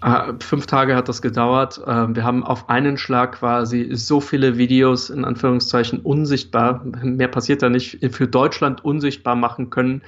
[0.00, 1.80] Ah, fünf Tage hat das gedauert.
[1.86, 7.62] Ähm, wir haben auf einen Schlag quasi so viele Videos in Anführungszeichen unsichtbar, mehr passiert
[7.62, 10.02] da nicht, für Deutschland unsichtbar machen können,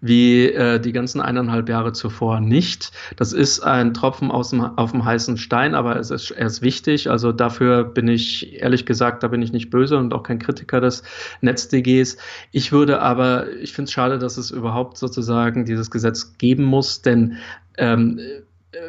[0.00, 2.90] wie äh, die ganzen eineinhalb Jahre zuvor nicht.
[3.14, 6.60] Das ist ein Tropfen aus dem, auf dem heißen Stein, aber es ist, er ist
[6.62, 7.08] wichtig.
[7.08, 10.80] Also dafür bin ich, ehrlich gesagt, da bin ich nicht böse und auch kein Kritiker
[10.80, 11.04] des
[11.42, 12.16] NetzDGs.
[12.50, 17.02] Ich würde aber, ich finde es schade, dass es überhaupt sozusagen dieses Gesetz geben muss,
[17.02, 17.36] denn
[17.76, 18.20] ähm,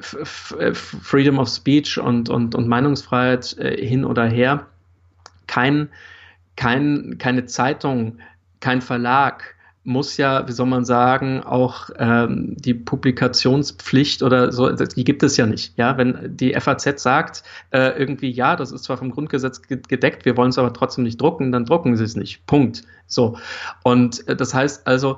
[0.02, 4.68] Freedom of Speech und, und, und Meinungsfreiheit äh, hin oder her.
[5.48, 5.90] Kein,
[6.56, 8.20] kein, keine Zeitung,
[8.60, 9.56] kein Verlag
[9.90, 15.38] muss ja, wie soll man sagen, auch ähm, die Publikationspflicht oder so, die gibt es
[15.38, 15.78] ja nicht.
[15.78, 20.38] Ja, wenn die FAZ sagt, äh, irgendwie, ja, das ist zwar vom Grundgesetz gedeckt, wir
[20.38, 22.46] wollen es aber trotzdem nicht drucken, dann drucken sie es nicht.
[22.46, 22.84] Punkt.
[23.08, 23.38] So.
[23.84, 25.18] Und äh, das heißt also,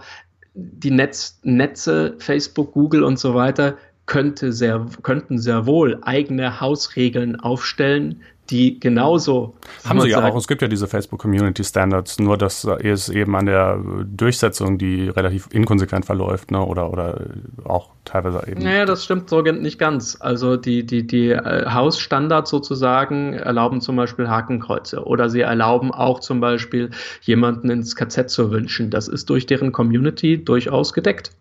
[0.54, 3.78] die Netz, Netze, Facebook, Google und so weiter
[4.12, 9.54] könnte sehr, könnten sehr wohl eigene Hausregeln aufstellen, die genauso.
[9.86, 10.36] Haben sie ja auch.
[10.36, 15.08] Es gibt ja diese Facebook Community Standards, nur dass es eben an der Durchsetzung, die
[15.08, 16.62] relativ inkonsequent verläuft, ne?
[16.62, 17.22] oder, oder
[17.64, 18.62] auch teilweise eben.
[18.62, 20.18] Naja, das stimmt so nicht ganz.
[20.20, 26.20] Also die, die, die äh, Hausstandards sozusagen erlauben zum Beispiel Hakenkreuze oder sie erlauben auch
[26.20, 26.90] zum Beispiel
[27.22, 28.90] jemanden ins KZ zu wünschen.
[28.90, 31.32] Das ist durch deren Community durchaus gedeckt.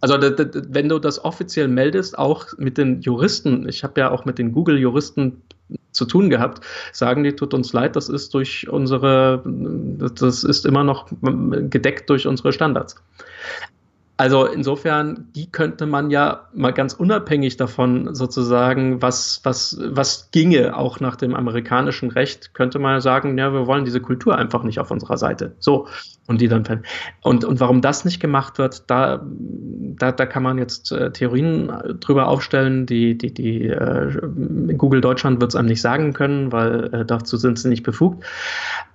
[0.00, 4.38] Also wenn du das offiziell meldest, auch mit den Juristen, ich habe ja auch mit
[4.38, 5.42] den Google-Juristen
[5.90, 9.42] zu tun gehabt, sagen die, tut uns leid, das ist durch unsere,
[10.14, 11.08] das ist immer noch
[11.70, 12.96] gedeckt durch unsere Standards.
[14.18, 20.74] Also insofern, die könnte man ja mal ganz unabhängig davon sozusagen, was, was, was ginge,
[20.74, 24.78] auch nach dem amerikanischen Recht, könnte man sagen, ja, wir wollen diese Kultur einfach nicht
[24.80, 25.54] auf unserer Seite.
[25.58, 25.86] So.
[26.28, 26.82] Und die dann,
[27.22, 31.70] und, und warum das nicht gemacht wird, da, da, da kann man jetzt äh, Theorien
[32.00, 34.10] drüber aufstellen, die, die, die äh,
[34.76, 38.24] Google Deutschland wird es einem nicht sagen können, weil äh, dazu sind sie nicht befugt.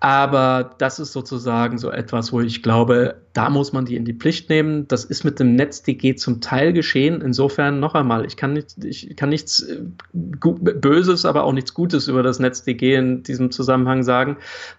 [0.01, 4.13] Aber das ist sozusagen so etwas, wo ich glaube, da muss man die in die
[4.13, 4.87] Pflicht nehmen.
[4.89, 7.19] Das ist mit dem NetzDG zum Teil geschehen.
[7.19, 9.81] Insofern noch einmal, ich kann, nicht, ich kann nichts äh,
[10.13, 14.37] Böses, aber auch nichts Gutes über das NetzDG in diesem Zusammenhang sagen,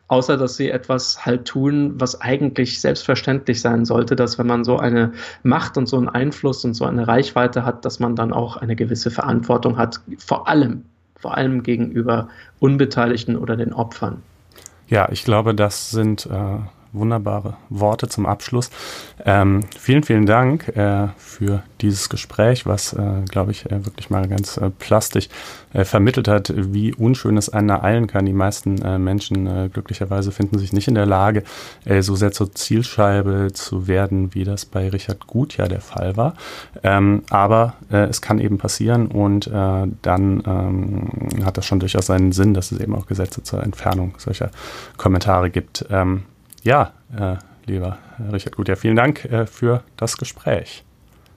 [0.08, 4.78] außer dass sie etwas halt tun, was eigentlich selbstverständlich sein sollte, dass wenn man so
[4.78, 8.56] eine Macht und so einen Einfluss und so eine Reichweite hat, dass man dann auch
[8.56, 12.28] eine gewisse Verantwortung hat, vor allem, vor allem gegenüber
[12.58, 14.22] Unbeteiligten oder den Opfern.
[14.88, 16.56] Ja, ich glaube, das sind äh
[16.92, 18.70] wunderbare Worte zum Abschluss.
[19.24, 24.28] Ähm, vielen, vielen Dank äh, für dieses Gespräch, was, äh, glaube ich, äh, wirklich mal
[24.28, 25.28] ganz äh, plastisch
[25.72, 28.26] äh, vermittelt hat, wie unschön es einen ereilen kann.
[28.26, 31.42] Die meisten äh, Menschen glücklicherweise finden sich nicht in der Lage,
[32.00, 36.34] so sehr zur Zielscheibe zu werden, wie das bei Richard Gut ja der Fall war.
[36.82, 42.54] Ähm, aber es kann eben passieren und dann ähm, hat das schon durchaus seinen Sinn,
[42.54, 44.50] dass es eben auch Gesetze zur Entfernung solcher
[44.96, 45.84] Kommentare gibt.
[45.90, 46.24] Ähm,
[46.62, 47.36] ja, äh,
[47.66, 47.98] lieber
[48.32, 50.84] Richard Gut, ja, vielen Dank äh, für das Gespräch.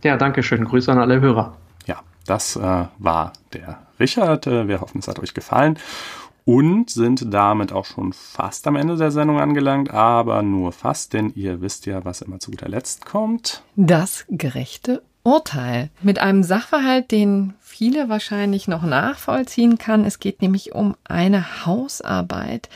[0.03, 0.65] Ja, danke schön.
[0.65, 1.57] Grüße an alle Hörer.
[1.85, 4.47] Ja, das äh, war der Richard.
[4.47, 5.79] Äh, wir hoffen, es hat euch gefallen
[6.45, 11.31] und sind damit auch schon fast am Ende der Sendung angelangt, aber nur fast, denn
[11.35, 13.63] ihr wisst ja, was immer zu guter Letzt kommt.
[13.75, 20.05] Das gerechte Urteil mit einem Sachverhalt, den viele wahrscheinlich noch nachvollziehen kann.
[20.05, 22.69] Es geht nämlich um eine Hausarbeit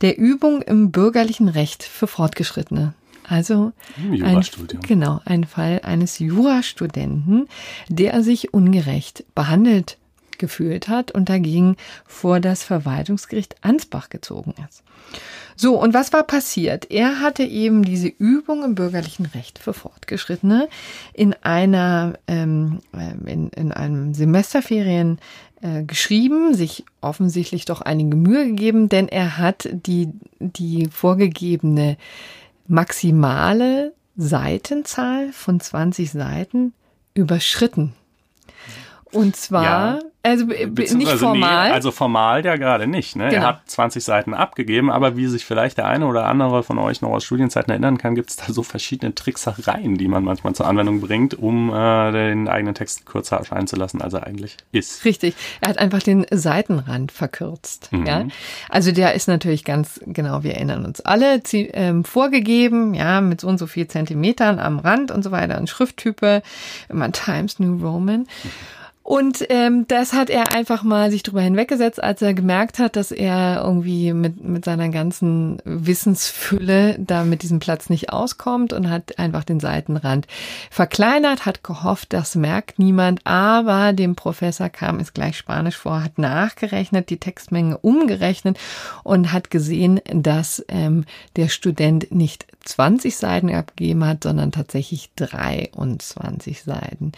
[0.00, 2.94] der Übung im bürgerlichen Recht für Fortgeschrittene.
[3.28, 4.44] Also ein,
[4.86, 7.48] genau, ein Fall eines Jurastudenten,
[7.88, 9.98] der sich ungerecht behandelt
[10.38, 11.76] gefühlt hat und dagegen
[12.06, 14.82] vor das Verwaltungsgericht Ansbach gezogen ist.
[15.56, 16.90] So, und was war passiert?
[16.90, 20.68] Er hatte eben diese Übung im bürgerlichen Recht für Fortgeschrittene
[21.14, 25.18] in einer, ähm, äh, in, in einem Semesterferien
[25.62, 31.96] äh, geschrieben, sich offensichtlich doch einige Mühe gegeben, denn er hat die, die vorgegebene
[32.68, 36.74] maximale Seitenzahl von 20 Seiten
[37.14, 37.94] überschritten.
[39.12, 41.68] Und zwar, ja, also nicht formal.
[41.68, 43.16] Nee, also formal ja gerade nicht.
[43.16, 43.28] Ne?
[43.28, 43.42] Genau.
[43.42, 47.00] Er hat 20 Seiten abgegeben, aber wie sich vielleicht der eine oder andere von euch
[47.00, 50.66] noch aus Studienzeiten erinnern kann, gibt es da so verschiedene Tricksereien, die man manchmal zur
[50.66, 55.04] Anwendung bringt, um äh, den eigenen Text kürzer erscheinen zu lassen, als er eigentlich ist.
[55.04, 55.34] Richtig.
[55.60, 57.92] Er hat einfach den Seitenrand verkürzt.
[57.92, 58.06] Mhm.
[58.06, 58.24] Ja?
[58.68, 63.48] Also der ist natürlich ganz genau, wir erinnern uns alle, ähm, vorgegeben, ja, mit so
[63.48, 66.42] und so viel Zentimetern am Rand und so weiter, und Schrifttype,
[66.88, 68.20] immer Times New Roman.
[68.20, 68.26] Mhm.
[69.06, 73.12] Und ähm, das hat er einfach mal sich drüber hinweggesetzt, als er gemerkt hat, dass
[73.12, 79.16] er irgendwie mit, mit seiner ganzen Wissensfülle da mit diesem Platz nicht auskommt und hat
[79.20, 80.26] einfach den Seitenrand
[80.72, 86.18] verkleinert, hat gehofft, das merkt niemand, aber dem Professor kam es gleich Spanisch vor, hat
[86.18, 88.58] nachgerechnet, die Textmenge umgerechnet
[89.04, 91.04] und hat gesehen, dass ähm,
[91.36, 97.12] der Student nicht 20 Seiten abgegeben hat, sondern tatsächlich 23 Seiten.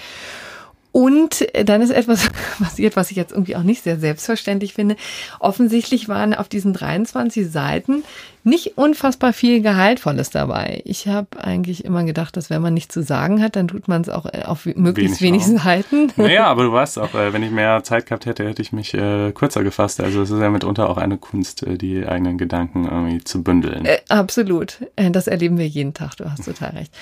[0.93, 2.29] Und dann ist etwas
[2.59, 4.97] passiert, was ich jetzt irgendwie auch nicht sehr selbstverständlich finde.
[5.39, 8.03] Offensichtlich waren auf diesen 23 Seiten
[8.49, 10.83] nicht unfassbar viel Gehaltvolles dabei.
[10.85, 14.03] Ich habe eigentlich immer gedacht, dass wenn man nichts zu sagen hat, dann tut man
[14.03, 16.13] es auch äh, auf möglichst wenig, wenig Seiten.
[16.17, 18.95] Naja, aber du weißt auch, äh, wenn ich mehr Zeit gehabt hätte, hätte ich mich
[18.95, 20.01] äh, kürzer gefasst.
[20.01, 23.85] Also es ist ja mitunter auch eine Kunst, äh, die eigenen Gedanken irgendwie zu bündeln.
[23.85, 24.79] Äh, absolut.
[24.97, 26.93] Das erleben wir jeden Tag, du hast total recht.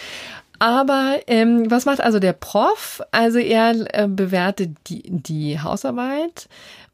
[0.59, 3.03] Aber ähm, was macht also der Prof?
[3.11, 6.49] Also er äh, bewertet die, die Hausarbeit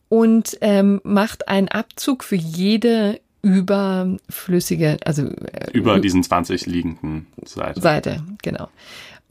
[0.09, 7.80] und ähm, macht einen Abzug für jede überflüssige, also äh, über diesen 20 liegenden Seite.
[7.80, 8.68] Seite, genau.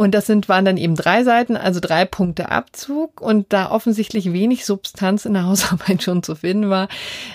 [0.02, 3.22] Und das sind, waren dann eben drei Seiten, also drei Punkte Abzug.
[3.22, 6.88] Und da offensichtlich wenig Substanz in der Hausarbeit schon zu finden war,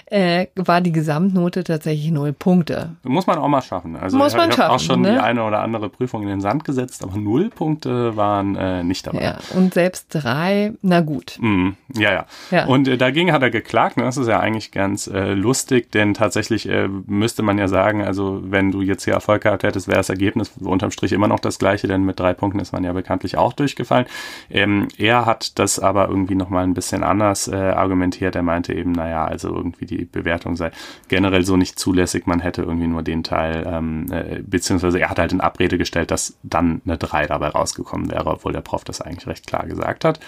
[0.06, 2.96] äh, war die Gesamtnote tatsächlich null Punkte.
[3.04, 3.94] Muss man auch mal schaffen.
[3.94, 5.12] Also Muss man ich habe auch schon ne?
[5.12, 9.06] die eine oder andere Prüfung in den Sand gesetzt, aber null Punkte waren äh, nicht
[9.06, 9.22] dabei.
[9.22, 11.38] Ja, und selbst drei, na gut.
[11.38, 12.66] Mm, ja, ja, ja.
[12.66, 13.96] Und äh, dagegen hat er geklagt.
[13.96, 18.02] Und das ist ja eigentlich ganz äh, lustig, denn tatsächlich äh, müsste man ja sagen,
[18.02, 21.38] also wenn du jetzt hier Erfolg gehabt hättest, wäre das Ergebnis unterm Strich immer noch
[21.38, 24.06] das gleiche, denn mit drei Punkten Punkten ist man ja bekanntlich auch durchgefallen.
[24.50, 28.34] Ähm, er hat das aber irgendwie nochmal ein bisschen anders äh, argumentiert.
[28.34, 30.70] Er meinte eben, naja, also irgendwie die Bewertung sei
[31.08, 32.26] generell so nicht zulässig.
[32.26, 36.10] Man hätte irgendwie nur den Teil, ähm, äh, beziehungsweise er hat halt in Abrede gestellt,
[36.10, 40.04] dass dann eine 3 dabei rausgekommen wäre, obwohl der Prof das eigentlich recht klar gesagt
[40.04, 40.20] hat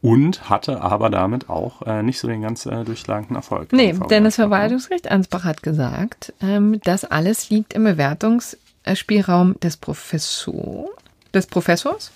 [0.00, 3.72] und hatte aber damit auch äh, nicht so den ganz äh, durchschlagenden Erfolg.
[3.72, 10.90] Nee, denn das Verwaltungsgericht Ansbach hat gesagt, ähm, das alles liegt im Bewertungsspielraum des Professors
[11.34, 12.10] des Professors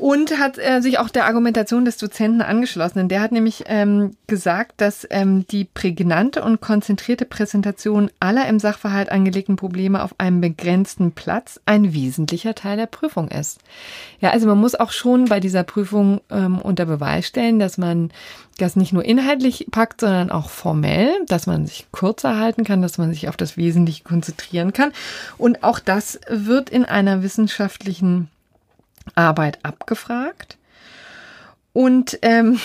[0.00, 3.00] und hat äh, sich auch der Argumentation des Dozenten angeschlossen.
[3.00, 8.58] Denn der hat nämlich ähm, gesagt, dass ähm, die prägnante und konzentrierte Präsentation aller im
[8.58, 13.58] Sachverhalt angelegten Probleme auf einem begrenzten Platz ein wesentlicher Teil der Prüfung ist.
[14.20, 18.10] Ja, also man muss auch schon bei dieser Prüfung ähm, unter Beweis stellen, dass man
[18.56, 22.96] das nicht nur inhaltlich packt, sondern auch formell, dass man sich kürzer halten kann, dass
[22.96, 24.92] man sich auf das Wesentliche konzentrieren kann.
[25.36, 28.30] Und auch das wird in einer wissenschaftlichen
[29.14, 30.56] Arbeit abgefragt.
[31.72, 32.58] Und ähm,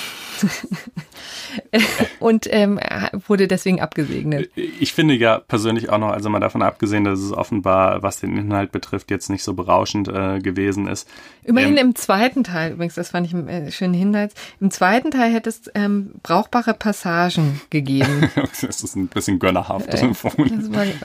[2.20, 2.80] und ähm,
[3.28, 4.50] wurde deswegen abgesegnet.
[4.56, 8.38] Ich finde ja persönlich auch noch, also mal davon abgesehen, dass es offenbar, was den
[8.38, 11.08] Inhalt betrifft, jetzt nicht so berauschend äh, gewesen ist.
[11.44, 15.12] Immerhin ähm, im zweiten Teil, übrigens, das fand ich einen äh, schönen Hinweis, im zweiten
[15.12, 18.30] Teil hätte es ähm, brauchbare Passagen gegeben.
[18.36, 19.88] das ist ein bisschen gönnerhaft.
[19.88, 20.26] Äh, das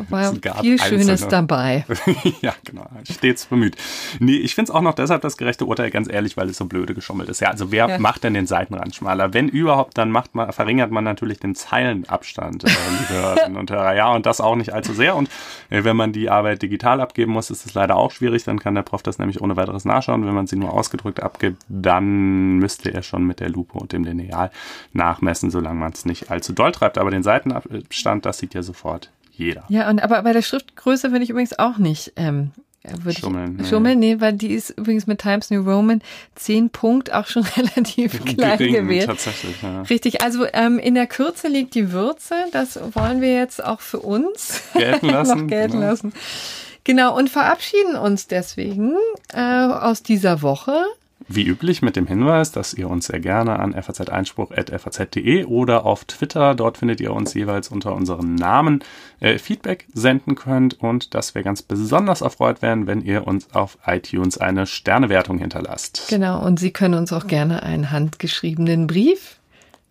[0.08, 1.84] war, war viel Schönes dabei.
[2.40, 3.76] ja, genau, stets bemüht.
[4.18, 6.64] Nee, ich finde es auch noch deshalb das gerechte Urteil, ganz ehrlich, weil es so
[6.64, 7.40] blöde geschummelt ist.
[7.40, 7.98] Ja, also wer ja.
[7.98, 9.32] macht denn den Seitenrand schmaler?
[9.32, 13.94] Wenn überhaupt, dann macht man, verringert man natürlich den Zeilenabstand, äh, liebe Hörerinnen und Hörer.
[13.94, 15.16] Ja, und das auch nicht allzu sehr.
[15.16, 15.28] Und
[15.70, 18.44] äh, wenn man die Arbeit digital abgeben muss, ist es leider auch schwierig.
[18.44, 20.26] Dann kann der Prof das nämlich ohne weiteres nachschauen.
[20.26, 24.04] Wenn man sie nur ausgedrückt abgibt, dann müsste er schon mit der Lupe und dem
[24.04, 24.50] Lineal
[24.92, 26.98] nachmessen, solange man es nicht allzu doll treibt.
[26.98, 29.64] Aber den Seitenabstand, das sieht ja sofort jeder.
[29.68, 33.58] Ja, und aber bei der Schriftgröße würde ich übrigens auch nicht ähm, würde schummeln.
[33.60, 36.00] Ich, schummeln, nee, weil die ist übrigens mit Times New Roman
[36.36, 39.06] 10 Punkt auch schon relativ klein Gering, gewählt.
[39.06, 39.82] Tatsächlich, ja.
[39.82, 42.34] Richtig, also ähm, in der Kürze liegt die Würze.
[42.52, 45.40] Das wollen wir jetzt auch für uns gelten lassen.
[45.40, 45.86] noch gelten genau.
[45.86, 46.12] lassen.
[46.84, 48.94] Genau, und verabschieden uns deswegen
[49.34, 50.84] äh, aus dieser Woche
[51.34, 56.54] wie üblich mit dem Hinweis, dass ihr uns sehr gerne an faz-einspruch.faz.de oder auf Twitter,
[56.54, 58.82] dort findet ihr uns jeweils unter unserem Namen,
[59.20, 63.78] äh, Feedback senden könnt und dass wir ganz besonders erfreut wären, wenn ihr uns auf
[63.86, 66.06] iTunes eine Sternewertung hinterlasst.
[66.08, 69.38] Genau, und Sie können uns auch gerne einen handgeschriebenen Brief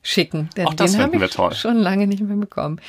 [0.02, 1.54] schicken, denn auch das den habe ich toll.
[1.54, 2.82] schon lange nicht mehr bekommen.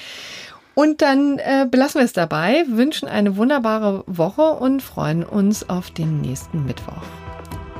[0.74, 5.90] Und dann äh, belassen wir es dabei, wünschen eine wunderbare Woche und freuen uns auf
[5.90, 7.02] den nächsten Mittwoch.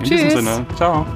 [0.01, 0.20] In Tschüss.
[0.22, 1.06] diesem Sinne, ciao.